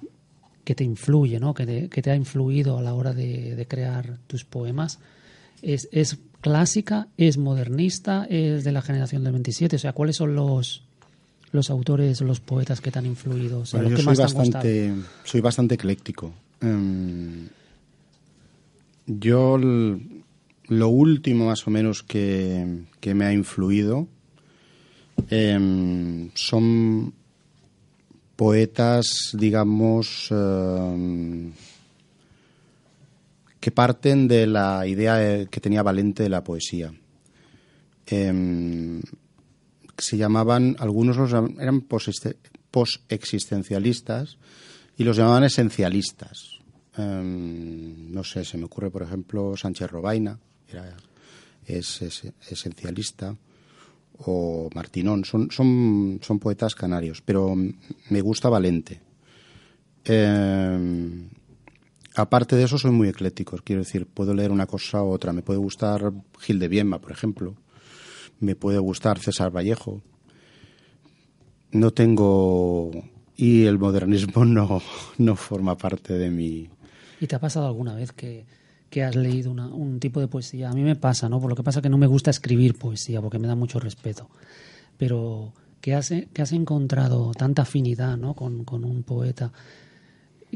que 0.64 0.74
te 0.74 0.84
influye, 0.84 1.38
¿no? 1.38 1.52
que, 1.52 1.66
te, 1.66 1.88
que 1.88 2.02
te 2.02 2.10
ha 2.10 2.16
influido 2.16 2.78
a 2.78 2.82
la 2.82 2.94
hora 2.94 3.12
de, 3.12 3.54
de 3.54 3.66
crear 3.66 4.18
tus 4.26 4.44
poemas, 4.44 4.98
es, 5.62 5.88
es 5.92 6.18
clásica, 6.40 7.08
es 7.16 7.38
modernista, 7.38 8.26
es 8.30 8.64
de 8.64 8.72
la 8.72 8.82
generación 8.82 9.24
del 9.24 9.32
27. 9.32 9.76
O 9.76 9.78
sea, 9.78 9.92
¿cuáles 9.92 10.16
son 10.16 10.34
los, 10.34 10.84
los 11.52 11.70
autores, 11.70 12.20
los 12.20 12.40
poetas 12.40 12.80
que 12.80 12.90
te 12.90 12.98
han 12.98 13.06
influido? 13.06 13.64
yo 13.64 13.66
soy, 13.66 14.16
bastante, 14.16 14.94
soy 15.24 15.40
bastante 15.40 15.74
ecléctico. 15.74 16.32
Em, 16.60 17.48
yo 19.06 19.58
lo 19.58 20.88
último 20.88 21.46
más 21.46 21.66
o 21.66 21.70
menos 21.70 22.02
que, 22.02 22.84
que 23.00 23.14
me 23.14 23.24
ha 23.24 23.32
influido 23.32 24.08
em, 25.28 26.30
son 26.34 27.12
poetas, 28.36 29.32
digamos, 29.34 30.28
em, 30.30 31.52
que 33.60 33.70
parten 33.70 34.28
de 34.28 34.46
la 34.46 34.86
idea 34.86 35.44
que 35.46 35.60
tenía 35.60 35.82
Valente 35.82 36.22
de 36.22 36.30
la 36.30 36.42
poesía. 36.42 36.94
Em, 38.06 39.02
se 39.98 40.16
llamaban, 40.16 40.76
algunos 40.78 41.18
los 41.18 41.32
eran 41.60 41.82
post-existencialistas 41.82 44.38
y 44.96 45.04
los 45.04 45.16
llamaban 45.16 45.44
esencialistas. 45.44 46.58
No 46.96 48.24
sé, 48.24 48.44
se 48.44 48.58
me 48.58 48.64
ocurre, 48.64 48.90
por 48.90 49.02
ejemplo, 49.02 49.56
Sánchez 49.56 49.88
Robaina, 49.90 50.38
era, 50.68 50.96
es, 51.64 52.02
esencialista, 52.48 53.36
o 54.24 54.68
Martinón, 54.74 55.24
son, 55.24 55.50
son, 55.50 56.20
son 56.22 56.38
poetas 56.38 56.74
canarios, 56.74 57.22
pero 57.22 57.54
me 57.54 58.20
gusta 58.20 58.48
Valente. 58.48 59.00
Em, 60.04 61.28
aparte 62.14 62.56
de 62.56 62.64
eso, 62.64 62.78
soy 62.78 62.90
muy 62.90 63.08
eclético, 63.08 63.58
quiero 63.64 63.82
decir, 63.82 64.06
puedo 64.06 64.34
leer 64.34 64.50
una 64.50 64.66
cosa 64.66 65.02
u 65.02 65.10
otra. 65.10 65.32
Me 65.32 65.42
puede 65.42 65.58
gustar 65.58 66.12
Gil 66.38 66.58
de 66.58 66.68
Bienma, 66.68 67.00
por 67.00 67.12
ejemplo, 67.12 67.54
me 68.40 68.56
puede 68.56 68.78
gustar 68.78 69.18
César 69.18 69.54
Vallejo. 69.54 70.02
No 71.72 71.92
tengo. 71.92 72.90
Y 73.36 73.64
el 73.64 73.78
modernismo 73.78 74.44
no, 74.44 74.82
no 75.18 75.36
forma 75.36 75.76
parte 75.76 76.14
de 76.14 76.30
mi. 76.30 76.68
¿Y 77.20 77.26
te 77.26 77.36
ha 77.36 77.40
pasado 77.40 77.66
alguna 77.66 77.94
vez 77.94 78.12
que, 78.12 78.44
has 79.04 79.14
leído 79.14 79.52
un 79.52 80.00
tipo 80.00 80.20
de 80.20 80.28
poesía? 80.28 80.70
A 80.70 80.72
mí 80.72 80.82
me 80.82 80.96
pasa, 80.96 81.28
¿no? 81.28 81.40
Por 81.40 81.50
lo 81.50 81.56
que 81.56 81.62
pasa 81.62 81.80
que 81.80 81.88
no 81.88 81.98
me 81.98 82.06
gusta 82.06 82.30
escribir 82.30 82.76
poesía 82.76 83.20
porque 83.20 83.38
me 83.38 83.46
da 83.46 83.54
mucho 83.54 83.78
respeto. 83.78 84.28
Pero 84.98 85.52
que 85.80 85.94
has, 85.94 86.12
que 86.32 86.42
has 86.42 86.52
encontrado 86.52 87.32
tanta 87.32 87.62
afinidad 87.62 88.16
¿no? 88.16 88.34
con, 88.34 88.64
con 88.64 88.84
un 88.84 89.02
poeta 89.02 89.52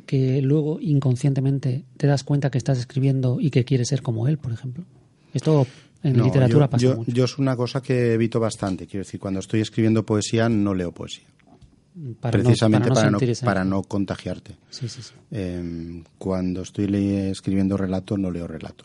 que 0.07 0.43
luego 0.43 0.80
inconscientemente 0.80 1.85
te 1.97 2.07
das 2.07 2.24
cuenta 2.24 2.51
que 2.51 2.59
estás 2.59 2.78
escribiendo 2.78 3.39
y 3.41 3.51
que 3.51 3.64
quieres 3.64 3.89
ser 3.89 4.03
como 4.03 4.26
él, 4.28 4.39
por 4.39 4.53
ejemplo. 4.53 4.85
Esto 5.32 5.66
en 6.03 6.22
literatura 6.22 6.68
pasa 6.68 6.85
yo, 6.85 6.97
mucho. 6.97 7.11
Yo 7.11 7.24
es 7.24 7.39
una 7.39 7.57
cosa 7.57 7.80
que 7.80 8.14
evito 8.14 8.41
bastante. 8.41 8.87
Quiero 8.87 9.05
decir, 9.05 9.20
cuando 9.20 9.41
estoy 9.41 9.61
escribiendo 9.61 10.05
poesía 10.05 10.49
no 10.49 10.74
leo 10.74 10.93
poesía. 10.93 11.26
Precisamente 12.20 12.88
para 12.88 13.11
no, 13.11 13.18
para, 13.45 13.64
no, 13.64 13.82
contagiarte. 13.84 14.57
Sí, 14.68 14.88
sí, 14.88 15.01
sí. 15.01 15.12
Em, 15.30 16.03
cuando 16.18 16.62
estoy 16.62 16.86
escribiendo 17.30 17.76
relato 17.76 18.18
no 18.18 18.32
leo 18.32 18.49
relato. 18.49 18.84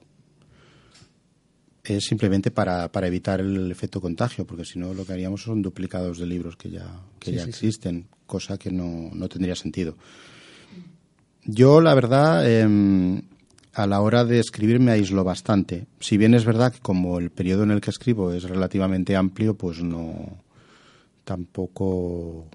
Es 1.83 2.05
simplemente 2.05 2.51
para, 2.51 2.91
para, 2.91 3.07
evitar 3.07 3.39
el 3.39 3.71
efecto 3.71 3.99
contagio, 3.99 4.45
porque 4.45 4.63
si 4.63 4.77
no 4.77 4.93
lo 4.93 5.05
que 5.05 5.13
haríamos 5.13 5.41
son 5.41 5.63
duplicados 5.63 6.19
de 6.19 6.27
libros 6.27 6.55
que 6.55 6.69
ya, 6.69 7.01
que 7.17 7.31
ya 7.31 7.43
existen, 7.43 8.07
cosa 8.27 8.59
que 8.59 8.69
no, 8.69 9.09
no 9.11 9.27
tendría 9.27 9.55
sentido. 9.55 9.97
Yo, 11.45 11.81
la 11.81 11.95
verdad, 11.95 12.47
em, 12.47 13.23
a 13.73 13.87
la 13.87 14.01
hora 14.01 14.23
de 14.23 14.39
escribir 14.39 14.79
me 14.79 14.91
aíslo 14.91 15.23
bastante. 15.23 15.87
Si 15.99 16.17
bien 16.17 16.35
es 16.35 16.45
verdad 16.45 16.71
que 16.71 16.79
como 16.79 17.17
el 17.17 17.31
periodo 17.31 17.63
en 17.63 17.71
el 17.71 17.81
que 17.81 17.89
escribo 17.89 18.33
es 18.33 18.43
relativamente 18.43 19.15
amplio, 19.15 19.55
pues 19.55 19.81
no 19.81 20.43
tampoco 21.23 22.47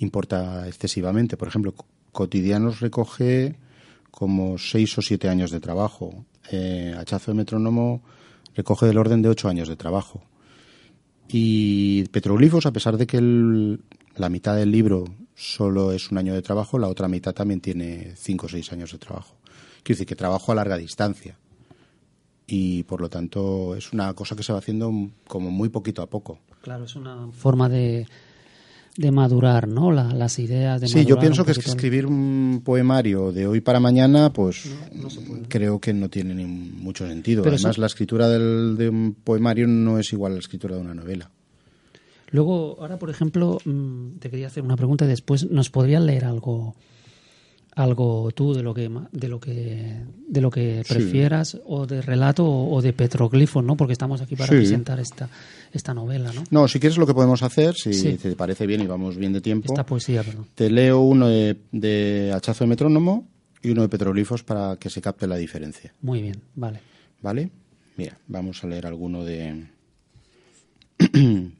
importa 0.00 0.66
excesivamente. 0.66 1.36
Por 1.36 1.48
ejemplo, 1.48 1.74
Cotidianos 2.12 2.80
recoge 2.80 3.56
como 4.10 4.58
seis 4.58 4.96
o 4.98 5.02
siete 5.02 5.28
años 5.28 5.50
de 5.50 5.60
trabajo. 5.60 6.24
Eh, 6.50 6.94
Hachazo 6.96 7.30
de 7.30 7.36
Metrónomo 7.36 8.02
recoge 8.54 8.86
del 8.86 8.98
orden 8.98 9.22
de 9.22 9.28
ocho 9.28 9.48
años 9.48 9.68
de 9.68 9.76
trabajo. 9.76 10.22
Y 11.28 12.04
Petroglifos, 12.08 12.66
a 12.66 12.72
pesar 12.72 12.96
de 12.96 13.06
que 13.06 13.20
la 14.16 14.28
mitad 14.28 14.56
del 14.56 14.72
libro 14.72 15.04
solo 15.36 15.92
es 15.92 16.10
un 16.10 16.18
año 16.18 16.34
de 16.34 16.42
trabajo, 16.42 16.78
la 16.78 16.88
otra 16.88 17.06
mitad 17.06 17.32
también 17.32 17.60
tiene 17.60 18.14
cinco 18.16 18.46
o 18.46 18.48
seis 18.48 18.72
años 18.72 18.90
de 18.92 18.98
trabajo. 18.98 19.36
Quiero 19.82 19.96
decir 19.96 20.06
que 20.06 20.16
trabajo 20.16 20.50
a 20.50 20.56
larga 20.56 20.76
distancia. 20.76 21.38
Y 22.46 22.82
por 22.82 23.00
lo 23.00 23.08
tanto 23.08 23.76
es 23.76 23.92
una 23.92 24.12
cosa 24.14 24.34
que 24.34 24.42
se 24.42 24.52
va 24.52 24.58
haciendo 24.58 24.92
como 25.28 25.52
muy 25.52 25.68
poquito 25.68 26.02
a 26.02 26.10
poco. 26.10 26.40
Claro, 26.62 26.84
es 26.84 26.96
una 26.96 27.28
forma 27.30 27.68
de, 27.68 28.08
de 28.96 29.10
madurar, 29.10 29.68
¿no? 29.68 29.92
las 29.92 30.38
ideas 30.38 30.80
de 30.80 30.88
Sí, 30.88 31.04
yo 31.04 31.18
pienso 31.18 31.44
que, 31.44 31.52
es 31.52 31.58
que 31.58 31.70
escribir 31.70 32.06
un 32.06 32.62
poemario 32.64 33.32
de 33.32 33.46
hoy 33.46 33.60
para 33.60 33.80
mañana, 33.80 34.32
pues 34.32 34.70
creo 35.48 35.80
que 35.80 35.92
no 35.92 36.08
tiene 36.08 36.34
ni 36.34 36.44
mucho 36.44 37.06
sentido. 37.06 37.42
Además, 37.46 37.78
la 37.78 37.86
escritura 37.86 38.28
del, 38.28 38.76
de 38.76 38.88
un 38.88 39.14
poemario 39.14 39.66
no 39.66 39.98
es 39.98 40.12
igual 40.12 40.32
a 40.32 40.34
la 40.34 40.40
escritura 40.40 40.76
de 40.76 40.82
una 40.82 40.94
novela. 40.94 41.30
Luego, 42.32 42.76
ahora, 42.80 42.98
por 42.98 43.10
ejemplo, 43.10 43.58
mm, 43.64 44.18
te 44.18 44.30
quería 44.30 44.46
hacer 44.46 44.62
una 44.62 44.76
pregunta 44.76 45.04
y 45.04 45.08
después 45.08 45.50
nos 45.50 45.70
podrías 45.70 46.02
leer 46.02 46.24
algo 46.24 46.74
algo 47.80 48.30
tú 48.32 48.54
de 48.54 48.62
lo 48.62 48.74
que 48.74 48.90
de 49.12 49.28
lo 49.28 49.40
que 49.40 50.02
de 50.28 50.40
lo 50.40 50.50
que 50.50 50.82
prefieras 50.88 51.58
o 51.64 51.86
de 51.86 52.02
relato 52.02 52.46
o, 52.46 52.80
de 52.82 52.92
petroglifos 52.92 53.64
no 53.64 53.76
porque 53.76 53.92
estamos 53.92 54.20
aquí 54.20 54.36
para 54.36 54.48
presentar 54.48 55.00
esta 55.00 55.28
esta 55.72 55.94
novela 55.94 56.32
no 56.32 56.44
no 56.50 56.68
si 56.68 56.78
quieres 56.78 56.98
lo 56.98 57.06
que 57.06 57.14
podemos 57.14 57.42
hacer 57.42 57.74
si 57.74 58.14
te 58.16 58.36
parece 58.36 58.66
bien 58.66 58.82
y 58.82 58.86
vamos 58.86 59.16
bien 59.16 59.32
de 59.32 59.40
tiempo 59.40 59.72
esta 59.72 59.84
poesía 59.84 60.22
perdón. 60.22 60.46
te 60.54 60.70
leo 60.70 61.00
uno 61.00 61.28
de, 61.28 62.32
hachazo 62.34 62.64
de 62.64 62.68
metrónomo 62.68 63.26
y 63.62 63.70
uno 63.70 63.82
de 63.82 63.88
petroglifos 63.88 64.42
para 64.42 64.76
que 64.76 64.88
se 64.88 65.02
capte 65.02 65.26
la 65.26 65.36
diferencia. 65.36 65.92
Muy 66.00 66.22
bien 66.22 66.40
vale. 66.54 66.80
Vale 67.22 67.50
mira 67.96 68.18
vamos 68.28 68.62
a 68.64 68.66
leer 68.66 68.86
alguno 68.86 69.24
de 69.24 69.66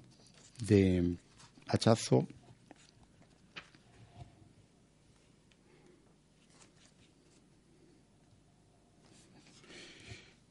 de 0.67 1.15
hachazo 1.69 2.27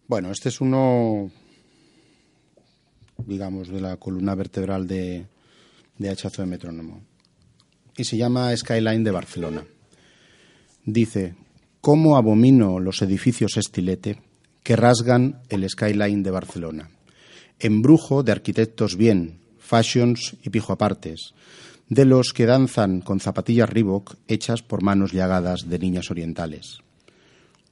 Bueno, 0.09 0.31
este 0.31 0.49
es 0.49 0.59
uno, 0.59 1.29
digamos, 3.27 3.67
de 3.67 3.79
la 3.79 3.97
columna 3.97 4.33
vertebral 4.33 4.87
de, 4.87 5.27
de 5.99 6.09
Hachazo 6.09 6.41
de 6.41 6.47
Metrónomo. 6.47 7.03
Y 7.95 8.05
se 8.05 8.17
llama 8.17 8.57
Skyline 8.57 9.03
de 9.03 9.11
Barcelona. 9.11 9.63
Dice, 10.83 11.35
¿cómo 11.79 12.17
abomino 12.17 12.79
los 12.79 13.03
edificios 13.03 13.55
estilete 13.57 14.19
que 14.63 14.75
rasgan 14.75 15.43
el 15.47 15.69
skyline 15.69 16.23
de 16.23 16.31
Barcelona? 16.31 16.89
Embrujo 17.59 18.23
de 18.23 18.31
arquitectos 18.31 18.97
bien, 18.97 19.37
fashions 19.59 20.37
y 20.41 20.49
pijo 20.49 20.73
apartes, 20.73 21.35
de 21.87 22.05
los 22.05 22.33
que 22.33 22.47
danzan 22.47 23.01
con 23.01 23.19
zapatillas 23.19 23.69
Reebok 23.69 24.15
hechas 24.27 24.63
por 24.63 24.81
manos 24.81 25.13
llagadas 25.13 25.69
de 25.69 25.77
niñas 25.77 26.09
orientales. 26.09 26.79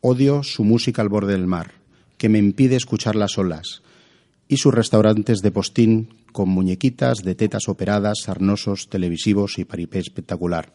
Odio 0.02 0.44
su 0.44 0.64
música 0.64 1.02
al 1.02 1.10
borde 1.10 1.32
del 1.32 1.48
mar, 1.48 1.87
que 2.18 2.30
me 2.30 2.40
impide 2.40 2.76
escuchar 2.76 3.16
las 3.16 3.38
olas, 3.38 3.82
y 4.48 4.58
sus 4.58 4.74
restaurantes 4.74 5.42
de 5.42 5.52
postín 5.52 6.24
con 6.32 6.50
muñequitas 6.50 7.20
de 7.20 7.36
tetas 7.36 7.68
operadas, 7.68 8.20
sarnosos, 8.24 8.90
televisivos 8.90 9.58
y 9.60 9.66
paripé 9.66 10.00
espectacular. 10.00 10.74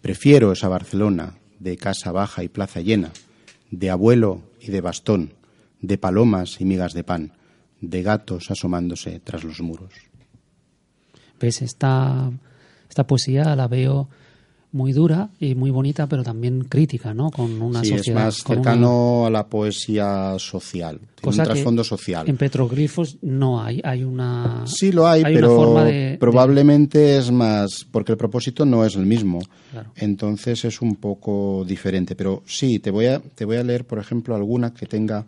Prefiero 0.00 0.52
esa 0.52 0.68
Barcelona 0.68 1.38
de 1.58 1.76
casa 1.76 2.12
baja 2.12 2.42
y 2.42 2.48
plaza 2.48 2.80
llena, 2.80 3.12
de 3.70 3.90
abuelo 3.90 4.42
y 4.60 4.70
de 4.70 4.80
bastón, 4.80 5.34
de 5.80 5.98
palomas 5.98 6.60
y 6.60 6.64
migas 6.64 6.92
de 6.92 7.04
pan, 7.04 7.32
de 7.80 8.02
gatos 8.02 8.50
asomándose 8.50 9.20
tras 9.20 9.44
los 9.44 9.60
muros. 9.60 9.92
¿Ves? 11.40 11.62
Esta, 11.62 12.30
esta 12.88 13.06
poesía 13.06 13.56
la 13.56 13.68
veo 13.68 14.08
muy 14.76 14.92
dura 14.92 15.30
y 15.40 15.54
muy 15.54 15.70
bonita, 15.70 16.06
pero 16.06 16.22
también 16.22 16.64
crítica, 16.64 17.14
¿no? 17.14 17.30
Con 17.30 17.60
una 17.62 17.82
sí, 17.82 17.96
sociedad. 17.96 18.28
es 18.28 18.44
más 18.44 18.44
cercano 18.46 19.26
a 19.26 19.30
la 19.30 19.46
poesía 19.46 20.36
social, 20.38 21.00
tiene 21.20 21.38
un 21.38 21.44
trasfondo 21.44 21.82
social. 21.82 22.28
En 22.28 22.36
Petroglifos 22.36 23.16
no 23.22 23.62
hay, 23.62 23.80
hay 23.82 24.04
una. 24.04 24.64
Sí 24.66 24.92
lo 24.92 25.08
hay, 25.08 25.22
pero 25.24 25.82
probablemente 26.20 27.16
es 27.16 27.32
más, 27.32 27.86
porque 27.90 28.12
el 28.12 28.18
propósito 28.18 28.66
no 28.66 28.84
es 28.84 28.94
el 28.96 29.06
mismo. 29.06 29.40
Entonces 29.96 30.64
es 30.64 30.80
un 30.82 30.96
poco 30.96 31.64
diferente. 31.66 32.14
Pero 32.14 32.42
sí, 32.46 32.78
te 32.78 32.90
voy 32.90 33.06
a, 33.06 33.20
te 33.20 33.44
voy 33.44 33.56
a 33.56 33.64
leer, 33.64 33.86
por 33.86 33.98
ejemplo, 33.98 34.36
alguna 34.36 34.72
que 34.74 34.86
tenga 34.86 35.24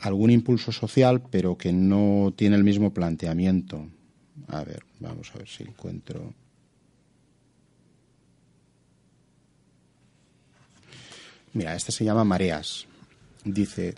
algún 0.00 0.30
impulso 0.30 0.70
social, 0.70 1.22
pero 1.30 1.56
que 1.56 1.72
no 1.72 2.32
tiene 2.36 2.56
el 2.56 2.64
mismo 2.64 2.92
planteamiento. 2.92 3.86
A 4.48 4.64
ver, 4.64 4.82
vamos 4.98 5.30
a 5.34 5.38
ver 5.38 5.48
si 5.48 5.62
encuentro. 5.62 6.34
Mira, 11.52 11.74
este 11.74 11.92
se 11.92 12.04
llama 12.04 12.24
Mareas. 12.24 12.86
Dice, 13.44 13.94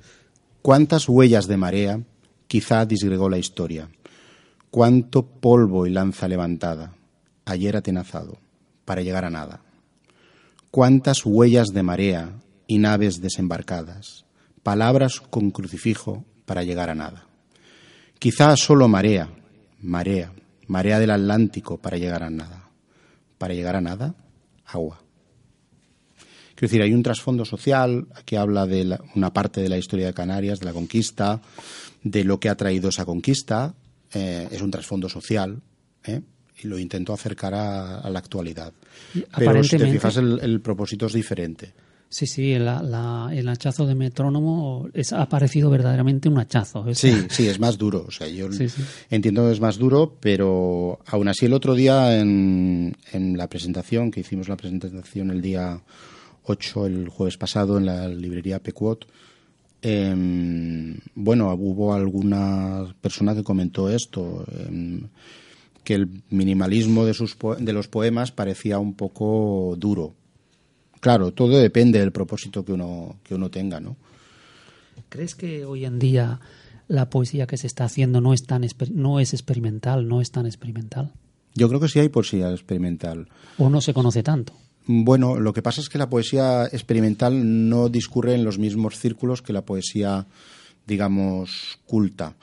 ¿cuántas 0.62 1.08
huellas 1.08 1.46
de 1.46 1.56
marea 1.56 2.00
quizá 2.46 2.86
disgregó 2.86 3.28
la 3.28 3.38
historia? 3.38 3.90
¿Cuánto 4.70 5.26
polvo 5.26 5.86
y 5.86 5.90
lanza 5.90 6.28
levantada, 6.28 6.94
ayer 7.44 7.76
atenazado, 7.76 8.38
para 8.86 9.02
llegar 9.02 9.26
a 9.26 9.30
nada? 9.30 9.60
¿Cuántas 10.70 11.26
huellas 11.26 11.68
de 11.68 11.82
marea 11.82 12.32
y 12.66 12.78
naves 12.78 13.20
desembarcadas? 13.20 14.24
Palabras 14.62 15.20
con 15.20 15.50
crucifijo 15.50 16.24
para 16.46 16.62
llegar 16.62 16.88
a 16.88 16.94
nada. 16.94 17.26
Quizá 18.18 18.56
solo 18.56 18.88
marea, 18.88 19.28
marea, 19.82 20.32
marea 20.68 20.98
del 20.98 21.10
Atlántico 21.10 21.76
para 21.76 21.98
llegar 21.98 22.22
a 22.22 22.30
nada. 22.30 22.70
Para 23.36 23.52
llegar 23.52 23.76
a 23.76 23.82
nada, 23.82 24.14
agua. 24.64 25.01
Quiero 26.62 26.70
decir, 26.70 26.82
hay 26.82 26.94
un 26.94 27.02
trasfondo 27.02 27.44
social 27.44 28.06
que 28.24 28.38
habla 28.38 28.68
de 28.68 28.96
una 29.16 29.32
parte 29.32 29.60
de 29.60 29.68
la 29.68 29.78
historia 29.78 30.06
de 30.06 30.14
Canarias, 30.14 30.60
de 30.60 30.66
la 30.66 30.72
conquista, 30.72 31.42
de 32.04 32.22
lo 32.22 32.38
que 32.38 32.48
ha 32.48 32.54
traído 32.54 32.90
esa 32.90 33.04
conquista. 33.04 33.74
Eh, 34.14 34.46
es 34.48 34.62
un 34.62 34.70
trasfondo 34.70 35.08
social 35.08 35.60
¿eh? 36.04 36.20
y 36.62 36.68
lo 36.68 36.78
intento 36.78 37.12
acercar 37.12 37.52
a, 37.52 38.08
la 38.08 38.16
actualidad. 38.20 38.72
Pero 39.36 39.64
si 39.64 39.76
te 39.76 39.90
fijas, 39.90 40.18
el 40.18 40.60
propósito 40.60 41.06
es 41.06 41.14
diferente. 41.14 41.74
Sí, 42.08 42.28
sí, 42.28 42.52
el 42.52 42.68
hachazo 42.68 43.84
de 43.84 43.96
metrónomo 43.96 44.88
es, 44.94 45.12
ha 45.12 45.28
parecido 45.28 45.68
verdaderamente 45.68 46.28
un 46.28 46.38
hachazo. 46.38 46.94
Sí, 46.94 47.12
sí, 47.28 47.48
es 47.48 47.58
más 47.58 47.76
duro. 47.76 48.04
O 48.06 48.12
sea, 48.12 48.28
yo 48.28 48.48
entiendo 49.10 49.46
que 49.46 49.52
es 49.52 49.60
más 49.60 49.78
duro, 49.78 50.16
pero 50.20 51.00
aún 51.06 51.26
así 51.26 51.46
el 51.46 51.54
otro 51.54 51.74
día 51.74 52.20
en, 52.20 52.96
en 53.12 53.36
la 53.36 53.48
presentación, 53.48 54.12
que 54.12 54.20
hicimos 54.20 54.48
la 54.48 54.56
presentación 54.56 55.32
el 55.32 55.42
día 55.42 55.82
8, 56.44 56.86
el 56.86 57.08
jueves 57.08 57.36
pasado, 57.36 57.78
en 57.78 57.86
la 57.86 58.08
librería 58.08 58.62
Pecuot, 58.62 59.06
em, 59.82 60.96
bueno, 61.14 61.52
hubo 61.54 61.94
alguna 61.94 62.94
persona 63.00 63.34
que 63.34 63.42
comentó 63.42 63.88
esto, 63.88 64.44
em, 64.66 65.08
que 65.84 65.94
el 65.94 66.22
minimalismo 66.30 67.04
de, 67.04 67.14
sus 67.14 67.36
de 67.58 67.72
los 67.72 67.88
poemas 67.88 68.30
parecía 68.32 68.78
un 68.78 68.94
poco 68.94 69.74
duro 69.76 70.14
Claro, 71.02 71.32
todo 71.32 71.58
depende 71.58 71.98
del 71.98 72.12
propósito 72.12 72.64
que 72.64 72.72
uno, 72.72 73.16
que 73.24 73.34
uno 73.34 73.50
tenga, 73.50 73.80
¿no? 73.80 73.96
¿Crees 75.08 75.34
que 75.34 75.64
hoy 75.64 75.84
en 75.84 75.98
día 75.98 76.38
la 76.86 77.10
poesía 77.10 77.48
que 77.48 77.56
se 77.56 77.66
está 77.66 77.82
haciendo 77.82 78.20
no 78.20 78.32
es, 78.32 78.44
tan 78.44 78.64
no 78.92 79.18
es 79.18 79.34
experimental, 79.34 80.06
no 80.06 80.20
es 80.20 80.30
tan 80.30 80.46
experimental? 80.46 81.10
Yo 81.56 81.68
creo 81.68 81.80
que 81.80 81.88
sí 81.88 81.98
hay 81.98 82.08
poesía 82.08 82.52
experimental. 82.52 83.28
¿O 83.58 83.68
no 83.68 83.80
se 83.80 83.92
conoce 83.92 84.22
tanto? 84.22 84.52
Bueno, 84.86 85.38
lo 85.38 85.52
que 85.52 85.62
pasa 85.62 85.80
es 85.80 85.88
que 85.88 85.98
la 85.98 86.10
poesía 86.10 86.64
experimental 86.66 87.68
no 87.68 87.88
discurre 87.88 88.34
en 88.34 88.44
los 88.44 88.58
mismos 88.58 88.98
círculos 88.98 89.42
que 89.42 89.52
la 89.52 89.64
poesía, 89.64 90.26
digamos, 90.86 91.78
culta. 91.86 92.34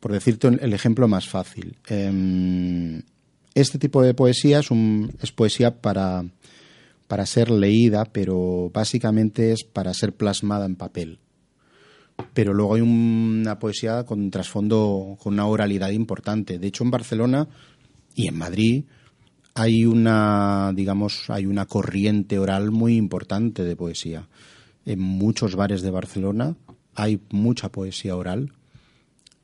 Por 0.00 0.12
decirte 0.12 0.48
el 0.48 0.72
ejemplo 0.72 1.08
más 1.08 1.28
fácil. 1.28 1.76
Em, 1.86 3.02
este 3.54 3.78
tipo 3.78 4.02
de 4.02 4.14
poesía 4.14 4.60
es, 4.60 4.70
un, 4.70 5.12
es 5.20 5.32
poesía 5.32 5.80
para 5.80 6.24
para 7.06 7.26
ser 7.26 7.50
leída, 7.50 8.04
pero 8.06 8.70
básicamente 8.72 9.52
es 9.52 9.64
para 9.64 9.94
ser 9.94 10.14
plasmada 10.14 10.66
en 10.66 10.76
papel. 10.76 11.18
Pero 12.32 12.54
luego 12.54 12.74
hay 12.74 12.80
una 12.80 13.58
poesía 13.58 14.04
con 14.04 14.30
trasfondo, 14.30 15.16
con 15.22 15.34
una 15.34 15.46
oralidad 15.46 15.90
importante. 15.90 16.58
De 16.58 16.68
hecho, 16.68 16.84
en 16.84 16.90
Barcelona 16.90 17.48
y 18.14 18.28
en 18.28 18.36
Madrid 18.36 18.84
hay 19.54 19.86
una, 19.86 20.72
digamos, 20.74 21.30
hay 21.30 21.46
una 21.46 21.66
corriente 21.66 22.38
oral 22.38 22.70
muy 22.70 22.96
importante 22.96 23.62
de 23.62 23.76
poesía. 23.76 24.28
En 24.84 25.00
muchos 25.00 25.54
bares 25.54 25.82
de 25.82 25.90
Barcelona 25.90 26.56
hay 26.94 27.20
mucha 27.30 27.70
poesía 27.70 28.16
oral 28.16 28.52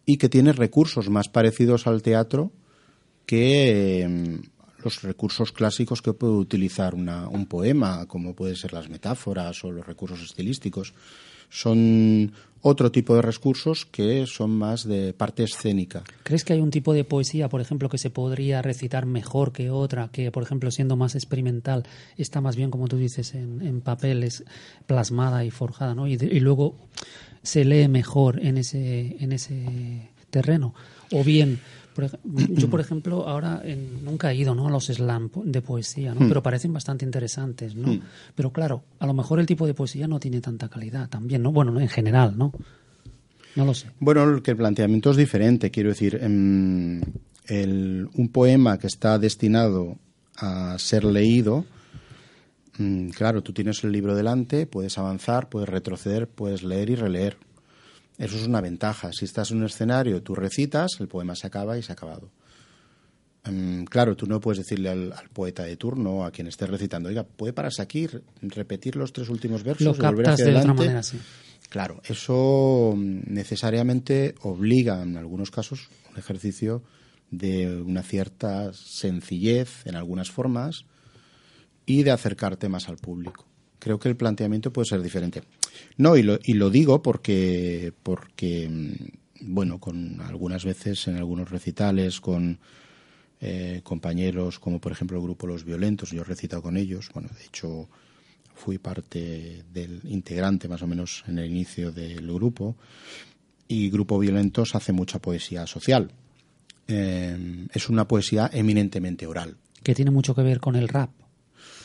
y 0.04 0.16
que 0.16 0.28
tiene 0.28 0.52
recursos 0.52 1.08
más 1.08 1.28
parecidos 1.28 1.86
al 1.86 2.02
teatro 2.02 2.52
que 3.24 4.40
los 4.82 5.02
recursos 5.02 5.52
clásicos 5.52 6.02
que 6.02 6.12
puede 6.12 6.32
utilizar 6.32 6.94
un 6.94 7.46
poema, 7.46 8.06
como 8.06 8.34
pueden 8.34 8.56
ser 8.56 8.72
las 8.72 8.88
metáforas 8.88 9.62
o 9.64 9.70
los 9.70 9.86
recursos 9.86 10.20
estilísticos. 10.22 10.94
Son 11.51 12.32
otro 12.62 12.92
tipo 12.92 13.14
de 13.14 13.22
recursos 13.22 13.86
que 13.86 14.26
son 14.26 14.51
más 14.51 14.86
de 14.86 15.12
parte 15.12 15.44
escénica. 15.44 16.03
¿Crees 16.22 16.44
que 16.44 16.53
hay 16.53 16.61
un 16.61 16.70
tipo 16.70 16.92
de 16.92 17.05
poesía, 17.05 17.48
por 17.48 17.61
ejemplo, 17.61 17.88
que 17.88 17.98
se 17.98 18.11
podría 18.11 18.62
recitar 18.62 19.07
mejor 19.07 19.53
que 19.53 19.70
otra, 19.70 20.09
que, 20.12 20.30
por 20.30 20.42
ejemplo, 20.42 20.70
siendo 20.70 20.96
más 20.96 21.14
experimental, 21.14 21.84
está 22.16 22.40
más 22.40 22.57
bien, 22.57 22.70
como 22.70 22.88
tú 22.88 22.96
dices, 22.96 23.34
en, 23.34 23.62
en 23.62 23.80
papel, 23.80 24.22
es 24.22 24.44
plasmada 24.86 25.44
y 25.44 25.51
forjada, 25.51 25.94
¿no? 25.94 26.07
Y, 26.07 26.14
y 26.14 26.40
luego 26.40 26.74
se 27.42 27.64
lee 27.64 27.88
mejor 27.88 28.44
en 28.44 28.59
ese, 28.59 29.16
en 29.20 29.32
ese 29.32 30.11
terreno? 30.30 30.74
O 31.12 31.24
bien 31.24 31.61
yo, 32.24 32.70
por 32.70 32.80
ejemplo, 32.80 33.28
ahora 33.28 33.62
nunca 34.03 34.32
he 34.32 34.36
ido 34.36 34.55
¿no? 34.55 34.68
a 34.68 34.70
los 34.70 34.86
slam 34.86 35.30
de 35.44 35.62
poesía, 35.62 36.14
¿no? 36.14 36.20
Hmm. 36.20 36.28
pero 36.28 36.42
parecen 36.42 36.72
bastante 36.72 37.05
interesantes. 37.05 37.74
¿no? 37.74 37.92
Hmm. 37.92 38.01
Pero 38.34 38.53
claro, 38.53 38.82
a 38.98 39.07
lo 39.07 39.14
mejor 39.14 39.40
el 39.40 39.46
tipo 39.46 39.66
de 39.66 39.74
poesía 39.74 40.07
no 40.09 40.20
tiene 40.20 40.40
tanta 40.40 40.68
calidad 40.68 41.09
también, 41.09 41.42
¿no? 41.42 41.53
Bueno, 41.53 41.78
en 41.80 41.88
general, 41.88 42.36
¿no? 42.36 42.53
No 43.57 43.64
lo 43.64 43.74
sé. 43.74 43.88
Bueno, 43.98 44.42
que 44.42 44.53
el 44.53 44.57
planteamiento 44.57 45.11
es 45.11 45.16
diferente. 45.16 45.70
Quiero 45.70 45.90
decir, 45.90 46.18
em, 46.20 47.01
un 48.14 48.28
poema 48.32 48.78
que 48.78 48.86
está 48.86 49.18
destinado 49.18 49.96
a 50.36 50.78
ser 50.78 51.05
leído, 51.05 51.64
mm, 52.78 53.09
claro, 53.11 53.42
tú 53.42 53.53
tienes 53.53 53.82
el 53.82 53.92
libro 53.92 54.14
delante, 54.14 54.66
puedes 54.66 54.98
avanzar, 54.98 55.48
puedes 55.48 55.68
retroceder, 55.68 56.28
puedes 56.28 56.62
leer 56.62 56.90
y 56.90 56.94
releer 56.94 57.36
eso 58.20 58.36
es 58.36 58.46
una 58.46 58.60
ventaja. 58.60 59.12
Si 59.12 59.24
estás 59.24 59.50
en 59.50 59.58
un 59.58 59.64
escenario, 59.64 60.22
tú 60.22 60.34
recitas, 60.34 60.90
el 61.00 61.08
poema 61.08 61.34
se 61.34 61.46
acaba 61.46 61.78
y 61.78 61.82
se 61.82 61.90
ha 61.90 61.94
acabado. 61.94 62.30
Em, 63.44 63.86
claro, 63.86 64.14
tú 64.14 64.26
no 64.26 64.40
puedes 64.40 64.58
decirle 64.58 64.90
al, 64.90 65.14
poeta 65.32 65.62
de 65.64 65.76
turno, 65.76 66.26
a 66.26 66.30
quien 66.30 66.46
esté 66.46 66.66
recitando, 66.66 67.08
oiga, 67.08 67.24
¿puede 67.24 67.54
pararse 67.54 67.80
aquí, 67.80 68.06
repetir 68.42 68.96
los 68.96 69.14
tres 69.14 69.30
últimos 69.30 69.62
versos 69.62 69.96
y 69.96 70.02
volver 70.02 70.28
hacia 70.28 70.44
adelante? 70.44 71.00
Claro, 71.70 72.02
eso 72.04 72.92
mm, 72.94 73.20
necesariamente 73.32 74.34
obliga, 74.42 75.02
en 75.02 75.16
algunos 75.16 75.50
casos, 75.50 75.88
un 76.10 76.18
ejercicio 76.18 76.82
de 77.30 77.74
una 77.80 78.02
cierta 78.02 78.74
sencillez 78.74 79.86
en 79.86 79.96
algunas 79.96 80.30
formas 80.30 80.84
y 81.86 82.02
de 82.02 82.10
acercarte 82.10 82.68
más 82.68 82.90
al 82.90 82.98
público. 82.98 83.46
Creo 83.78 83.98
que 83.98 84.10
el 84.10 84.16
planteamiento 84.16 84.72
puede 84.74 84.88
ser 84.88 85.00
diferente. 85.00 85.42
No, 85.96 86.16
y 86.16 86.22
lo, 86.22 86.38
y 86.42 86.54
lo 86.54 86.70
digo 86.70 87.02
porque, 87.02 87.92
porque, 88.02 88.68
mm, 88.68 89.52
bueno, 89.52 89.78
con 89.78 90.20
algunas 90.20 90.64
veces 90.64 91.08
en 91.08 91.16
algunos 91.16 91.50
recitales, 91.50 92.20
con 92.20 92.58
eh, 93.40 93.80
compañeros 93.82 94.58
como 94.58 94.80
por 94.80 94.92
ejemplo 94.92 95.16
el 95.16 95.24
grupo 95.24 95.46
Los 95.46 95.64
Violentos, 95.64 96.10
yo 96.10 96.20
he 96.20 96.24
recitado 96.24 96.62
con 96.62 96.76
ellos, 96.76 97.10
bueno, 97.14 97.30
de 97.36 97.44
hecho 97.44 97.88
fui 98.54 98.76
parte 98.76 99.64
del 99.72 100.02
integrante 100.04 100.68
más 100.68 100.82
o 100.82 100.86
menos 100.86 101.24
en 101.26 101.38
el 101.38 101.46
inicio 101.46 101.90
del 101.90 102.30
grupo, 102.32 102.76
y 103.66 103.88
Grupo 103.88 104.18
Violentos 104.18 104.74
hace 104.74 104.92
mucha 104.92 105.20
poesía 105.20 105.66
social. 105.66 106.10
Eh, 106.88 107.66
es 107.72 107.88
una 107.88 108.06
poesía 108.06 108.50
eminentemente 108.52 109.26
oral. 109.26 109.56
Que 109.82 109.94
tiene 109.94 110.10
mucho 110.10 110.34
que 110.34 110.42
ver 110.42 110.58
con 110.58 110.74
el 110.74 110.88
rap. 110.88 111.10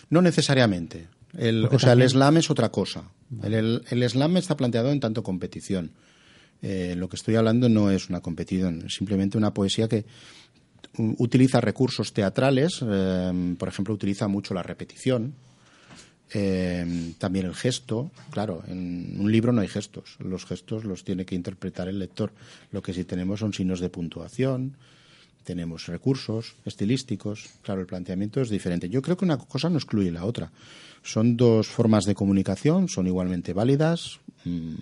No 0.09 0.21
necesariamente. 0.21 1.07
El, 1.37 1.65
o 1.65 1.79
sea, 1.79 1.93
el 1.93 2.07
slam 2.09 2.37
es 2.37 2.49
otra 2.49 2.69
cosa. 2.69 3.03
El, 3.43 3.83
el, 3.89 4.09
slam 4.09 4.37
está 4.37 4.55
planteado 4.55 4.91
en 4.91 4.99
tanto 4.99 5.23
competición. 5.23 5.91
Eh, 6.61 6.95
lo 6.97 7.09
que 7.09 7.15
estoy 7.15 7.35
hablando 7.35 7.69
no 7.69 7.91
es 7.91 8.09
una 8.09 8.21
competición, 8.21 8.83
es 8.85 8.95
simplemente 8.95 9.37
una 9.37 9.53
poesía 9.53 9.87
que 9.87 10.05
utiliza 10.97 11.61
recursos 11.61 12.13
teatrales, 12.13 12.83
eh, 12.87 13.55
por 13.57 13.67
ejemplo, 13.67 13.93
utiliza 13.93 14.27
mucho 14.27 14.53
la 14.53 14.63
repetición, 14.63 15.33
eh, 16.33 17.13
también 17.17 17.45
el 17.45 17.55
gesto. 17.55 18.11
Claro, 18.31 18.63
en 18.67 19.19
un 19.19 19.31
libro 19.31 19.51
no 19.51 19.61
hay 19.61 19.67
gestos, 19.67 20.15
los 20.19 20.45
gestos 20.45 20.85
los 20.85 21.03
tiene 21.03 21.25
que 21.25 21.35
interpretar 21.35 21.87
el 21.87 21.99
lector. 21.99 22.31
Lo 22.71 22.81
que 22.81 22.93
sí 22.93 23.03
tenemos 23.03 23.41
son 23.41 23.53
signos 23.53 23.79
de 23.79 23.89
puntuación, 23.89 24.77
tenemos 25.45 25.85
recursos 25.85 26.55
estilísticos. 26.65 27.45
Claro, 27.61 27.79
el 27.79 27.87
planteamiento 27.87 28.41
es 28.41 28.49
diferente. 28.49 28.89
Yo 28.89 29.01
creo 29.01 29.15
que 29.15 29.23
una 29.23 29.37
cosa 29.37 29.69
no 29.69 29.77
excluye 29.77 30.11
la 30.11 30.25
otra. 30.25 30.51
Son 31.03 31.37
dos 31.37 31.67
formas 31.67 32.03
de 32.03 32.15
comunicación, 32.15 32.89
son 32.89 33.07
igualmente 33.07 33.53
válidas, 33.53 34.19
mm, 34.43 34.73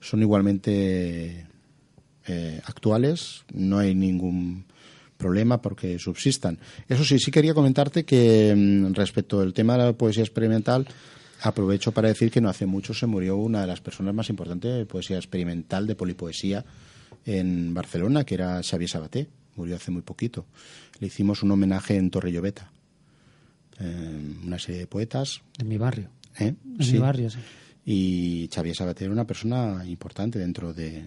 son 0.00 0.22
igualmente 0.22 1.46
eh, 2.26 2.60
actuales, 2.64 3.44
no 3.52 3.78
hay 3.78 3.94
ningún 3.94 4.64
problema 5.16 5.60
porque 5.60 5.98
subsistan. 5.98 6.58
Eso 6.88 7.04
sí, 7.04 7.18
sí 7.18 7.30
quería 7.30 7.54
comentarte 7.54 8.04
que 8.04 8.54
mm, 8.56 8.94
respecto 8.94 9.40
al 9.40 9.52
tema 9.52 9.76
de 9.76 9.84
la 9.84 9.92
poesía 9.92 10.24
experimental, 10.24 10.88
aprovecho 11.42 11.92
para 11.92 12.08
decir 12.08 12.30
que 12.30 12.40
no 12.40 12.48
hace 12.48 12.64
mucho 12.64 12.94
se 12.94 13.06
murió 13.06 13.36
una 13.36 13.60
de 13.60 13.66
las 13.66 13.82
personas 13.82 14.14
más 14.14 14.30
importantes 14.30 14.74
de 14.74 14.86
poesía 14.86 15.18
experimental, 15.18 15.86
de 15.86 15.94
polipoesía 15.94 16.64
en 17.26 17.74
Barcelona, 17.74 18.24
que 18.24 18.34
era 18.34 18.62
Xavier 18.62 18.88
Sabaté 18.88 19.28
murió 19.56 19.76
hace 19.76 19.90
muy 19.90 20.02
poquito. 20.02 20.46
Le 21.00 21.08
hicimos 21.08 21.42
un 21.42 21.50
homenaje 21.50 21.96
en 21.96 22.10
Torre 22.10 22.32
Lloveta. 22.32 22.70
Eh, 23.78 24.34
una 24.44 24.58
serie 24.58 24.80
de 24.80 24.86
poetas. 24.86 25.42
En 25.58 25.68
mi 25.68 25.78
barrio. 25.78 26.08
¿Eh? 26.38 26.54
En 26.78 26.92
mi 26.92 26.98
barrio, 26.98 27.30
sí. 27.30 27.38
Y 27.84 28.48
Xavier 28.52 28.74
Sabater 28.74 29.04
era 29.04 29.12
una 29.12 29.26
persona 29.26 29.84
importante 29.86 30.38
dentro 30.38 30.74
de, 30.74 31.04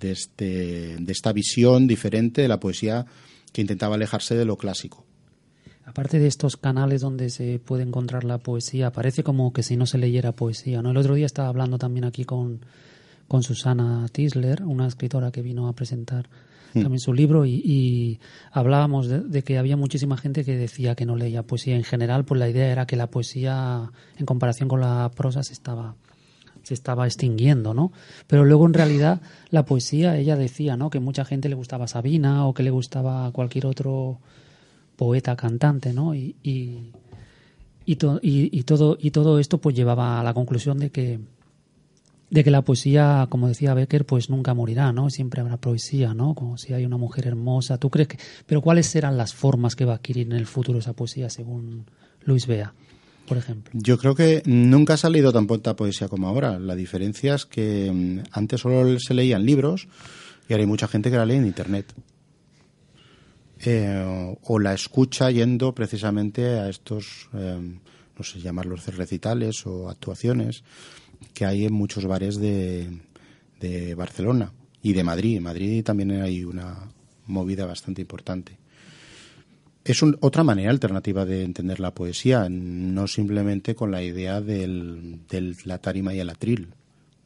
de, 0.00 0.10
este, 0.10 0.96
de 0.98 1.12
esta 1.12 1.32
visión 1.32 1.86
diferente 1.86 2.42
de 2.42 2.48
la 2.48 2.60
poesía 2.60 3.04
que 3.52 3.60
intentaba 3.60 3.96
alejarse 3.96 4.34
de 4.34 4.44
lo 4.44 4.56
clásico. 4.56 5.04
Aparte 5.86 6.18
de 6.18 6.26
estos 6.26 6.56
canales 6.56 7.02
donde 7.02 7.28
se 7.28 7.58
puede 7.58 7.82
encontrar 7.82 8.24
la 8.24 8.38
poesía, 8.38 8.90
parece 8.90 9.22
como 9.22 9.52
que 9.52 9.62
si 9.62 9.76
no 9.76 9.84
se 9.84 9.98
leyera 9.98 10.32
poesía. 10.32 10.80
¿no? 10.80 10.92
El 10.92 10.96
otro 10.96 11.14
día 11.14 11.26
estaba 11.26 11.48
hablando 11.48 11.76
también 11.76 12.04
aquí 12.04 12.24
con, 12.24 12.60
con 13.28 13.42
Susana 13.42 14.06
Tisler, 14.10 14.62
una 14.62 14.86
escritora 14.86 15.30
que 15.30 15.42
vino 15.42 15.68
a 15.68 15.74
presentar. 15.74 16.28
También 16.74 17.00
su 17.00 17.12
libro 17.12 17.46
y, 17.46 18.20
hablábamos 18.50 19.08
de, 19.08 19.42
que 19.42 19.58
había 19.58 19.76
muchísima 19.76 20.16
gente 20.16 20.44
que 20.44 20.56
decía 20.56 20.94
que 20.94 21.06
no 21.06 21.16
leía 21.16 21.42
poesía 21.42 21.76
en 21.76 21.84
general, 21.84 22.24
pues 22.24 22.38
la 22.38 22.48
idea 22.48 22.70
era 22.70 22.86
que 22.86 22.96
la 22.96 23.08
poesía 23.08 23.90
en 24.18 24.26
comparación 24.26 24.68
con 24.68 24.80
la 24.80 25.10
prosa 25.14 25.42
se 25.42 25.52
estaba 25.52 25.94
se 26.62 26.72
estaba 26.72 27.04
extinguiendo, 27.04 27.74
¿no? 27.74 27.92
Pero 28.26 28.46
luego 28.46 28.64
en 28.64 28.72
realidad 28.72 29.20
la 29.50 29.66
poesía, 29.66 30.16
ella 30.16 30.34
decía, 30.34 30.78
¿no? 30.78 30.88
Que 30.88 30.98
mucha 30.98 31.26
gente 31.26 31.50
le 31.50 31.54
gustaba 31.54 31.86
Sabina 31.86 32.46
o 32.46 32.54
que 32.54 32.62
le 32.62 32.70
gustaba 32.70 33.30
cualquier 33.32 33.66
otro 33.66 34.18
poeta 34.96 35.36
cantante, 35.36 35.92
¿no? 35.92 36.14
Y, 36.14 36.36
y, 36.42 36.92
y, 37.84 37.98
y, 38.22 38.62
todo 38.62 38.96
y 38.98 39.10
todo 39.10 39.38
esto 39.38 39.58
pues 39.58 39.76
llevaba 39.76 40.20
a 40.20 40.24
la 40.24 40.32
conclusión 40.32 40.78
de 40.78 40.90
que 40.90 41.20
de 42.34 42.42
que 42.42 42.50
la 42.50 42.62
poesía, 42.62 43.28
como 43.30 43.46
decía 43.46 43.74
Becker, 43.74 44.06
pues 44.06 44.28
nunca 44.28 44.54
morirá, 44.54 44.92
¿no? 44.92 45.08
Siempre 45.08 45.40
habrá 45.40 45.56
poesía, 45.56 46.14
¿no? 46.14 46.34
Como 46.34 46.58
si 46.58 46.74
hay 46.74 46.84
una 46.84 46.96
mujer 46.96 47.28
hermosa. 47.28 47.78
¿Tú 47.78 47.90
crees 47.90 48.08
que...? 48.08 48.18
Pero 48.44 48.60
¿cuáles 48.60 48.88
serán 48.88 49.16
las 49.16 49.32
formas 49.32 49.76
que 49.76 49.84
va 49.84 49.92
a 49.92 49.96
adquirir 49.96 50.26
en 50.26 50.32
el 50.32 50.46
futuro 50.46 50.80
esa 50.80 50.94
poesía, 50.94 51.30
según 51.30 51.86
Luis 52.24 52.48
Bea, 52.48 52.74
por 53.28 53.36
ejemplo? 53.36 53.70
Yo 53.80 53.98
creo 53.98 54.16
que 54.16 54.42
nunca 54.46 54.94
ha 54.94 54.96
salido 54.96 55.32
tan 55.32 55.46
poca 55.46 55.76
poesía 55.76 56.08
como 56.08 56.26
ahora. 56.26 56.58
La 56.58 56.74
diferencia 56.74 57.36
es 57.36 57.46
que 57.46 57.92
mm, 57.92 58.24
antes 58.32 58.62
solo 58.62 58.98
se 58.98 59.14
leían 59.14 59.46
libros 59.46 59.86
y 60.48 60.54
ahora 60.54 60.62
hay 60.62 60.68
mucha 60.68 60.88
gente 60.88 61.12
que 61.12 61.16
la 61.16 61.26
lee 61.26 61.36
en 61.36 61.46
Internet. 61.46 61.94
Eh, 63.64 64.36
o 64.42 64.58
la 64.58 64.74
escucha 64.74 65.30
yendo 65.30 65.72
precisamente 65.72 66.58
a 66.58 66.68
estos, 66.68 67.28
eh, 67.32 67.78
no 68.18 68.24
sé, 68.24 68.40
llamarlos 68.40 68.84
recitales 68.96 69.64
o 69.66 69.88
actuaciones 69.88 70.64
que 71.34 71.44
hay 71.44 71.66
en 71.66 71.74
muchos 71.74 72.06
bares 72.06 72.36
de, 72.38 72.88
de 73.60 73.94
Barcelona 73.94 74.52
y 74.82 74.92
de 74.92 75.04
Madrid. 75.04 75.36
En 75.36 75.42
Madrid 75.42 75.84
también 75.84 76.12
hay 76.12 76.44
una 76.44 76.76
movida 77.26 77.66
bastante 77.66 78.00
importante. 78.00 78.56
Es 79.84 80.02
otra 80.02 80.44
manera 80.44 80.70
alternativa 80.70 81.26
de 81.26 81.42
entender 81.42 81.78
la 81.78 81.92
poesía, 81.92 82.48
no 82.48 83.06
simplemente 83.06 83.74
con 83.74 83.90
la 83.90 84.02
idea 84.02 84.40
del, 84.40 85.20
del, 85.28 85.56
la 85.64 85.78
tarima 85.78 86.14
y 86.14 86.20
el 86.20 86.30
atril 86.30 86.68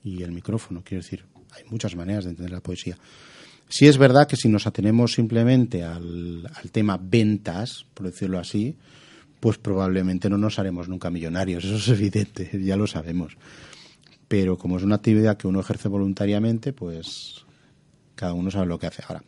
y 0.02 0.22
el 0.24 0.32
micrófono. 0.32 0.82
Quiero 0.84 1.04
decir, 1.04 1.24
hay 1.52 1.62
muchas 1.70 1.94
maneras 1.94 2.24
de 2.24 2.30
entender 2.30 2.52
la 2.52 2.60
poesía. 2.60 2.98
Sí 3.68 3.86
es 3.86 3.98
verdad 3.98 4.26
que 4.26 4.36
si 4.36 4.48
nos 4.48 4.66
atenemos 4.66 5.12
simplemente 5.12 5.84
al, 5.84 6.50
al 6.52 6.70
tema 6.72 6.98
ventas, 7.00 7.86
por 7.94 8.06
decirlo 8.06 8.40
así, 8.40 8.74
pues 9.38 9.58
probablemente 9.58 10.28
no 10.28 10.38
nos 10.38 10.58
haremos 10.58 10.88
nunca 10.88 11.10
millonarios. 11.10 11.64
Eso 11.64 11.76
es 11.76 11.88
evidente, 11.88 12.50
ya 12.64 12.76
lo 12.76 12.88
sabemos 12.88 13.36
pero 14.28 14.58
como 14.58 14.76
es 14.76 14.82
una 14.82 14.96
actividad 14.96 15.36
que 15.36 15.48
uno 15.48 15.60
ejerce 15.60 15.88
voluntariamente, 15.88 16.72
pues 16.72 17.44
cada 18.14 18.34
uno 18.34 18.50
sabe 18.50 18.66
lo 18.66 18.78
que 18.78 18.86
hace. 18.86 19.02
Ahora, 19.08 19.22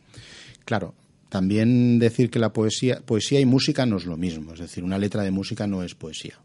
claro, 0.63 0.93
también 1.29 1.97
decir 1.99 2.29
que 2.29 2.39
la 2.39 2.53
poesía, 2.53 3.01
poesía 3.01 3.39
y 3.39 3.45
música 3.45 3.85
no 3.85 3.97
es 3.97 4.05
lo 4.05 4.17
mismo, 4.17 4.53
es 4.53 4.59
decir, 4.59 4.83
una 4.83 4.97
letra 4.97 5.23
de 5.23 5.31
música 5.31 5.65
no 5.67 5.83
es 5.83 5.95
poesía, 5.95 6.39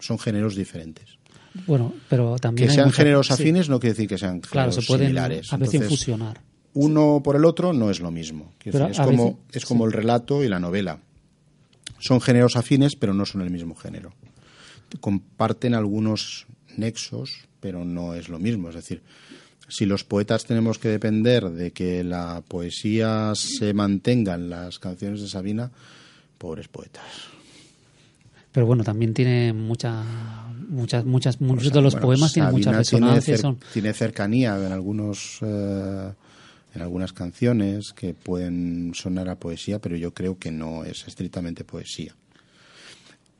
son 0.00 0.18
géneros 0.18 0.56
diferentes. 0.56 1.18
Bueno, 1.66 1.94
pero 2.08 2.36
también 2.38 2.68
que 2.68 2.74
sean 2.74 2.90
géneros 2.90 3.30
afines 3.30 3.68
no 3.68 3.78
quiere 3.78 3.94
decir 3.94 4.08
que 4.08 4.18
sean 4.18 4.40
claro, 4.40 4.72
se 4.72 4.82
pueden 4.82 5.06
similares. 5.06 5.52
A 5.52 5.56
veces 5.56 5.86
fusionar. 5.86 6.40
Uno 6.72 7.20
por 7.22 7.36
el 7.36 7.44
otro 7.44 7.72
no 7.72 7.90
es 7.90 8.00
lo 8.00 8.10
mismo. 8.10 8.52
es 8.64 8.98
como, 8.98 9.38
es 9.52 9.64
como 9.64 9.86
el 9.86 9.92
relato 9.92 10.42
y 10.42 10.48
la 10.48 10.58
novela. 10.58 10.98
Son 12.00 12.20
géneros 12.20 12.56
afines, 12.56 12.96
pero 12.96 13.14
no 13.14 13.24
son 13.24 13.42
el 13.42 13.50
mismo 13.50 13.76
género. 13.76 14.12
Comparten 15.00 15.74
algunos 15.74 16.46
nexos, 16.76 17.46
pero 17.64 17.82
no 17.82 18.12
es 18.12 18.28
lo 18.28 18.38
mismo. 18.38 18.68
Es 18.68 18.74
decir, 18.74 19.00
si 19.68 19.86
los 19.86 20.04
poetas 20.04 20.44
tenemos 20.44 20.78
que 20.78 20.90
depender 20.90 21.48
de 21.48 21.70
que 21.70 22.04
la 22.04 22.42
poesía 22.46 23.32
se 23.34 23.72
mantenga 23.72 24.34
en 24.34 24.50
las 24.50 24.78
canciones 24.78 25.22
de 25.22 25.28
Sabina, 25.28 25.70
pobres 26.36 26.68
poetas. 26.68 27.02
Pero 28.52 28.66
bueno, 28.66 28.84
también 28.84 29.14
tiene 29.14 29.54
mucha, 29.54 30.04
muchas, 30.68 31.06
muchas, 31.06 31.40
muchos 31.40 31.72
de 31.72 31.80
los 31.80 31.96
poemas 31.96 32.34
tienen 32.34 32.52
mucha 32.52 32.70
resonancia. 32.70 33.38
Tiene, 33.72 33.94
cercanía 33.94 34.58
en 34.58 34.70
algunos, 34.70 35.38
eh, 35.40 36.12
en 36.74 36.82
algunas 36.82 37.14
canciones 37.14 37.94
que 37.96 38.12
pueden 38.12 38.92
sonar 38.94 39.30
a 39.30 39.36
poesía, 39.36 39.78
pero 39.78 39.96
yo 39.96 40.12
creo 40.12 40.38
que 40.38 40.50
no 40.50 40.84
es 40.84 41.08
estrictamente 41.08 41.64
poesía. 41.64 42.14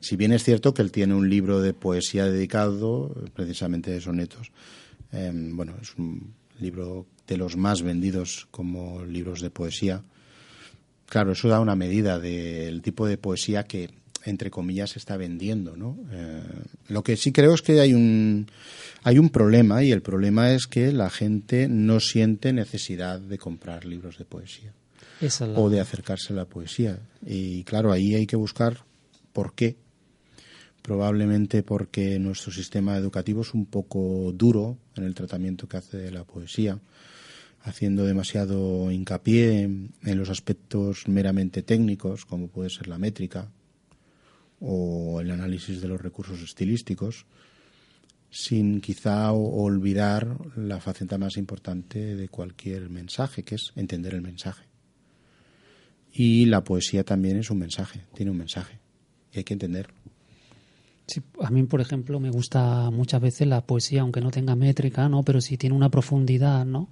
Si 0.05 0.17
bien 0.17 0.33
es 0.33 0.43
cierto 0.43 0.75
que 0.75 0.83
él 0.83 0.91
tiene 0.91 1.15
un 1.15 1.31
libro 1.31 1.61
de 1.61 1.73
poesía 1.73 2.25
dedicado 2.25 3.11
precisamente 3.33 3.89
de 3.89 3.99
sonetos, 3.99 4.51
em, 5.11 5.57
bueno, 5.57 5.73
es 5.81 5.95
un 5.97 6.35
libro 6.59 7.07
de 7.25 7.37
los 7.37 7.57
más 7.57 7.81
vendidos 7.81 8.47
como 8.51 9.03
libros 9.03 9.41
de 9.41 9.49
poesía. 9.49 10.03
Claro, 11.07 11.31
eso 11.31 11.47
da 11.47 11.59
una 11.59 11.75
medida 11.75 12.19
del 12.19 12.83
tipo 12.83 13.07
de 13.07 13.17
poesía 13.17 13.63
que, 13.63 13.89
entre 14.25 14.51
comillas, 14.51 14.91
se 14.91 14.99
está 14.99 15.17
vendiendo, 15.17 15.75
¿no? 15.75 15.97
Eh, 16.11 16.43
lo 16.89 17.01
que 17.01 17.17
sí 17.17 17.31
creo 17.31 17.55
es 17.55 17.63
que 17.63 17.79
hay 17.79 17.95
un, 17.95 18.45
hay 19.01 19.17
un 19.17 19.31
problema 19.31 19.83
y 19.83 19.91
el 19.91 20.03
problema 20.03 20.51
es 20.51 20.67
que 20.67 20.91
la 20.91 21.09
gente 21.09 21.67
no 21.67 21.99
siente 21.99 22.53
necesidad 22.53 23.19
de 23.19 23.39
comprar 23.39 23.85
libros 23.85 24.19
de 24.19 24.25
poesía 24.25 24.71
o 25.55 25.67
de 25.71 25.79
acercarse 25.79 26.31
a 26.31 26.35
la 26.35 26.45
poesía. 26.45 26.99
Y 27.25 27.63
claro, 27.63 27.91
ahí 27.91 28.13
hay 28.13 28.27
que 28.27 28.35
buscar 28.35 28.85
por 29.33 29.55
qué 29.55 29.83
probablemente 30.85 31.63
porque 31.63 32.19
nuestro 32.19 32.51
sistema 32.51 32.95
educativo 32.95 33.41
es 33.41 33.55
un 33.55 33.65
poco 33.65 34.31
duro 34.35 34.77
en 34.95 35.03
el 35.03 35.15
tratamiento 35.15 35.67
que 35.67 35.77
hace 35.77 35.97
de 35.97 36.11
la 36.11 36.25
poesía, 36.25 36.79
haciendo 37.63 38.05
demasiado 38.05 38.91
hincapié 38.91 39.63
en, 39.63 40.17
los 40.17 40.29
aspectos 40.29 41.07
meramente 41.07 41.63
técnicos, 41.63 42.25
como 42.25 42.49
puede 42.49 42.69
ser 42.69 42.87
la 42.87 42.99
métrica 42.99 43.49
o 44.59 45.21
el 45.21 45.31
análisis 45.31 45.81
de 45.81 45.87
los 45.87 45.99
recursos 45.99 46.39
estilísticos, 46.43 47.25
sin 48.29 48.79
quizá 48.79 49.31
olvidar 49.31 50.37
la 50.55 50.79
faceta 50.79 51.17
más 51.17 51.35
importante 51.37 52.15
de 52.15 52.29
cualquier 52.29 52.91
mensaje, 52.91 53.41
que 53.41 53.55
es 53.55 53.73
entender 53.75 54.13
el 54.13 54.21
mensaje. 54.21 54.67
Y 56.13 56.45
la 56.45 56.63
poesía 56.63 57.03
también 57.03 57.37
es 57.37 57.49
un 57.49 57.57
mensaje, 57.57 58.05
tiene 58.13 58.29
un 58.29 58.37
mensaje, 58.37 58.77
y 59.33 59.39
hay 59.39 59.43
que 59.43 59.53
entenderlo. 59.53 59.95
Sí, 61.07 61.21
a 61.41 61.51
mí, 61.51 61.63
por 61.63 61.81
ejemplo, 61.81 62.19
me 62.19 62.31
gusta 62.31 62.89
muchas 62.89 63.21
veces 63.21 63.47
la 63.47 63.61
poesía, 63.61 64.01
aunque 64.01 64.21
no 64.21 64.31
tenga 64.31 64.55
métrica, 64.55 65.07
¿no? 65.07 65.23
Pero 65.23 65.39
sí 65.39 65.57
tiene 65.57 65.75
una 65.75 65.89
profundidad, 65.89 66.65
¿no? 66.65 66.89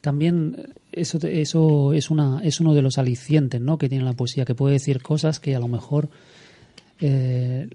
También 0.00 0.56
eh, 0.58 0.72
eso, 0.92 1.18
eso 1.22 1.92
es, 1.92 2.10
una, 2.10 2.40
es 2.42 2.60
uno 2.60 2.74
de 2.74 2.82
los 2.82 2.98
alicientes, 2.98 3.60
¿no? 3.60 3.76
Que 3.76 3.88
tiene 3.88 4.04
la 4.04 4.14
poesía, 4.14 4.44
que 4.44 4.54
puede 4.54 4.74
decir 4.74 5.02
cosas 5.02 5.40
que 5.40 5.54
a 5.54 5.60
lo 5.60 5.68
mejor... 5.68 6.08
Eh, 7.00 7.68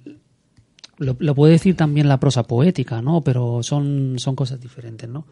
lo, 0.97 1.36
puede 1.36 1.53
decir 1.53 1.76
también 1.76 2.07
la 2.07 2.20
prosa 2.20 2.43
poética, 2.43 3.01
¿no? 3.01 3.24
Pero 3.24 3.64
son, 3.64 4.20
son 4.20 4.36
cosas 4.36 4.62
diferentes, 4.62 5.09
¿no? 5.09 5.26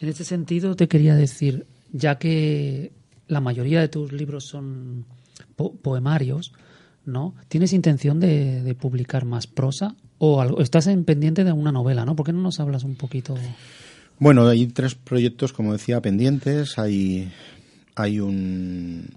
En 0.00 0.08
este 0.08 0.24
sentido 0.24 0.74
te 0.74 0.88
quería 0.88 1.14
decir, 1.14 1.66
ya 1.92 2.18
que 2.18 2.92
la 3.28 3.40
mayoría 3.40 3.80
de 3.80 3.88
tus 3.88 4.12
libros 4.12 4.44
son 4.44 5.04
poemarios, 5.82 6.52
¿no? 7.04 7.34
¿Tienes 7.48 7.72
intención 7.72 8.20
de, 8.20 8.76
publicar 8.78 9.24
más 9.24 9.46
prosa 9.46 9.96
o 10.18 10.40
algo? 10.40 10.60
estás 10.60 10.86
en 10.86 11.04
pendiente 11.04 11.44
de 11.44 11.52
una 11.52 11.72
novela, 11.72 12.04
¿no? 12.04 12.16
¿Por 12.16 12.26
qué 12.26 12.32
no 12.32 12.42
nos 12.42 12.60
hablas 12.60 12.84
un 12.84 12.96
poquito? 12.96 13.36
Bueno, 14.18 14.46
hay 14.46 14.66
tres 14.66 14.94
proyectos, 14.94 15.52
como 15.52 15.72
decía, 15.72 16.00
pendientes. 16.02 16.78
Hay, 16.78 17.32
hay 17.94 18.20
un, 18.20 19.08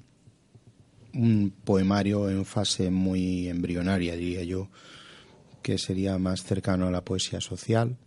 un 1.14 1.54
poemario 1.64 2.30
en 2.30 2.46
fase 2.46 2.90
muy 2.90 3.50
embrionaria, 3.50 4.16
diría 4.16 4.44
yo, 4.44 4.70
que 5.62 5.78
sería 5.78 6.18
más 6.18 6.44
cercano 6.44 6.88
a 6.88 6.92
la 6.92 7.04
poesía 7.04 7.42
social, 7.42 7.98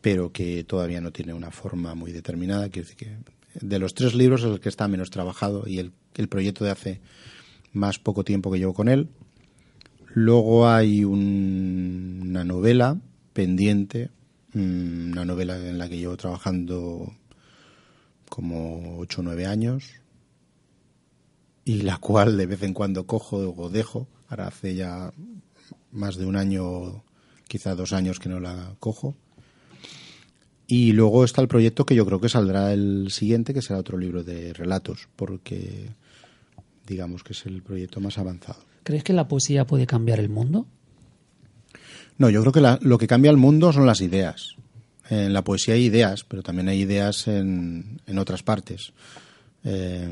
pero 0.00 0.30
que 0.32 0.64
todavía 0.64 1.00
no 1.00 1.10
tiene 1.10 1.32
una 1.32 1.50
forma 1.50 1.94
muy 1.94 2.12
determinada. 2.12 2.68
Quiero 2.68 2.88
decir 2.88 3.08
que 3.08 3.66
de 3.66 3.78
los 3.78 3.94
tres 3.94 4.14
libros 4.14 4.42
es 4.42 4.48
el 4.48 4.60
que 4.60 4.68
está 4.68 4.88
menos 4.88 5.10
trabajado 5.10 5.64
y 5.66 5.78
el, 5.78 5.92
el 6.16 6.28
proyecto 6.28 6.64
de 6.64 6.70
hace 6.70 7.00
más 7.74 7.98
poco 7.98 8.24
tiempo 8.24 8.50
que 8.50 8.58
llevo 8.58 8.72
con 8.72 8.88
él. 8.88 9.10
Luego 10.14 10.68
hay 10.68 11.04
una 11.04 12.44
novela 12.44 12.98
pendiente, 13.32 14.10
mm, 14.54 15.12
una 15.12 15.24
novela 15.24 15.58
en 15.58 15.76
la 15.76 15.88
que 15.88 15.98
llevo 15.98 16.16
trabajando 16.16 17.12
como 18.28 18.98
8 18.98 19.20
o 19.20 19.24
9 19.24 19.46
años 19.46 19.84
y 21.64 21.82
la 21.82 21.98
cual 21.98 22.36
de 22.36 22.46
vez 22.46 22.62
en 22.62 22.74
cuando 22.74 23.06
cojo 23.06 23.36
o 23.56 23.70
dejo. 23.70 24.08
Ahora 24.28 24.48
hace 24.48 24.74
ya 24.74 25.12
más 25.90 26.16
de 26.16 26.26
un 26.26 26.36
año, 26.36 27.04
quizá 27.48 27.74
dos 27.74 27.92
años 27.92 28.18
que 28.20 28.28
no 28.28 28.40
la 28.40 28.76
cojo. 28.78 29.16
Y 30.66 30.92
luego 30.92 31.24
está 31.24 31.42
el 31.42 31.48
proyecto 31.48 31.84
que 31.84 31.94
yo 31.94 32.06
creo 32.06 32.20
que 32.20 32.28
saldrá 32.28 32.72
el 32.72 33.10
siguiente, 33.10 33.52
que 33.52 33.62
será 33.62 33.78
otro 33.78 33.98
libro 33.98 34.24
de 34.24 34.52
relatos, 34.52 35.08
porque 35.16 35.90
digamos 36.86 37.22
que 37.22 37.32
es 37.32 37.46
el 37.46 37.62
proyecto 37.62 38.00
más 38.00 38.18
avanzado. 38.18 38.60
¿Crees 38.82 39.04
que 39.04 39.12
la 39.12 39.28
poesía 39.28 39.66
puede 39.66 39.86
cambiar 39.86 40.20
el 40.20 40.28
mundo? 40.28 40.66
No, 42.18 42.30
yo 42.30 42.40
creo 42.42 42.52
que 42.52 42.86
lo 42.86 42.98
que 42.98 43.06
cambia 43.06 43.30
el 43.30 43.36
mundo 43.36 43.72
son 43.72 43.86
las 43.86 44.00
ideas. 44.00 44.56
En 45.10 45.32
la 45.32 45.42
poesía 45.42 45.74
hay 45.74 45.84
ideas, 45.84 46.24
pero 46.24 46.42
también 46.42 46.68
hay 46.68 46.80
ideas 46.80 47.28
en, 47.28 48.00
en 48.06 48.18
otras 48.18 48.42
partes. 48.42 48.92
Eh, 49.64 50.08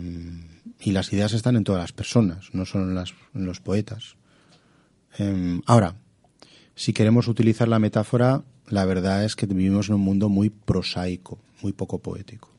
y 0.81 0.93
las 0.93 1.13
ideas 1.13 1.33
están 1.33 1.57
en 1.57 1.65
todas 1.65 1.81
las 1.81 1.93
personas, 1.93 2.49
no 2.53 2.67
solo 2.67 2.85
en, 2.85 2.95
las, 2.95 3.15
en 3.35 3.47
los 3.47 3.61
poetas. 3.61 4.17
Eh, 5.19 5.61
ahora, 5.67 5.95
si 6.75 6.93
queremos 6.93 7.29
utilizar 7.29 7.69
la 7.69 7.79
metáfora, 7.79 8.43
la 8.69 8.85
verdad 8.85 9.25
es 9.25 9.37
que 9.37 9.47
vivimos 9.47 9.89
en 9.89 9.97
un 9.97 10.01
mundo 10.01 10.29
muy 10.29 10.51
prosaico, 10.51 11.39
muy 11.63 11.73
poco 11.73 11.99
poético. 11.99 12.51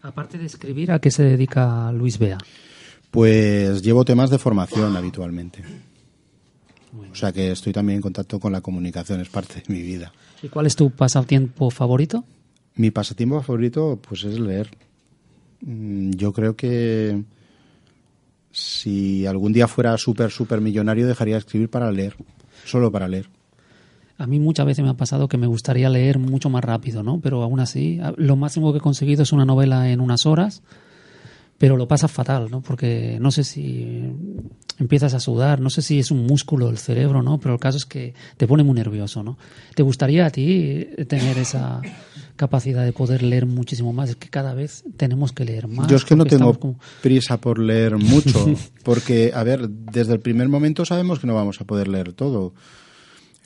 Aparte 0.00 0.38
de 0.38 0.46
escribir, 0.46 0.92
¿a 0.92 1.00
qué 1.00 1.10
se 1.10 1.24
dedica 1.24 1.90
Luis 1.92 2.18
Bea? 2.18 2.38
Pues 3.10 3.82
llevo 3.82 4.04
temas 4.04 4.30
de 4.30 4.38
formación 4.38 4.96
habitualmente. 4.96 5.62
O 7.10 7.14
sea 7.14 7.32
que 7.32 7.50
estoy 7.52 7.72
también 7.72 7.96
en 7.96 8.02
contacto 8.02 8.38
con 8.38 8.52
la 8.52 8.60
comunicación, 8.60 9.20
es 9.20 9.28
parte 9.28 9.62
de 9.66 9.74
mi 9.74 9.82
vida. 9.82 10.12
¿Y 10.42 10.48
cuál 10.48 10.66
es 10.66 10.76
tu 10.76 10.90
pasatiempo 10.90 11.70
favorito? 11.70 12.24
Mi 12.76 12.90
pasatiempo 12.90 13.42
favorito 13.42 13.98
pues 14.06 14.24
es 14.24 14.38
leer. 14.38 14.70
Mm, 15.62 16.10
Yo 16.12 16.32
creo 16.32 16.54
que 16.56 17.22
si 18.52 19.26
algún 19.26 19.52
día 19.52 19.68
fuera 19.68 19.96
súper, 19.98 20.30
súper 20.30 20.60
millonario 20.60 21.06
dejaría 21.06 21.34
de 21.34 21.40
escribir 21.40 21.70
para 21.70 21.90
leer, 21.92 22.16
solo 22.64 22.90
para 22.90 23.08
leer. 23.08 23.28
A 24.16 24.26
mí 24.26 24.40
muchas 24.40 24.66
veces 24.66 24.84
me 24.84 24.90
ha 24.90 24.94
pasado 24.94 25.28
que 25.28 25.38
me 25.38 25.46
gustaría 25.46 25.88
leer 25.88 26.18
mucho 26.18 26.50
más 26.50 26.64
rápido, 26.64 27.04
¿no? 27.04 27.20
Pero 27.20 27.42
aún 27.42 27.60
así, 27.60 28.00
lo 28.16 28.34
máximo 28.36 28.72
que 28.72 28.78
he 28.78 28.82
conseguido 28.82 29.22
es 29.22 29.32
una 29.32 29.44
novela 29.44 29.90
en 29.90 30.00
unas 30.00 30.26
horas, 30.26 30.62
pero 31.58 31.76
lo 31.76 31.88
pasas 31.88 32.10
fatal, 32.10 32.48
¿no? 32.50 32.60
Porque 32.62 33.18
no 33.20 33.30
sé 33.32 33.42
si 33.44 34.10
empiezas 34.78 35.12
a 35.14 35.20
sudar, 35.20 35.60
no 35.60 35.70
sé 35.70 35.82
si 35.82 35.98
es 35.98 36.10
un 36.12 36.24
músculo 36.24 36.68
del 36.68 36.78
cerebro, 36.78 37.20
¿no? 37.22 37.38
Pero 37.38 37.54
el 37.54 37.60
caso 37.60 37.76
es 37.78 37.84
que 37.84 38.14
te 38.36 38.46
pone 38.46 38.62
muy 38.62 38.74
nervioso, 38.74 39.22
¿no? 39.24 39.36
¿Te 39.74 39.82
gustaría 39.82 40.24
a 40.26 40.30
ti 40.30 40.86
tener 41.08 41.36
esa 41.36 41.80
capacidad 42.36 42.84
de 42.84 42.92
poder 42.92 43.24
leer 43.24 43.46
muchísimo 43.46 43.92
más? 43.92 44.10
Es 44.10 44.16
que 44.16 44.28
cada 44.28 44.54
vez 44.54 44.84
tenemos 44.96 45.32
que 45.32 45.44
leer 45.44 45.66
más. 45.66 45.88
Yo 45.88 45.96
es 45.96 46.04
que 46.04 46.14
no 46.14 46.24
tengo 46.24 46.56
como- 46.58 46.78
prisa 47.02 47.40
por 47.40 47.58
leer 47.58 47.96
mucho, 47.96 48.46
porque, 48.84 49.32
a 49.34 49.42
ver, 49.42 49.68
desde 49.68 50.12
el 50.12 50.20
primer 50.20 50.48
momento 50.48 50.84
sabemos 50.84 51.18
que 51.18 51.26
no 51.26 51.34
vamos 51.34 51.60
a 51.60 51.64
poder 51.64 51.88
leer 51.88 52.12
todo. 52.12 52.54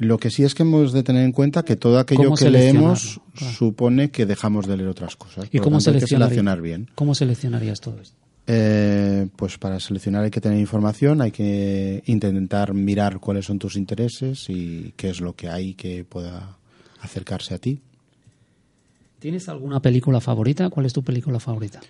Lo 0.03 0.18
que 0.18 0.30
sí 0.30 0.42
es 0.42 0.55
que 0.55 0.64
hemos 0.64 0.92
de 0.92 1.05
tener 1.05 1.24
en 1.24 1.30
cuenta 1.30 1.64
que 1.64 1.76
todo 1.76 1.98
aquello 2.00 2.24
¿Cómo 2.24 2.36
que 2.36 2.50
leemos? 2.50 3.20
Claro. 3.34 3.55
supone 3.55 4.11
que 4.11 4.26
dejamos 4.26 4.66
de 4.66 4.76
leer 4.76 4.88
otras 4.88 5.14
cosas. 5.14 5.46
¿Y 5.53 5.59
Por 5.59 5.64
cómo 5.64 5.78
tanto, 5.78 5.90
hay 5.90 6.00
que 6.00 6.07
seleccionar 6.09 6.61
bien. 6.61 6.90
¿Cómo 6.96 7.14
seleccionarías 7.14 7.80
todo 7.80 8.00
esto? 8.00 8.16
Eh, 8.48 9.28
pues 9.36 9.59
para 9.59 9.78
seleccionar 9.78 10.24
hay 10.24 10.30
que 10.32 10.40
tener 10.40 10.59
información, 10.59 11.22
hay 11.22 11.30
que 11.30 12.03
intentar 12.07 12.74
mirar 12.74 13.20
cuáles 13.20 13.46
son 13.46 13.61
tus 13.61 13.76
intereses 13.76 14.46
y 14.48 14.92
qué 14.96 15.11
es 15.11 15.20
lo 15.20 15.36
que 15.36 15.48
hay 15.48 15.74
que 15.74 16.05
pueda 16.05 16.57
acercarse 17.00 17.55
a 17.55 17.59
ti. 17.59 17.80
¿Tienes 19.20 19.48
alguna 19.48 19.80
película 19.80 20.20
favorita? 20.20 20.68
¿Cuál 20.68 20.86
es 20.86 20.92
tu 20.92 21.05
película 21.05 21.38
favorita? 21.38 21.80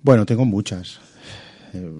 Bueno, 0.00 0.24
tengo 0.24 0.44
muchas. 0.44 1.00
Eh, 1.74 1.90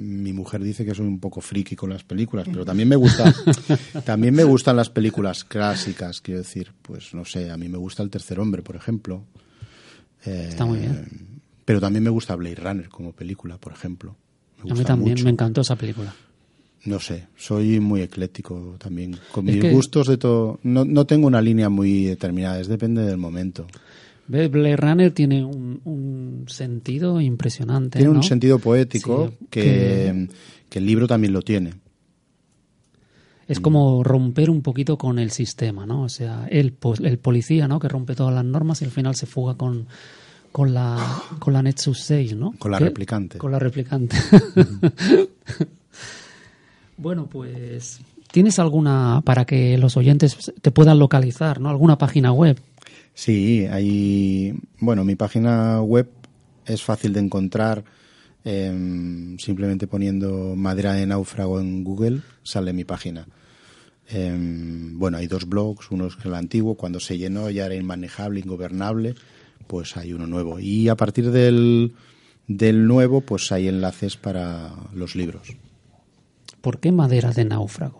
mi 0.00 0.32
mujer 0.32 0.62
dice 0.62 0.84
que 0.84 0.94
soy 0.94 1.06
un 1.06 1.20
poco 1.20 1.40
friki 1.40 1.76
con 1.76 1.90
las 1.90 2.02
películas, 2.04 2.46
pero 2.50 2.64
también 2.64 2.88
me 2.88 2.96
gusta, 2.96 3.32
también 4.04 4.34
me 4.34 4.44
gustan 4.44 4.76
las 4.76 4.90
películas 4.90 5.44
clásicas, 5.44 6.20
quiero 6.20 6.40
decir, 6.40 6.72
pues 6.82 7.14
no 7.14 7.24
sé, 7.24 7.50
a 7.50 7.56
mí 7.56 7.68
me 7.68 7.78
gusta 7.78 8.02
El 8.02 8.10
Tercer 8.10 8.40
Hombre, 8.40 8.62
por 8.62 8.76
ejemplo. 8.76 9.24
Eh, 10.24 10.46
Está 10.50 10.64
muy 10.66 10.78
bien. 10.78 11.40
Pero 11.64 11.80
también 11.80 12.02
me 12.02 12.10
gusta 12.10 12.34
Blade 12.34 12.56
Runner 12.56 12.88
como 12.88 13.12
película, 13.12 13.58
por 13.58 13.72
ejemplo. 13.72 14.16
Me 14.56 14.62
A 14.62 14.64
mí 14.64 14.70
gusta 14.70 14.84
también 14.88 15.12
mucho. 15.12 15.24
me 15.24 15.30
encantó 15.30 15.60
esa 15.60 15.76
película. 15.76 16.14
No 16.84 16.98
sé, 16.98 17.26
soy 17.36 17.78
muy 17.78 18.00
ecléctico 18.00 18.76
también. 18.78 19.16
Con 19.32 19.46
Es 19.48 19.54
mis 19.56 19.62
que- 19.64 19.70
gustos 19.72 20.08
de 20.08 20.16
todo. 20.16 20.58
No, 20.62 20.84
no 20.84 21.04
tengo 21.06 21.26
una 21.26 21.42
línea 21.42 21.68
muy 21.68 22.04
determinada, 22.04 22.58
es 22.60 22.68
depende 22.68 23.02
del 23.04 23.18
momento. 23.18 23.66
Blade 24.30 24.76
Runner 24.76 25.10
tiene 25.12 25.44
un, 25.44 25.80
un 25.84 26.44
sentido 26.46 27.20
impresionante. 27.20 27.98
Tiene 27.98 28.12
¿no? 28.12 28.20
un 28.20 28.24
sentido 28.24 28.58
poético 28.58 29.32
Sí, 29.38 29.46
que, 29.50 30.28
que 30.68 30.78
el 30.78 30.86
libro 30.86 31.06
también 31.06 31.32
lo 31.32 31.42
tiene. 31.42 31.74
Es 33.48 33.58
como 33.58 34.04
romper 34.04 34.48
un 34.48 34.62
poquito 34.62 34.96
con 34.96 35.18
el 35.18 35.32
sistema, 35.32 35.84
¿no? 35.84 36.02
O 36.02 36.08
sea, 36.08 36.46
el, 36.48 36.76
el 37.02 37.18
policía, 37.18 37.66
¿no? 37.66 37.80
Que 37.80 37.88
rompe 37.88 38.14
todas 38.14 38.32
las 38.32 38.44
normas 38.44 38.80
y 38.80 38.84
al 38.84 38.92
final 38.92 39.16
se 39.16 39.26
fuga 39.26 39.54
con, 39.54 39.88
con 40.52 40.72
la 40.72 40.96
con 41.40 41.52
la 41.52 41.60
Nexus 41.60 41.98
6, 42.02 42.36
¿no? 42.36 42.52
Con 42.60 42.70
la 42.70 42.78
¿Qué? 42.78 42.84
replicante. 42.84 43.38
Con 43.38 43.50
la 43.50 43.58
replicante. 43.58 44.16
bueno, 46.96 47.26
pues 47.26 48.00
¿tienes 48.30 48.60
alguna 48.60 49.20
para 49.24 49.44
que 49.44 49.76
los 49.78 49.96
oyentes 49.96 50.52
te 50.62 50.70
puedan 50.70 51.00
localizar, 51.00 51.60
¿no? 51.60 51.70
¿Alguna 51.70 51.98
página 51.98 52.32
web? 52.32 52.56
Sí, 53.14 53.66
hay. 53.70 54.54
Bueno, 54.78 55.04
mi 55.04 55.14
página 55.16 55.82
web 55.82 56.08
es 56.66 56.82
fácil 56.82 57.12
de 57.12 57.20
encontrar. 57.20 57.84
em, 58.42 59.36
simplemente 59.38 59.86
poniendo 59.86 60.56
madera 60.56 60.94
de 60.94 61.04
náufrago 61.04 61.60
en 61.60 61.84
Google 61.84 62.22
sale 62.42 62.72
mi 62.72 62.84
página. 62.84 63.26
Em, 64.08 64.98
bueno, 64.98 65.18
hay 65.18 65.26
dos 65.26 65.46
blogs, 65.48 65.90
uno 65.90 66.06
es 66.06 66.14
el 66.24 66.34
antiguo, 66.34 66.74
cuando 66.74 67.00
se 67.00 67.18
llenó 67.18 67.50
ya 67.50 67.66
era 67.66 67.74
inmanejable, 67.74 68.40
ingobernable, 68.40 69.14
pues 69.66 69.96
hay 69.96 70.12
uno 70.14 70.26
nuevo. 70.26 70.58
Y 70.58 70.88
a 70.88 70.96
partir 70.96 71.30
del, 71.30 71.94
del 72.48 72.86
nuevo, 72.86 73.20
pues 73.20 73.52
hay 73.52 73.68
enlaces 73.68 74.16
para 74.16 74.74
los 74.94 75.14
libros. 75.14 75.54
¿Por 76.60 76.80
qué 76.80 76.92
madera 76.92 77.32
de 77.32 77.44
náufrago? 77.44 77.99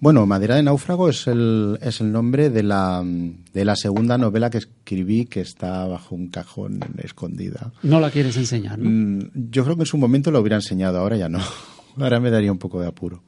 Bueno, 0.00 0.26
Madera 0.26 0.56
de 0.56 0.62
Náufrago 0.62 1.08
es 1.08 1.26
el, 1.26 1.78
es 1.80 2.00
el 2.00 2.10
nombre 2.10 2.50
de 2.50 2.62
la, 2.62 3.02
de 3.04 3.64
la 3.64 3.76
segunda 3.76 4.18
novela 4.18 4.50
que 4.50 4.58
escribí 4.58 5.26
que 5.26 5.40
está 5.40 5.86
bajo 5.86 6.14
un 6.14 6.28
cajón 6.28 6.80
escondida. 6.98 7.72
No 7.82 8.00
la 8.00 8.10
quieres 8.10 8.36
enseñar, 8.36 8.78
¿no? 8.78 8.90
Mm, 8.90 9.30
Yo 9.50 9.64
creo 9.64 9.76
que 9.76 9.82
en 9.82 9.86
su 9.86 9.98
momento 9.98 10.30
lo 10.30 10.40
hubiera 10.40 10.56
enseñado, 10.56 10.98
ahora 10.98 11.16
ya 11.16 11.28
no. 11.28 11.40
Ahora 11.98 12.20
me 12.20 12.30
daría 12.30 12.50
un 12.50 12.58
poco 12.58 12.80
de 12.80 12.86
apuro. 12.86 13.22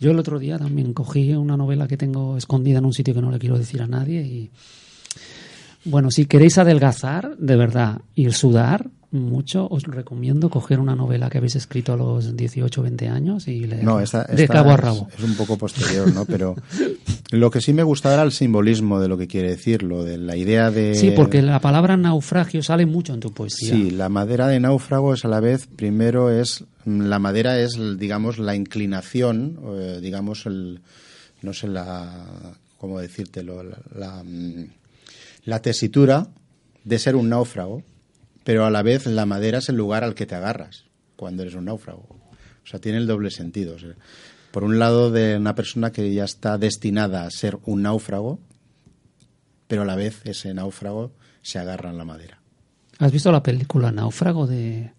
Yo 0.00 0.12
el 0.12 0.18
otro 0.18 0.38
día 0.38 0.58
también 0.58 0.92
cogí 0.92 1.32
una 1.32 1.56
novela 1.56 1.88
que 1.88 1.96
tengo 1.96 2.36
escondida 2.36 2.78
en 2.78 2.84
un 2.84 2.92
sitio 2.92 3.14
que 3.14 3.20
no 3.20 3.32
le 3.32 3.38
quiero 3.40 3.58
decir 3.58 3.82
a 3.82 3.86
nadie 3.88 4.22
y 4.22 4.50
bueno, 5.84 6.10
si 6.10 6.26
queréis 6.26 6.56
adelgazar 6.58 7.36
de 7.36 7.56
verdad 7.56 8.00
y 8.14 8.30
sudar 8.30 8.90
mucho, 9.14 9.66
os 9.70 9.84
recomiendo 9.84 10.50
coger 10.50 10.80
una 10.80 10.94
novela 10.94 11.30
que 11.30 11.38
habéis 11.38 11.56
escrito 11.56 11.92
a 11.92 11.96
los 11.96 12.36
18 12.36 12.80
o 12.80 12.84
20 12.84 13.08
años 13.08 13.48
y 13.48 13.60
leerla 13.60 13.84
No, 13.84 14.00
esta, 14.00 14.24
de 14.24 14.48
cabo 14.48 14.70
a 14.70 14.76
rabo. 14.76 15.08
Es, 15.16 15.24
un 15.24 15.36
poco 15.36 15.56
posterior, 15.56 16.12
¿no? 16.12 16.24
Pero 16.24 16.56
lo 17.30 17.50
que 17.50 17.60
sí 17.60 17.72
me 17.72 17.82
gusta 17.82 18.12
era 18.12 18.22
el 18.22 18.32
simbolismo 18.32 19.00
de 19.00 19.08
lo 19.08 19.16
que 19.16 19.26
quiere 19.26 19.50
decir, 19.50 19.82
lo 19.82 20.04
de 20.04 20.18
la 20.18 20.36
idea 20.36 20.70
de... 20.70 20.94
Sí, 20.94 21.12
porque 21.12 21.42
la 21.42 21.60
palabra 21.60 21.96
naufragio 21.96 22.62
sale 22.62 22.86
mucho 22.86 23.14
en 23.14 23.20
tu 23.20 23.32
poesía. 23.32 23.74
Sí, 23.74 23.90
la 23.90 24.08
madera 24.08 24.48
de 24.48 24.60
náufrago 24.60 25.14
es 25.14 25.24
a 25.24 25.28
la 25.28 25.40
vez, 25.40 25.66
primero 25.66 26.30
es, 26.30 26.64
la 26.84 27.18
madera 27.18 27.58
es, 27.58 27.78
digamos, 27.98 28.38
la 28.38 28.54
inclinación, 28.54 29.58
eh, 29.76 29.98
digamos, 30.02 30.46
el, 30.46 30.80
no 31.42 31.52
sé 31.52 31.68
la, 31.68 32.26
cómo 32.78 33.00
decírtelo, 33.00 33.62
la, 33.62 33.78
la, 33.94 34.22
mm, 34.22 34.66
la 35.44 35.62
tesitura 35.62 36.26
de 36.84 36.98
ser 36.98 37.16
un 37.16 37.28
náufrago, 37.28 37.82
pero 38.44 38.64
a 38.64 38.70
la 38.70 38.82
vez 38.82 39.06
la 39.06 39.26
madera 39.26 39.58
es 39.58 39.68
el 39.68 39.76
lugar 39.76 40.04
al 40.04 40.14
que 40.14 40.26
te 40.26 40.34
agarras 40.34 40.84
cuando 41.16 41.42
eres 41.42 41.54
un 41.54 41.64
náufrago. 41.66 42.06
O 42.62 42.66
sea, 42.66 42.80
tiene 42.80 42.98
el 42.98 43.06
doble 43.06 43.30
sentido. 43.30 43.74
o 43.74 43.78
sea, 43.78 43.94
por 44.50 44.62
un 44.64 44.78
lado, 44.78 45.10
de 45.10 45.36
una 45.36 45.54
persona 45.54 45.90
que 45.90 46.14
ya 46.14 46.24
está 46.24 46.58
destinada 46.58 47.24
a 47.26 47.30
ser 47.30 47.58
un 47.64 47.82
náufrago, 47.82 48.38
pero 49.66 49.82
a 49.82 49.84
la 49.84 49.96
vez 49.96 50.20
ese 50.24 50.54
náufrago 50.54 51.12
se 51.42 51.58
agarra 51.58 51.90
en 51.90 51.98
la 51.98 52.04
madera. 52.04 52.38
¿Has 52.98 53.10
visto 53.10 53.32
la 53.32 53.42
película 53.42 53.90
Náufrago 53.90 54.46
de, 54.46 54.92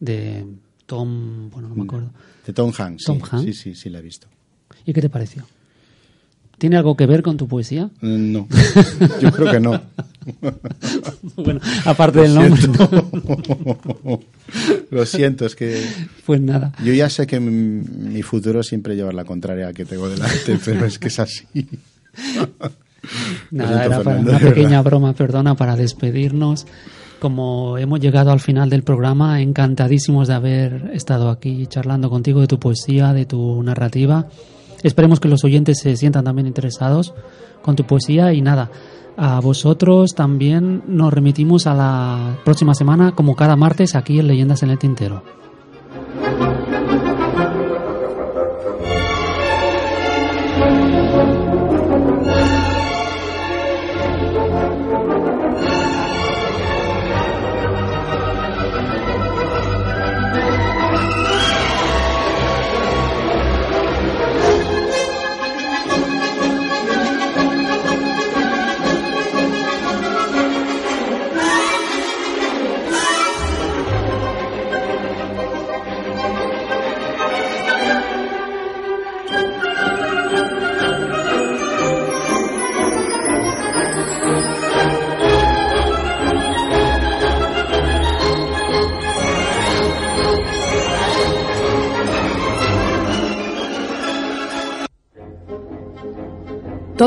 de 0.00 0.46
Tom, 0.86 1.50
bueno, 1.50 1.68
no 1.68 1.74
me 1.74 1.82
acuerdo. 1.82 2.10
De 2.46 2.52
Tom 2.52 2.72
Hanks. 2.76 3.04
Tom 3.04 3.18
sí, 3.18 3.24
Hanks. 3.30 3.44
Sí, 3.44 3.52
sí, 3.52 3.74
sí, 3.74 3.90
la 3.90 3.98
he 3.98 4.02
visto. 4.02 4.26
¿Y 4.86 4.92
qué 4.92 5.02
te 5.02 5.10
pareció? 5.10 5.46
¿Tiene 6.58 6.76
algo 6.76 6.96
que 6.96 7.06
ver 7.06 7.22
con 7.22 7.36
tu 7.36 7.46
poesía? 7.46 7.90
Mm, 8.00 8.32
No, 8.32 8.48
yo 9.20 9.30
creo 9.32 9.50
que 9.52 9.60
no. 9.60 9.80
bueno, 11.36 11.60
aparte 11.84 12.20
del 12.20 12.34
nombre. 12.34 12.62
Lo 14.90 15.06
siento, 15.06 15.46
es 15.46 15.56
que 15.56 15.82
Pues 16.26 16.40
nada. 16.40 16.72
yo 16.84 16.92
ya 16.92 17.08
sé 17.08 17.26
que 17.26 17.40
mi, 17.40 18.22
futuro 18.22 18.62
siempre 18.62 18.94
lleva 18.94 19.12
la 19.12 19.24
contraria 19.24 19.72
que 19.72 19.84
tengo 19.84 20.08
delante, 20.08 20.58
pero 20.64 20.84
es 20.84 20.98
que 20.98 21.08
es 21.08 21.18
así. 21.18 21.46
Nada, 23.50 23.84
era 23.84 24.02
para 24.02 24.20
una 24.20 24.38
pequeña 24.38 24.82
broma, 24.82 25.12
perdona, 25.14 25.54
para 25.54 25.76
despedirnos. 25.76 26.66
Como 27.20 27.78
hemos 27.78 28.00
llegado 28.00 28.32
al 28.32 28.40
final 28.40 28.68
del 28.68 28.82
programa, 28.82 29.40
encantadísimos 29.40 30.28
de 30.28 30.34
haber 30.34 30.90
estado 30.92 31.30
aquí 31.30 31.66
charlando 31.68 32.10
contigo 32.10 32.40
de 32.40 32.48
tu 32.48 32.58
poesía, 32.58 33.12
de 33.12 33.26
tu 33.26 33.62
narrativa. 33.62 34.26
Esperemos 34.82 35.20
que 35.20 35.28
los 35.28 35.44
oyentes 35.44 35.78
se 35.78 35.96
sientan 35.96 36.24
también 36.24 36.48
interesados 36.48 37.14
con 37.62 37.76
tu 37.76 37.84
poesía 37.84 38.32
y 38.32 38.42
nada. 38.42 38.70
A 39.16 39.40
vosotros 39.40 40.14
también 40.14 40.82
nos 40.86 41.12
remitimos 41.12 41.66
a 41.66 41.74
la 41.74 42.38
próxima 42.44 42.74
semana, 42.74 43.12
como 43.12 43.36
cada 43.36 43.56
martes, 43.56 43.94
aquí 43.94 44.18
en 44.18 44.26
Leyendas 44.26 44.62
en 44.62 44.70
el 44.70 44.78
Tintero. 44.78 45.22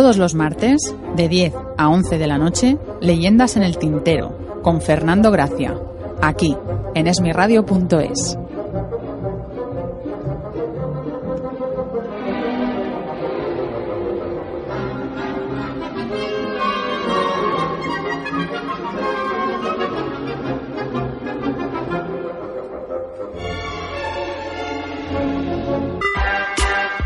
Todos 0.05 0.17
los 0.17 0.35
martes, 0.35 0.93
de 1.15 1.27
10 1.27 1.53
a 1.79 1.89
11 1.89 2.19
de 2.19 2.27
la 2.27 2.37
noche, 2.37 2.77
Leyendas 3.01 3.55
en 3.55 3.63
el 3.63 3.79
Tintero, 3.79 4.61
con 4.61 4.79
Fernando 4.79 5.31
Gracia, 5.31 5.75
aquí, 6.21 6.55
en 6.93 7.07
esmiradio.es. 7.07 8.37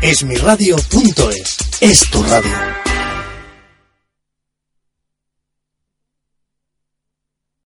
Esmiradio.es 0.02 1.56
es 1.80 2.10
tu 2.10 2.22
radio. 2.24 2.89